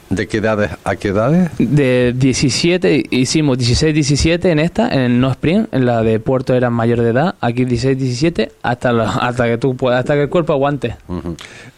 ¿De 0.08 0.28
qué 0.28 0.36
edades 0.38 0.70
a 0.84 0.94
qué 0.96 1.08
edades? 1.08 1.50
De 1.58 2.14
17, 2.16 3.06
hicimos 3.10 3.58
16-17 3.58 4.44
en 4.46 4.58
esta, 4.60 4.88
en 4.88 5.20
no 5.20 5.30
sprint, 5.32 5.72
en 5.74 5.84
la 5.84 6.02
de 6.02 6.20
Puerto 6.20 6.54
eran 6.54 6.72
mayor 6.72 7.00
de 7.00 7.10
edad, 7.10 7.34
aquí 7.40 7.64
16-17 7.64 8.50
hasta, 8.62 8.92
la- 8.92 9.10
hasta 9.22 9.46
que 9.46 9.58
tú 9.58 9.76
puedas, 9.76 10.00
hasta 10.00 10.14
que 10.14 10.22
el 10.22 10.28
cuerpo 10.28 10.52
aguante. 10.52 10.96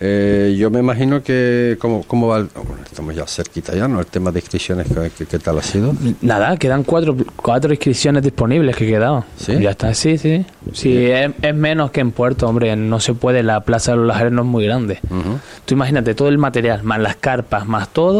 Eh, 0.00 0.56
yo 0.58 0.70
me 0.70 0.80
imagino 0.80 1.22
que 1.22 1.76
cómo, 1.80 2.02
cómo 2.06 2.28
va 2.28 2.38
el- 2.38 2.48
bueno, 2.54 2.82
estamos 2.84 3.14
ya 3.14 3.26
cerquita 3.26 3.74
ya 3.74 3.88
no 3.88 4.00
el 4.00 4.06
tema 4.06 4.30
de 4.30 4.40
inscripciones 4.40 4.86
¿qué, 5.16 5.38
tal 5.38 5.58
ha 5.58 5.62
sido 5.62 5.94
Nada, 6.20 6.56
quedan 6.56 6.84
cuatro, 6.84 7.16
cuatro 7.36 7.72
inscripciones 7.72 8.22
disponibles 8.22 8.76
que 8.76 8.86
quedaban. 8.86 9.24
¿Sí? 9.36 9.58
Ya 9.60 9.70
está, 9.70 9.94
sí, 9.94 10.18
sí. 10.18 10.44
Sí, 10.72 10.96
es, 11.06 11.30
es 11.40 11.54
menos 11.54 11.90
que 11.90 12.00
en 12.00 12.10
Puerto, 12.10 12.46
hombre, 12.48 12.74
no 12.76 13.00
se 13.00 13.14
puede, 13.14 13.42
la 13.42 13.60
Plaza 13.60 13.92
de 13.92 13.98
los 13.98 14.06
Lajares 14.06 14.32
no 14.32 14.42
es 14.42 14.48
muy 14.48 14.64
grande. 14.64 14.98
Ujú. 15.10 15.38
Tú 15.64 15.74
imagínate 15.74 16.14
todo 16.14 16.28
el 16.28 16.38
material, 16.38 16.82
más 16.82 17.00
las 17.00 17.16
carpas, 17.16 17.66
más 17.66 17.88
todo, 17.88 18.17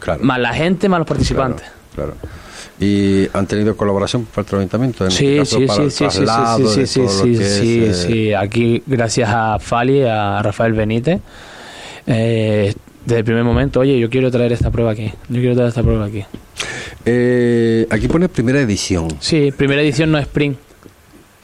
Claro. 0.00 0.24
más 0.24 0.40
la 0.40 0.52
gente, 0.52 0.88
más 0.88 0.98
los 0.98 1.06
participantes. 1.08 1.66
claro 1.94 2.14
y 2.82 3.28
han 3.34 3.46
tenido 3.46 3.76
colaboración 3.76 4.24
por 4.24 4.36
parte 4.36 4.52
del 4.52 4.60
ayuntamiento 4.60 5.04
en 5.04 5.10
Sí, 5.10 5.38
sí, 5.44 5.66
sí, 5.68 5.90
sí, 5.90 6.10
sí, 6.10 6.10
sí, 6.10 6.86
sí, 6.86 6.86
sí, 6.86 7.08
sí, 7.08 7.36
sí, 7.44 7.84
es, 7.84 7.96
sí. 8.04 8.32
Aquí, 8.32 8.82
gracias 8.86 9.28
a 9.30 9.58
Fali, 9.58 10.02
a 10.02 10.40
Rafael 10.42 10.72
Benítez, 10.72 11.20
eh, 12.06 12.74
desde 13.04 13.18
el 13.18 13.24
primer 13.24 13.44
momento, 13.44 13.80
oye, 13.80 13.98
yo 13.98 14.08
quiero 14.08 14.30
traer 14.30 14.52
esta 14.52 14.70
prueba 14.70 14.92
aquí, 14.92 15.12
yo 15.28 15.40
quiero 15.40 15.54
traer 15.54 15.68
esta 15.68 15.82
prueba 15.82 16.06
aquí. 16.06 16.24
eh, 17.04 17.86
aquí 17.90 18.08
pone 18.08 18.28
primera 18.28 18.60
edición 18.60 19.08
Sí, 19.20 19.52
primera 19.56 19.82
edición 19.82 20.10
no 20.10 20.18
es 20.18 20.24
sprint, 20.24 20.56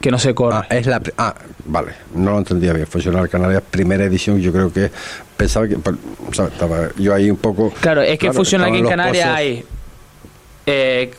que 0.07 0.13
no 0.13 0.21
se 0.21 0.37
corre. 0.37 0.55
Ah, 0.59 0.67
es 0.71 0.87
la 0.87 1.03
ah, 1.19 1.35
vale, 1.65 1.91
no 2.15 2.31
lo 2.31 2.39
entendía 2.39 2.73
bien. 2.73 2.87
Funcional 2.87 3.29
Canarias, 3.29 3.61
primera 3.69 4.05
edición, 4.05 4.39
yo 4.41 4.53
creo 4.53 4.73
que 4.73 4.89
pensaba 5.37 5.67
que 5.67 5.79
pa- 5.79 5.97
¿sabes? 6.33 6.53
estaba 6.53 6.91
yo 6.97 7.13
ahí 7.13 7.29
un 7.29 7.37
poco. 7.39 7.73
Claro, 7.81 8.03
es 8.03 8.17
que 8.17 8.33
funciona 8.33 8.67
aquí 8.67 8.79
en 8.79 8.87
Canarias 8.87 9.25
pozos. 9.27 9.37
hay. 9.37 9.65
Eh, 10.65 11.11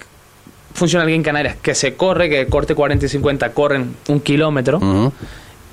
funciona 0.74 1.04
aquí 1.04 1.14
en 1.16 1.22
Canarias 1.24 1.58
que 1.62 1.76
se 1.76 1.96
corre, 1.96 2.30
que 2.30 2.48
corte 2.48 2.76
40 2.76 3.06
y 3.08 3.10
50 3.10 3.50
corren 3.52 3.94
un 4.08 4.22
kilómetro 4.22 4.80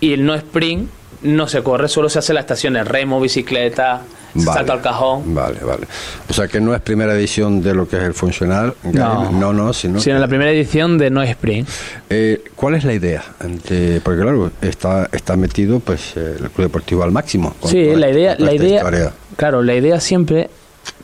y 0.00 0.12
el 0.12 0.26
no 0.26 0.34
sprint 0.34 0.90
no 1.22 1.46
se 1.46 1.62
corre, 1.62 1.86
solo 1.86 2.08
se 2.08 2.18
hace 2.18 2.34
las 2.34 2.42
estaciones 2.42 2.88
remo, 2.88 3.20
bicicleta, 3.20 4.02
Vale. 4.34 4.52
salto 4.58 4.72
al 4.72 4.80
cajón. 4.82 5.34
Vale, 5.34 5.60
vale. 5.60 5.86
O 6.28 6.32
sea 6.32 6.48
que 6.48 6.60
no 6.60 6.74
es 6.74 6.80
primera 6.80 7.14
edición 7.14 7.62
de 7.62 7.74
lo 7.74 7.86
que 7.88 7.96
es 7.96 8.02
el 8.02 8.14
funcional. 8.14 8.74
No. 8.82 9.30
no, 9.30 9.52
no, 9.52 9.72
sino. 9.72 10.00
Sino 10.00 10.16
en 10.16 10.20
la 10.20 10.28
primera 10.28 10.50
edición 10.50 10.98
de 10.98 11.10
no 11.10 11.22
sprint. 11.22 11.68
Eh, 12.10 12.42
¿Cuál 12.56 12.74
es 12.74 12.84
la 12.84 12.92
idea? 12.94 13.22
Porque 13.38 14.20
claro, 14.20 14.50
está, 14.60 15.08
está 15.12 15.36
metido 15.36 15.80
pues 15.80 16.16
eh, 16.16 16.36
el 16.40 16.50
Club 16.50 16.66
Deportivo 16.66 17.02
al 17.04 17.12
máximo. 17.12 17.54
con 17.60 17.70
Sí, 17.70 17.84
la 17.94 18.10
idea, 18.10 18.36
la 18.38 18.52
idea, 18.52 18.76
historia. 18.78 19.12
claro, 19.36 19.62
la 19.62 19.74
idea 19.74 20.00
siempre, 20.00 20.50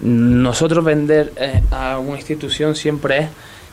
nosotros 0.00 0.84
vender 0.84 1.32
eh, 1.36 1.62
a 1.70 1.98
una 1.98 2.16
institución 2.16 2.74
siempre 2.74 3.18
es 3.18 3.28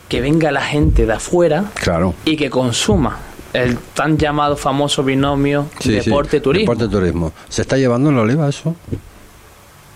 que 0.08 0.20
venga 0.20 0.50
la 0.52 0.62
gente 0.62 1.04
de 1.06 1.12
afuera 1.12 1.64
Claro. 1.74 2.14
y 2.24 2.36
que 2.36 2.48
consuma 2.48 3.18
el 3.52 3.78
tan 3.94 4.16
llamado 4.18 4.56
famoso 4.56 5.02
binomio 5.02 5.66
Sí, 5.80 5.98
sí, 6.00 6.04
deporte-turismo. 6.10 6.74
Deporte-turismo. 6.74 7.32
¿Se 7.48 7.62
está 7.62 7.76
llevando 7.76 8.10
en 8.10 8.16
la 8.16 8.22
oliva 8.22 8.48
eso? 8.48 8.74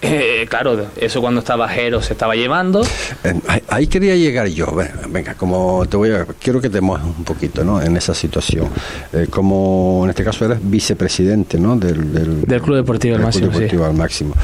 Eh, 0.05 0.47
claro, 0.51 0.87
eso 0.97 1.21
cuando 1.21 1.39
estaba 1.41 1.69
Jero 1.69 2.03
se 2.03 2.13
estaba 2.15 2.35
llevando. 2.35 2.83
Eh, 3.23 3.41
ahí- 3.69 3.87
quería 3.87 4.17
llegar 4.17 4.49
yo. 4.49 4.67
Venga, 4.75 5.01
venga, 5.09 5.35
como 5.35 5.85
te 5.89 5.97
voy 5.97 6.11
a. 6.11 6.25
Quiero 6.41 6.61
que 6.61 6.69
te 6.69 6.81
mojes 6.81 7.05
un 7.05 7.23
poquito, 7.25 7.63
¿no? 7.65 7.81
En 7.81 7.97
esa 7.97 8.13
situación. 8.13 8.69
Eh, 9.13 9.29
como 9.31 10.01
en 10.05 10.11
este 10.11 10.25
caso 10.25 10.45
eres 10.45 10.59
vicepresidente, 10.61 11.59
¿no? 11.59 11.77
Del, 11.77 12.13
del, 12.13 12.43
Del 12.43 12.61
Club 12.63 12.77
Deportivo 12.77 13.15
al 13.17 13.23
Máximo, 13.23 13.47
Club 13.47 13.55
Deportivo 13.61 13.85
al 13.85 13.95
máximo. 13.95 14.35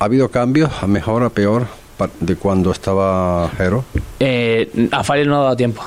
¿Ha 0.00 0.04
habido 0.04 0.28
cambios 0.30 0.70
a 0.82 0.86
mejor, 0.88 1.22
a 1.22 1.30
peor, 1.30 1.66
de 2.20 2.34
cuando 2.36 2.72
estaba 2.72 3.50
Jero? 3.56 3.84
Eh, 4.18 4.88
a 4.90 5.04
Fali 5.04 5.26
no 5.26 5.36
ha 5.40 5.44
dado 5.44 5.56
tiempo. 5.56 5.82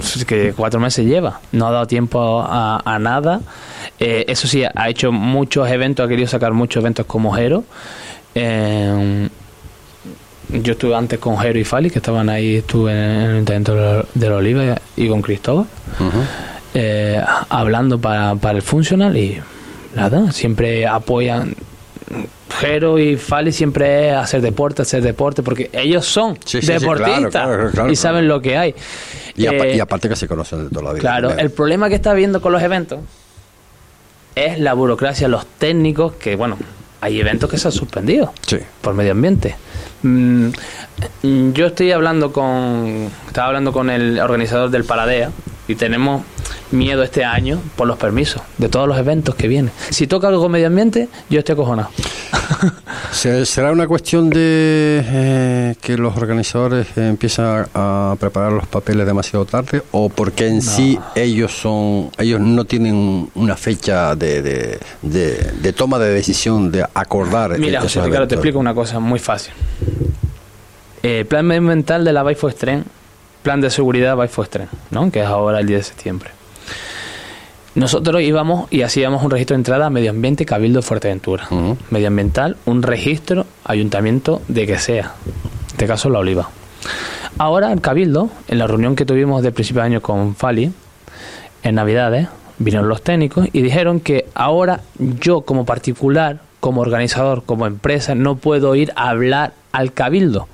Es 0.00 0.24
que 0.24 0.52
cuatro 0.56 0.80
meses 0.80 1.04
lleva. 1.06 1.40
No 1.52 1.66
ha 1.66 1.70
dado 1.70 1.86
tiempo 1.86 2.40
a, 2.46 2.80
a 2.84 2.98
nada. 2.98 3.40
Eh, 3.98 4.24
eso 4.28 4.46
sí, 4.48 4.62
ha 4.64 4.88
hecho 4.88 5.12
muchos 5.12 5.68
eventos, 5.70 6.04
ha 6.04 6.08
querido 6.08 6.28
sacar 6.28 6.52
muchos 6.52 6.80
eventos 6.82 7.06
como 7.06 7.32
Jero. 7.32 7.64
Eh, 8.34 9.28
yo 10.50 10.72
estuve 10.72 10.94
antes 10.94 11.18
con 11.18 11.38
Jero 11.38 11.58
y 11.58 11.64
Fali, 11.64 11.90
que 11.90 11.98
estaban 11.98 12.28
ahí, 12.28 12.56
estuve 12.56 12.92
en 12.92 13.30
el 13.30 13.44
de 14.14 14.28
la- 14.28 14.36
Oliva 14.36 14.76
y 14.96 15.08
con 15.08 15.22
Cristóbal, 15.22 15.66
eh, 16.74 17.20
hablando 17.48 17.98
para, 17.98 18.34
para 18.36 18.56
el 18.56 18.62
Funcional 18.62 19.16
y 19.16 19.40
nada, 19.94 20.30
siempre 20.32 20.86
apoyan. 20.86 21.54
Jero 22.60 22.98
y 22.98 23.16
Fali 23.16 23.52
siempre 23.52 24.08
es 24.10 24.14
hacer 24.16 24.40
deporte, 24.40 24.82
hacer 24.82 25.02
deporte, 25.02 25.42
porque 25.42 25.70
ellos 25.72 26.06
son 26.06 26.36
Sí, 26.44 26.60
sí, 26.60 26.66
sí, 26.66 26.72
deportistas 26.72 27.30
claro, 27.30 27.56
claro, 27.56 27.70
claro, 27.70 27.92
y 27.92 27.96
saben 27.96 28.28
lo 28.28 28.40
que 28.40 28.56
hay. 28.56 28.74
Y, 29.36 29.46
Eh, 29.46 29.76
y 29.76 29.80
aparte 29.80 30.08
que 30.08 30.16
se 30.16 30.28
conocen 30.28 30.64
de 30.64 30.70
toda 30.70 30.82
la 30.84 30.92
vida. 30.92 31.00
Claro, 31.00 31.28
también. 31.28 31.46
el 31.46 31.52
problema 31.52 31.88
que 31.88 31.96
está 31.96 32.12
habiendo 32.12 32.40
con 32.40 32.52
los 32.52 32.62
eventos 32.62 33.00
es 34.34 34.58
la 34.58 34.74
burocracia, 34.74 35.28
los 35.28 35.46
técnicos, 35.46 36.14
que 36.14 36.36
bueno, 36.36 36.56
hay 37.00 37.20
eventos 37.20 37.50
que 37.50 37.58
se 37.58 37.68
han 37.68 37.72
suspendido 37.72 38.32
por 38.80 38.94
medio 38.94 39.12
ambiente. 39.12 39.56
Mm, 40.02 40.48
yo 41.52 41.66
estoy 41.66 41.92
hablando 41.92 42.32
con, 42.32 43.10
estaba 43.26 43.48
hablando 43.48 43.72
con 43.72 43.90
el 43.90 44.18
organizador 44.18 44.70
del 44.70 44.84
Paladea 44.84 45.30
y 45.66 45.74
tenemos 45.76 46.22
miedo 46.70 47.02
este 47.02 47.24
año 47.24 47.60
por 47.76 47.86
los 47.86 47.96
permisos 47.98 48.42
de 48.58 48.68
todos 48.68 48.86
los 48.88 48.98
eventos 48.98 49.34
que 49.34 49.48
vienen. 49.48 49.72
Si 49.90 50.06
toca 50.06 50.28
algo 50.28 50.42
con 50.42 50.52
medio 50.52 50.66
ambiente, 50.66 51.08
yo 51.30 51.38
estoy 51.38 51.54
acojonado. 51.54 51.88
Se- 53.12 53.46
¿Será 53.46 53.72
una 53.72 53.86
cuestión 53.86 54.28
de 54.28 55.02
eh, 55.04 55.74
que 55.80 55.96
los 55.96 56.16
organizadores 56.16 56.86
eh, 56.96 57.08
empiezan 57.08 57.66
a, 57.74 58.16
preparar 58.18 58.52
los 58.52 58.66
papeles 58.66 59.06
demasiado 59.06 59.44
tarde 59.46 59.82
o 59.92 60.08
porque 60.08 60.48
en 60.48 60.60
sí 60.62 60.98
ellos 61.14 61.52
son 61.52 62.10
ellos 62.18 62.40
no 62.40 62.64
tienen 62.64 63.30
una 63.34 63.56
fecha 63.56 64.14
de, 64.16 64.42
de, 64.42 64.78
de- 65.02 65.52
de 65.60 65.72
toma 65.72 65.98
de 65.98 66.12
decisión 66.12 66.70
de 66.70 66.84
acordar 66.94 67.58
Mira, 67.58 67.80
José 67.80 68.02
Ricardo, 68.02 68.28
te 68.28 68.34
explico 68.34 68.58
una 68.58 68.74
cosa 68.74 68.98
muy 69.00 69.18
fácil. 69.18 69.52
Eh, 71.02 71.24
plan 71.28 71.46
medioambiental 71.46 72.04
de 72.04 72.12
la 72.12 72.22
Baifo 72.22 72.48
Estren, 72.48 72.84
plan 73.44 73.60
de 73.60 73.70
seguridad 73.70 74.16
Baifo 74.16 74.42
Estren, 74.42 74.68
¿no? 74.90 75.12
que 75.12 75.20
es 75.20 75.26
ahora 75.26 75.60
el 75.60 75.66
10 75.66 75.78
de 75.78 75.84
septiembre. 75.84 76.30
Nosotros 77.76 78.22
íbamos 78.22 78.72
y 78.72 78.82
hacíamos 78.82 79.22
un 79.22 79.30
registro 79.30 79.54
de 79.54 79.60
entrada 79.60 79.86
a 79.86 79.90
Medio 79.90 80.10
Ambiente 80.10 80.46
Cabildo 80.46 80.80
Fuerteventura. 80.80 81.46
Ujú. 81.50 81.76
Medioambiental, 81.90 82.56
un 82.64 82.82
registro, 82.82 83.46
ayuntamiento 83.64 84.40
de 84.48 84.66
que 84.66 84.78
sea. 84.78 85.14
En 85.26 85.66
este 85.72 85.86
caso, 85.86 86.08
la 86.08 86.20
Oliva. 86.20 86.48
Ahora, 87.36 87.72
el 87.72 87.80
Cabildo, 87.80 88.30
en 88.48 88.58
la 88.58 88.66
reunión 88.66 88.96
que 88.96 89.04
tuvimos 89.04 89.42
de 89.42 89.52
principio 89.52 89.82
de 89.82 89.86
año 89.86 90.00
con 90.00 90.36
Fali, 90.36 90.72
en 91.64 91.74
Navidades, 91.74 92.28
vinieron 92.58 92.88
los 92.88 93.02
técnicos 93.02 93.48
y 93.52 93.60
dijeron 93.62 94.00
que 94.00 94.26
ahora 94.34 94.80
yo 94.98 95.40
como 95.40 95.66
particular, 95.66 96.40
como 96.60 96.80
organizador, 96.80 97.42
como 97.44 97.66
empresa, 97.66 98.14
no 98.14 98.36
puedo 98.36 98.74
ir 98.76 98.92
a 98.94 99.10
hablar 99.10 99.52
al 99.72 99.92
Cabildo. 99.92 100.46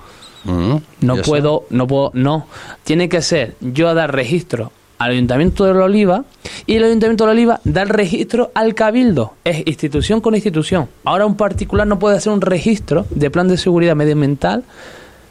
No 0.45 1.16
puedo, 1.24 1.64
no 1.70 1.86
puedo, 1.86 2.11
no. 2.14 2.47
Tiene 2.84 3.09
que 3.09 3.22
ser 3.22 3.57
yo 3.61 3.88
a 3.88 3.95
dar 3.95 4.14
registro 4.14 4.72
al 4.99 5.12
Ayuntamiento 5.12 5.64
de 5.64 5.72
la 5.72 5.84
Oliva 5.84 6.24
y 6.66 6.76
el 6.76 6.84
Ayuntamiento 6.84 7.24
de 7.24 7.28
la 7.28 7.32
Oliva 7.32 7.61
dar 7.64 7.88
registro 7.88 8.51
al 8.55 8.74
Cabildo. 8.74 9.34
Es 9.45 9.66
institución 9.66 10.20
con 10.20 10.34
institución. 10.34 10.88
Ahora 11.05 11.24
un 11.24 11.36
particular 11.36 11.86
no 11.86 11.99
puede 11.99 12.16
hacer 12.16 12.32
un 12.32 12.43
registro 12.43 13.07
de 13.11 13.30
plan 13.30 13.49
de 13.49 13.57
seguridad 13.57 13.97
medioambiental 13.97 14.62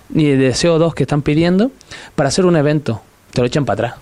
ni 0.10 0.26
de 0.26 0.49
CO2 0.51 0.95
que 0.95 1.03
están 1.03 1.22
pidiendo 1.22 1.72
para 2.16 2.30
hacer 2.30 2.45
un 2.45 2.55
evento. 2.55 3.01
Te 3.32 3.41
lo 3.41 3.47
echan 3.47 3.64
para 3.66 3.89
atrás. 3.89 4.01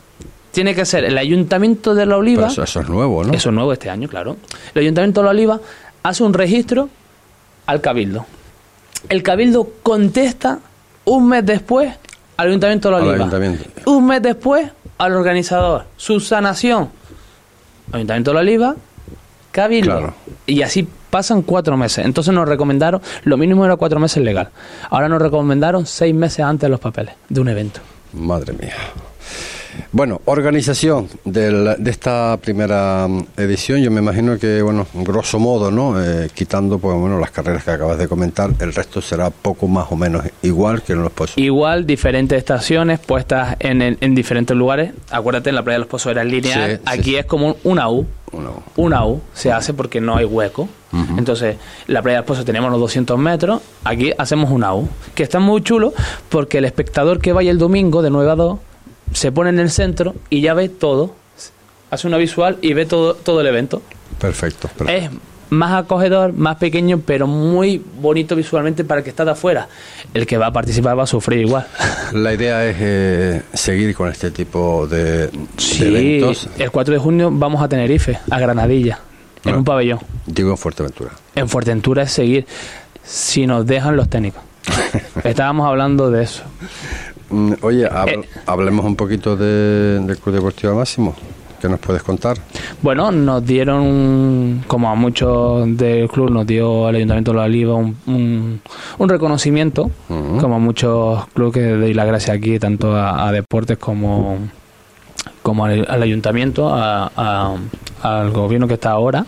Tiene 0.51 0.73
que 0.73 0.85
ser 0.85 1.03
el 1.03 1.17
Ayuntamiento 1.17 1.93
de 1.93 2.05
la 2.05 2.17
Oliva. 2.17 2.47
Eso, 2.47 2.63
eso 2.63 2.79
es 2.79 2.89
nuevo, 2.89 3.25
¿no? 3.25 3.33
Eso 3.33 3.49
es 3.49 3.55
nuevo 3.55 3.73
este 3.73 3.89
año, 3.89 4.07
claro. 4.07 4.37
El 4.73 4.81
Ayuntamiento 4.83 5.19
de 5.19 5.25
la 5.25 5.31
Oliva 5.31 5.59
hace 6.01 6.23
un 6.23 6.33
registro 6.33 6.89
al 7.65 7.81
Cabildo. 7.81 8.25
El 9.09 9.21
Cabildo 9.21 9.69
contesta 9.83 10.59
un 11.07 11.27
mes 11.27 11.45
después 11.45 11.93
al 12.35 12.47
Ayuntamiento 12.47 12.89
de 12.89 12.91
la 12.91 13.01
Oliva. 13.01 13.15
ayuntamiento. 13.15 13.63
Un 13.85 14.05
mes 14.05 14.21
después 14.21 14.69
al 14.97 15.13
organizador. 15.13 15.85
Subsanación. 15.95 16.89
Ayuntamiento 17.91 18.31
de 18.31 18.35
la 18.35 18.41
Oliva, 18.41 18.75
Cabildo. 19.51 20.13
Y 20.45 20.61
así 20.61 20.87
pasan 21.09 21.41
cuatro 21.41 21.77
meses. 21.77 22.05
Entonces 22.05 22.33
nos 22.33 22.47
recomendaron, 22.47 23.01
lo 23.23 23.37
mínimo 23.37 23.65
era 23.65 23.77
cuatro 23.77 23.99
meses 23.99 24.21
legal. 24.21 24.49
Ahora 24.89 25.07
nos 25.07 25.21
recomendaron 25.21 25.85
seis 25.85 26.13
meses 26.13 26.41
antes 26.41 26.69
los 26.69 26.79
papeles 26.79 27.15
de 27.29 27.39
un 27.39 27.47
evento. 27.47 27.79
Madre 28.13 28.53
mía. 28.53 28.75
Bueno, 29.91 30.21
organización 30.25 31.07
del- 31.23 31.75
de 31.79 31.91
esta 31.91 32.37
primera 32.41 33.07
mm, 33.07 33.23
edición, 33.37 33.79
yo 33.81 33.89
me 33.89 34.01
imagino 34.01 34.37
que, 34.37 34.61
bueno, 34.61 34.85
grosso 34.93 35.39
modo, 35.39 35.71
¿no? 35.71 36.01
Eh, 36.03 36.29
quitando, 36.33 36.77
pues, 36.77 36.97
bueno, 36.99 37.19
las 37.19 37.31
carreras 37.31 37.63
que 37.63 37.71
acabas 37.71 37.97
de 37.97 38.07
comentar, 38.07 38.49
el 38.59 38.73
resto 38.73 39.01
será 39.01 39.29
poco 39.29 39.67
más 39.67 39.87
o 39.91 39.95
menos 39.95 40.23
igual 40.41 40.81
que 40.83 40.93
en 40.93 41.03
los 41.03 41.11
pozos. 41.11 41.37
Igual, 41.37 41.85
diferentes 41.85 42.37
estaciones 42.37 42.99
puestas 42.99 43.55
en, 43.59 43.81
en 43.81 44.15
diferentes 44.15 44.55
lugares. 44.57 44.91
Acuérdate, 45.09 45.49
en 45.49 45.55
la 45.55 45.63
playa 45.63 45.75
de 45.75 45.79
los 45.79 45.87
pozos 45.87 46.11
era 46.11 46.23
lineal. 46.23 46.77
Sí, 46.77 46.81
Aquí 46.85 47.03
sí. 47.11 47.15
es 47.15 47.25
como 47.25 47.55
una 47.63 47.89
U. 47.89 48.05
Una 48.75 49.05
U 49.05 49.21
se 49.33 49.53
hace 49.53 49.73
porque 49.73 50.01
no 50.01 50.17
hay 50.17 50.25
hueco. 50.25 50.67
Entonces, 51.17 51.55
la 51.87 52.01
playa 52.01 52.17
de 52.17 52.21
los 52.21 52.27
pozos 52.27 52.43
teníamos 52.45 52.71
los 52.71 52.79
200 52.81 53.17
metros. 53.17 53.61
Aquí 53.85 54.11
hacemos 54.17 54.51
una 54.51 54.73
U. 54.75 54.87
Que 55.15 55.23
está 55.23 55.39
muy 55.39 55.61
chulo 55.61 55.93
porque 56.29 56.57
el 56.57 56.65
espectador 56.65 57.19
que 57.19 57.31
vaya 57.33 57.51
el 57.51 57.57
domingo 57.57 58.01
de 58.01 58.09
9 58.09 58.31
a 58.31 58.35
2 58.35 58.59
se 59.13 59.31
pone 59.31 59.49
en 59.49 59.59
el 59.59 59.69
centro 59.69 60.15
y 60.29 60.41
ya 60.41 60.53
ve 60.53 60.69
todo. 60.69 61.15
Hace 61.89 62.07
una 62.07 62.17
visual 62.17 62.57
y 62.61 62.73
ve 62.73 62.85
todo, 62.85 63.13
todo 63.15 63.41
el 63.41 63.47
evento. 63.47 63.81
Perfecto. 64.19 64.67
perfecto. 64.67 64.91
Es 64.91 65.09
más 65.49 65.71
acogedor, 65.81 66.33
más 66.33 66.57
pequeño, 66.57 66.99
pero 67.05 67.25
muy 67.27 67.81
bonito 68.01 68.35
visualmente 68.35 68.83
para 68.83 68.99
el 68.99 69.03
que 69.05 69.09
está 69.11 69.23
de 69.23 69.31
afuera. 69.31 69.69
El 70.13 70.25
que 70.27 70.37
va 70.37 70.47
a 70.47 70.51
participar 70.51 70.99
va 70.99 71.03
a 71.03 71.07
sufrir 71.07 71.39
igual. 71.45 71.65
La 72.13 72.33
idea 72.33 72.65
es 72.65 72.75
eh, 72.79 73.41
seguir 73.53 73.95
con 73.95 74.09
este 74.11 74.31
tipo 74.31 74.85
de, 74.87 75.27
de 75.27 75.31
Sí, 75.57 75.85
eventos, 75.85 76.49
el 76.57 76.69
4 76.71 76.93
de 76.95 76.99
junio 76.99 77.29
vamos 77.31 77.61
a 77.63 77.69
Tenerife, 77.69 78.19
a 78.29 78.37
Granadilla, 78.39 78.99
en 79.45 79.53
Ah. 79.53 79.57
un 79.59 79.63
pabellón. 79.63 79.99
digo 80.25 80.51
en 80.51 80.57
Fuerteventura. 80.57 81.11
En 81.35 81.47
Fuerteventura 81.47 82.03
es 82.03 82.11
seguir, 82.11 82.45
si 83.05 83.47
nos 83.47 83.65
dejan 83.65 83.95
los 83.95 84.09
técnicos. 84.09 84.41
Estábamos 85.23 85.65
hablando 85.65 86.11
de 86.11 86.23
eso. 86.23 86.43
Mm, 87.29 87.53
Oye, 87.61 87.85
Eh. 87.85 88.21
hablemos 88.45 88.85
un 88.85 88.95
poquito 88.95 89.35
de- 89.35 89.99
del 89.99 90.17
Club 90.17 90.35
Deportivo 90.35 90.75
Máximo. 90.75 91.15
¿Qué 91.61 91.67
nos 91.67 91.79
puedes 91.79 92.03
contar? 92.03 92.37
Bueno, 92.83 93.11
nos 93.11 93.43
dieron, 93.43 94.63
como 94.67 94.89
a 94.91 94.95
muchos 94.95 95.75
del 95.75 96.07
club, 96.07 96.29
nos 96.29 96.45
dio 96.45 96.87
el 96.87 96.97
Ayuntamiento 96.97 97.31
de 97.31 97.37
La 97.37 97.43
Oliva 97.45 97.73
un, 97.73 97.97
un- 98.05 98.61
un 98.99 99.09
reconocimiento, 99.09 99.89
como 100.07 100.55
a 100.55 100.59
muchos 100.59 101.25
clubes 101.29 101.53
que 101.55 101.63
doy 101.71 101.93
la 101.95 102.05
gracia 102.05 102.35
aquí, 102.35 102.59
tanto 102.59 102.95
a, 102.95 103.27
a 103.27 103.31
deportes 103.31 103.79
como, 103.79 104.37
como 105.41 105.65
al, 105.65 105.87
al 105.89 106.03
Ayuntamiento, 106.03 106.69
a- 106.71 107.11
a- 107.17 107.55
al 108.03 108.29
gobierno 108.29 108.67
que 108.67 108.75
está 108.75 108.91
ahora, 108.91 109.25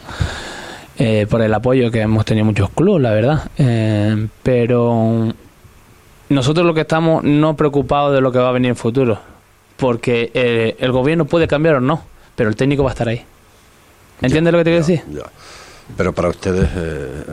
eh, 1.00 1.26
por 1.28 1.42
el 1.42 1.52
apoyo 1.52 1.90
que 1.90 2.02
hemos 2.02 2.26
tenido 2.26 2.46
muchos 2.46 2.70
clubes, 2.70 3.02
la 3.02 3.12
verdad. 3.12 3.50
Eh, 3.58 4.28
pero 4.44 5.34
nosotros 6.30 6.66
lo 6.66 6.74
que 6.74 6.82
estamos 6.82 7.24
no 7.24 7.56
preocupados 7.56 8.14
de 8.14 8.22
lo 8.22 8.32
que 8.32 8.40
va 8.40 8.50
a 8.50 8.52
venir 8.52 8.70
en 8.70 8.76
futuro, 8.76 9.20
porque 9.78 10.32
eh, 10.34 10.76
el 10.80 10.92
gobierno 10.92 11.26
puede 11.26 11.48
cambiar 11.48 11.76
o 11.76 11.82
no, 11.82 12.04
pero 12.36 12.50
el 12.50 12.56
técnico 12.56 12.84
va 12.84 12.92
a 12.92 12.94
estar 12.94 13.08
ahí. 13.10 13.24
¿Entiendes 14.22 14.52
lo 14.52 14.60
que 14.60 14.64
te 14.66 14.70
quiero 14.72 14.86
decir? 14.86 15.04
Ya. 15.14 15.24
Pero 15.98 16.14
para 16.14 16.30
ustedes 16.30 16.70
eh, 16.76 17.24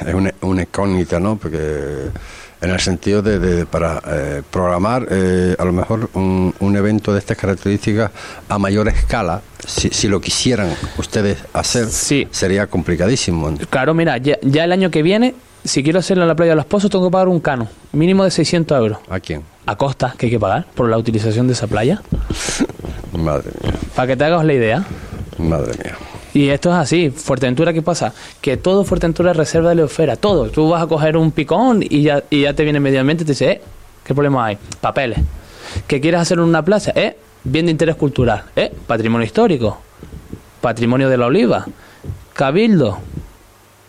es 0.06 0.14
una, 0.14 0.32
una 0.40 0.62
incógnita, 0.62 1.20
¿no? 1.20 1.36
Porque 1.36 2.06
en 2.62 2.70
el 2.70 2.80
sentido 2.80 3.20
de, 3.22 3.38
de- 3.38 3.66
para 3.66 4.00
eh, 4.06 4.42
programar 4.50 5.06
eh, 5.10 5.56
a 5.58 5.64
lo 5.64 5.72
mejor 5.72 6.08
un, 6.14 6.54
un 6.60 6.76
evento 6.76 7.12
de 7.12 7.18
estas 7.18 7.36
características 7.36 8.10
a 8.48 8.58
mayor 8.58 8.88
escala, 8.88 9.42
si, 9.66 9.90
si 9.90 10.08
lo 10.08 10.20
quisieran 10.20 10.72
ustedes 10.96 11.38
hacer, 11.52 11.86
sería 12.30 12.66
complicadísimo. 12.66 13.54
Claro, 13.68 13.92
mira, 13.94 14.16
ya, 14.18 14.38
ya 14.42 14.64
el 14.64 14.72
año 14.72 14.90
que 14.90 15.02
viene, 15.02 15.34
si 15.64 15.82
quiero 15.82 15.98
hacerlo 15.98 16.22
en 16.24 16.28
la 16.28 16.34
playa 16.34 16.52
de 16.52 16.56
los 16.56 16.66
Pozos, 16.66 16.90
tengo 16.90 17.06
que 17.08 17.12
pagar 17.12 17.28
un 17.28 17.40
cano, 17.40 17.68
mínimo 17.92 18.24
de 18.24 18.30
600 18.30 18.78
euros. 18.78 18.98
¿A 19.08 19.20
quién? 19.20 19.42
A 19.66 19.76
costa, 19.76 20.14
que 20.16 20.26
hay 20.26 20.30
que 20.32 20.40
pagar 20.40 20.66
por 20.74 20.88
la 20.88 20.96
utilización 20.98 21.46
de 21.46 21.52
esa 21.52 21.66
playa. 21.66 22.02
Madre 23.12 23.50
mía, 23.62 23.72
Para 23.94 24.06
que 24.08 24.16
te 24.16 24.24
hagas 24.24 24.44
la 24.44 24.52
idea. 24.54 24.84
madre 25.38 25.72
mía. 25.82 25.96
Y 26.32 26.48
esto 26.48 26.70
es 26.70 26.76
así. 26.76 27.10
Fuerteventura, 27.10 27.72
¿qué 27.72 27.82
pasa? 27.82 28.12
Que 28.40 28.56
todo 28.56 28.84
Fuerteventura 28.84 29.32
es 29.32 29.36
reserva 29.36 29.70
de 29.70 29.74
leofera. 29.74 30.14
Todo. 30.16 30.48
Tú 30.48 30.68
vas 30.68 30.82
a 30.82 30.86
coger 30.86 31.16
un 31.16 31.32
picón 31.32 31.82
y 31.82 32.02
ya, 32.02 32.22
y 32.30 32.42
ya 32.42 32.54
te 32.54 32.62
viene 32.62 32.78
medio 32.78 33.00
ambiente 33.00 33.24
y 33.24 33.26
te 33.26 33.32
dice, 33.32 33.50
eh, 33.50 33.60
¿qué 34.04 34.14
problema 34.14 34.46
hay? 34.46 34.58
Papeles. 34.80 35.18
¿Que 35.88 36.00
quieres 36.00 36.20
hacer 36.20 36.38
en 36.38 36.44
una 36.44 36.64
plaza? 36.64 36.92
Eh, 36.94 37.16
bien 37.42 37.66
de 37.66 37.72
interés 37.72 37.96
cultural. 37.96 38.44
Eh, 38.54 38.72
patrimonio 38.86 39.24
histórico. 39.26 39.80
Patrimonio 40.60 41.08
de 41.08 41.16
la 41.16 41.26
oliva. 41.26 41.66
Cabildo. 42.32 42.98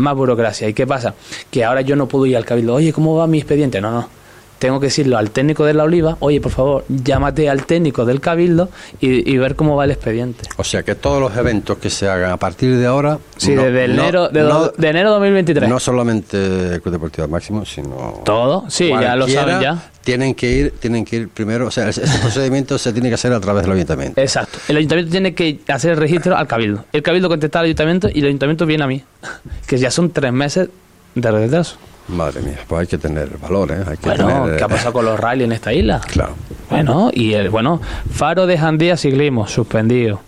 Más 0.01 0.15
burocracia. 0.15 0.67
¿Y 0.67 0.73
qué 0.73 0.87
pasa? 0.87 1.13
Que 1.49 1.63
ahora 1.63 1.81
yo 1.81 1.95
no 1.95 2.07
puedo 2.07 2.25
ir 2.25 2.35
al 2.35 2.45
cabildo. 2.45 2.73
Oye, 2.73 2.91
¿cómo 2.91 3.15
va 3.15 3.27
mi 3.27 3.37
expediente? 3.37 3.79
No, 3.79 3.91
no. 3.91 4.20
Tengo 4.61 4.79
que 4.79 4.85
decirlo 4.85 5.17
al 5.17 5.31
técnico 5.31 5.65
de 5.65 5.73
la 5.73 5.83
oliva. 5.85 6.17
Oye, 6.19 6.39
por 6.39 6.51
favor, 6.51 6.85
llámate 6.87 7.49
al 7.49 7.65
técnico 7.65 8.05
del 8.05 8.21
cabildo 8.21 8.69
y, 8.99 9.27
y 9.27 9.37
ver 9.39 9.55
cómo 9.55 9.75
va 9.75 9.85
el 9.85 9.91
expediente. 9.91 10.47
O 10.57 10.63
sea 10.63 10.83
que 10.83 10.93
todos 10.93 11.19
los 11.19 11.35
eventos 11.35 11.79
que 11.79 11.89
se 11.89 12.07
hagan 12.07 12.29
a 12.29 12.37
partir 12.37 12.77
de 12.77 12.85
ahora. 12.85 13.17
Sí, 13.37 13.55
no- 13.55 13.63
desde 13.63 13.87
no- 13.87 14.03
enero, 14.03 14.29
de, 14.29 14.43
no- 14.43 14.67
de 14.67 14.87
enero 14.87 15.09
2023. 15.13 15.67
No 15.67 15.79
solamente 15.79 16.75
el 16.75 16.79
Club 16.83 16.91
Deportivo 16.93 17.27
Máximo, 17.27 17.65
sino 17.65 18.21
todo. 18.23 18.65
Sí, 18.69 18.89
ya 18.89 19.15
lo 19.15 19.27
saben 19.27 19.61
ya. 19.61 19.89
Tienen 20.03 20.35
que 20.35 20.51
ir, 20.51 20.73
tienen 20.79 21.05
que 21.05 21.15
ir 21.15 21.29
primero, 21.29 21.65
o 21.65 21.71
sea, 21.71 21.89
ese 21.89 22.03
ese 22.03 22.19
procedimiento 22.19 22.77
se 22.77 22.93
tiene 22.93 23.09
que 23.09 23.15
hacer 23.15 23.33
a 23.33 23.39
través 23.39 23.63
del 23.63 23.71
ayuntamiento. 23.71 24.21
Exacto. 24.21 24.59
El 24.67 24.77
ayuntamiento 24.77 25.11
tiene 25.11 25.33
que 25.33 25.59
hacer 25.69 25.91
el 25.93 25.97
registro 25.97 26.37
al 26.37 26.45
cabildo. 26.47 26.85
El 26.93 27.01
cabildo 27.01 27.29
contesta 27.29 27.59
al 27.61 27.65
ayuntamiento 27.65 28.09
y 28.13 28.19
el 28.19 28.25
ayuntamiento 28.27 28.67
viene 28.67 28.83
a 28.83 28.87
mí. 28.87 29.03
Que 29.67 29.79
ya 29.79 29.89
son 29.89 30.11
tres 30.11 30.31
meses 30.31 30.69
de 31.15 31.31
retraso. 31.31 31.77
Madre 32.11 32.41
mía, 32.41 32.57
pues 32.67 32.81
hay 32.81 32.87
que 32.87 32.97
tener 32.97 33.29
valor, 33.37 33.71
¿eh? 33.71 33.83
Hay 33.87 33.97
que 33.97 34.09
Bueno, 34.09 34.43
tener, 34.43 34.57
¿qué 34.57 34.63
ha 34.63 34.67
pasado 34.67 34.93
con 34.93 35.05
los 35.05 35.19
rally 35.19 35.43
en 35.45 35.51
esta 35.51 35.73
isla? 35.73 36.01
Claro. 36.07 36.35
Bueno, 36.69 37.09
y 37.13 37.33
el 37.33 37.49
bueno, 37.49 37.81
Faro 38.11 38.45
de 38.47 38.57
Jandía 38.57 38.97
Ciclismo, 38.97 39.47
suspendido. 39.47 40.21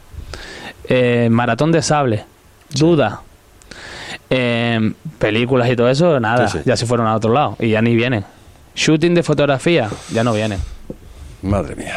Eh, 0.85 1.27
Maratón 1.31 1.71
de 1.71 1.81
Sable, 1.81 2.25
duda. 2.71 3.21
Eh, 4.29 4.93
películas 5.19 5.69
y 5.69 5.75
todo 5.75 5.89
eso, 5.89 6.19
nada, 6.19 6.47
Sí, 6.47 6.57
sí. 6.59 6.63
ya 6.65 6.75
se 6.75 6.85
fueron 6.85 7.07
a 7.07 7.15
otro 7.15 7.31
lado 7.33 7.55
y 7.59 7.69
ya 7.69 7.81
ni 7.81 7.95
vienen. 7.95 8.23
Shooting 8.75 9.13
de 9.13 9.23
fotografía, 9.23 9.89
ya 10.11 10.23
no 10.23 10.33
vienen. 10.33 10.59
Madre 11.43 11.75
mía. 11.75 11.95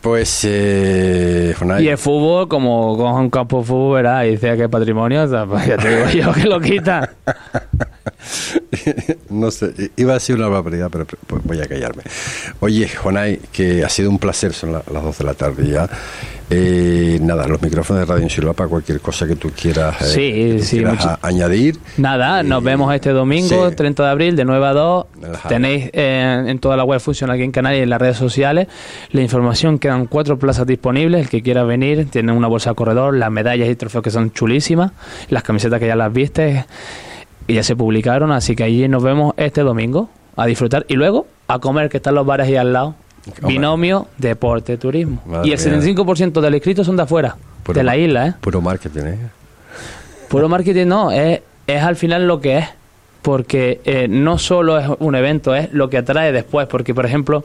Pues, 0.00 0.40
eh, 0.44 1.54
Y 1.78 1.88
el 1.88 1.98
fútbol, 1.98 2.48
como 2.48 2.96
coge 2.96 3.20
un 3.20 3.30
campo 3.30 3.60
de 3.60 3.66
fútbol, 3.66 3.96
verás, 3.96 4.26
y 4.26 4.30
dice 4.30 4.56
que 4.56 4.64
es 4.64 4.68
patrimonio, 4.68 5.24
o 5.24 5.28
sea, 5.28 5.46
pues 5.46 5.66
ya 5.66 5.76
te 5.76 5.88
digo 5.94 6.08
yo 6.08 6.32
que 6.32 6.44
lo 6.48 6.60
quitan. 6.60 7.08
no 9.30 9.50
sé, 9.50 9.90
iba 9.96 10.12
a 10.12 10.14
decir 10.14 10.36
una 10.36 10.48
barbaridad, 10.48 10.88
pero 10.90 11.06
voy 11.56 11.64
a 11.64 11.68
callarme. 11.68 12.02
Oye, 12.60 12.88
Jonay, 12.88 13.38
que 13.52 13.84
ha 13.84 13.88
sido 13.88 14.10
un 14.10 14.18
placer, 14.18 14.52
son 14.52 14.72
la- 14.72 14.82
las 14.92 15.02
12 15.02 15.18
de 15.22 15.24
la 15.28 15.34
tarde 15.34 15.66
ya. 15.68 15.88
Eh, 16.52 17.18
nada, 17.22 17.46
los 17.46 17.62
micrófonos 17.62 18.00
de 18.00 18.12
Radio 18.12 18.24
Insular 18.24 18.54
para 18.56 18.68
cualquier 18.68 18.98
cosa 19.00 19.24
que 19.24 19.36
tú 19.36 19.50
quieras, 19.52 20.00
eh, 20.02 20.04
Sí, 20.06 20.32
que 20.32 20.54
tú 20.58 20.64
sí, 20.64 20.76
quieras 20.78 20.94
mucho- 20.96 21.08
a- 21.10 21.18
añadir. 21.22 21.78
Nada, 21.96 22.42
nos 22.42 22.62
vemos 22.64 22.92
este 22.92 23.10
domingo, 23.10 23.70
sí. 23.70 23.76
30 23.76 24.02
de 24.02 24.08
abril, 24.10 24.34
de 24.34 24.44
9 24.44 24.66
a 24.66 24.72
2. 24.72 25.06
Ajá. 25.32 25.48
Tenéis 25.48 25.90
eh, 25.92 26.44
en 26.48 26.58
toda 26.58 26.76
la 26.76 26.82
web 26.82 26.98
funcional 27.00 27.34
aquí 27.36 27.44
en 27.44 27.52
Canarias 27.52 27.80
y 27.80 27.82
en 27.84 27.90
las 27.90 28.00
redes 28.00 28.16
sociales 28.16 28.66
la 29.12 29.20
información. 29.22 29.78
Quedan 29.78 30.06
cuatro 30.06 30.38
plazas 30.40 30.66
disponibles. 30.66 31.20
El 31.22 31.28
que 31.28 31.40
quiera 31.40 31.62
venir 31.62 32.08
tiene 32.10 32.32
una 32.32 32.48
bolsa 32.48 32.70
de 32.70 32.76
corredor, 32.76 33.16
las 33.16 33.30
medallas 33.30 33.68
y 33.68 33.76
trofeos 33.76 34.02
que 34.02 34.10
son 34.10 34.32
chulísimas, 34.32 34.90
las 35.28 35.44
camisetas 35.44 35.78
que 35.78 35.86
ya 35.86 35.94
las 35.94 36.12
viste 36.12 36.64
y 37.46 37.54
ya 37.54 37.62
se 37.62 37.76
publicaron. 37.76 38.32
Así 38.32 38.56
que 38.56 38.64
allí 38.64 38.88
nos 38.88 39.04
vemos 39.04 39.34
este 39.36 39.60
domingo 39.60 40.10
a 40.40 40.46
disfrutar 40.46 40.86
y 40.88 40.94
luego 40.94 41.26
a 41.48 41.58
comer, 41.58 41.88
que 41.90 41.98
están 41.98 42.14
los 42.14 42.24
bares 42.24 42.46
ahí 42.46 42.56
al 42.56 42.72
lado. 42.72 42.94
Hombre. 43.26 43.48
Binomio, 43.48 44.08
deporte, 44.16 44.78
turismo. 44.78 45.22
Madre 45.26 45.48
y 45.48 45.52
el 45.52 45.58
mía. 45.58 45.94
75% 45.94 46.40
del 46.40 46.54
inscritos 46.54 46.86
son 46.86 46.96
de 46.96 47.02
afuera, 47.02 47.36
Puro 47.62 47.78
de 47.78 47.84
la 47.84 47.96
isla, 47.96 48.26
¿eh? 48.28 48.34
Puro 48.40 48.60
marketing, 48.62 49.02
¿eh? 49.02 49.18
Puro 50.28 50.48
marketing 50.48 50.86
no, 50.86 51.10
es, 51.10 51.40
es 51.66 51.82
al 51.82 51.96
final 51.96 52.26
lo 52.26 52.40
que 52.40 52.58
es. 52.58 52.66
Porque 53.20 53.82
eh, 53.84 54.06
no 54.08 54.38
solo 54.38 54.78
es 54.78 54.88
un 54.98 55.14
evento, 55.14 55.54
es 55.54 55.70
lo 55.74 55.90
que 55.90 55.98
atrae 55.98 56.32
después. 56.32 56.66
Porque, 56.68 56.94
por 56.94 57.04
ejemplo, 57.04 57.44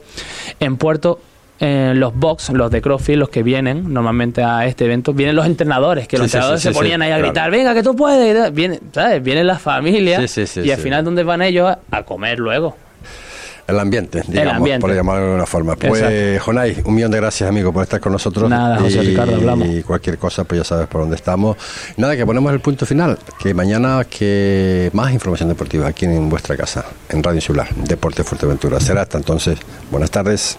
en 0.58 0.78
Puerto, 0.78 1.20
eh, 1.60 1.92
los 1.94 2.14
box, 2.14 2.48
los 2.50 2.70
de 2.70 2.80
CrossFit, 2.80 3.16
los 3.16 3.28
que 3.28 3.42
vienen 3.42 3.92
normalmente 3.92 4.42
a 4.42 4.64
este 4.64 4.86
evento, 4.86 5.12
vienen 5.12 5.36
los 5.36 5.44
entrenadores, 5.44 6.08
que 6.08 6.16
Sí, 6.16 6.22
los 6.22 6.28
entrenadores 6.28 6.62
sí, 6.62 6.68
se 6.68 6.74
ponían 6.74 7.02
ahí 7.02 7.10
a 7.10 7.16
claro. 7.16 7.30
gritar, 7.30 7.50
venga, 7.50 7.74
que 7.74 7.82
tú 7.82 7.94
puedes. 7.94 8.54
Viene, 8.54 8.80
¿sabes? 8.92 9.22
Viene 9.22 9.44
la 9.44 9.58
familia 9.58 10.18
Sí, 10.20 10.28
sí, 10.28 10.46
sí, 10.46 10.60
y 10.66 10.70
al 10.70 10.78
final, 10.78 11.04
¿dónde 11.04 11.22
van 11.24 11.42
ellos? 11.42 11.76
A 11.90 12.02
comer 12.04 12.38
luego. 12.38 12.74
El 13.66 13.80
ambiente, 13.80 14.22
digamos, 14.28 14.54
ambiente. 14.54 14.80
por 14.80 14.94
llamarlo 14.94 15.22
de 15.22 15.26
alguna 15.28 15.46
forma. 15.46 15.76
Pues, 15.76 16.00
Exacto. 16.00 16.44
Jonay, 16.44 16.82
un 16.84 16.94
millón 16.94 17.10
de 17.10 17.16
gracias, 17.18 17.48
amigo, 17.48 17.72
por 17.72 17.82
estar 17.82 18.00
con 18.00 18.12
nosotros. 18.12 18.48
Nada, 18.48 18.78
José 18.78 19.02
y, 19.02 19.08
Ricardo, 19.08 19.34
hablamos. 19.34 19.68
Y 19.68 19.82
cualquier 19.82 20.18
cosa, 20.18 20.44
pues 20.44 20.60
ya 20.60 20.64
sabes 20.64 20.86
por 20.86 21.00
dónde 21.00 21.16
estamos. 21.16 21.56
Nada, 21.96 22.16
que 22.16 22.24
ponemos 22.24 22.52
el 22.52 22.60
punto 22.60 22.86
final. 22.86 23.18
Que 23.38 23.54
mañana, 23.54 24.04
que 24.08 24.90
más 24.92 25.12
información 25.12 25.48
deportiva 25.48 25.88
aquí 25.88 26.04
en 26.04 26.28
vuestra 26.28 26.56
casa, 26.56 26.84
en 27.08 27.22
Radio 27.22 27.38
Insular, 27.38 27.74
Deporte 27.74 28.22
Fuerteventura. 28.22 28.78
Será 28.78 29.02
hasta 29.02 29.18
entonces. 29.18 29.58
Buenas 29.90 30.10
tardes. 30.10 30.58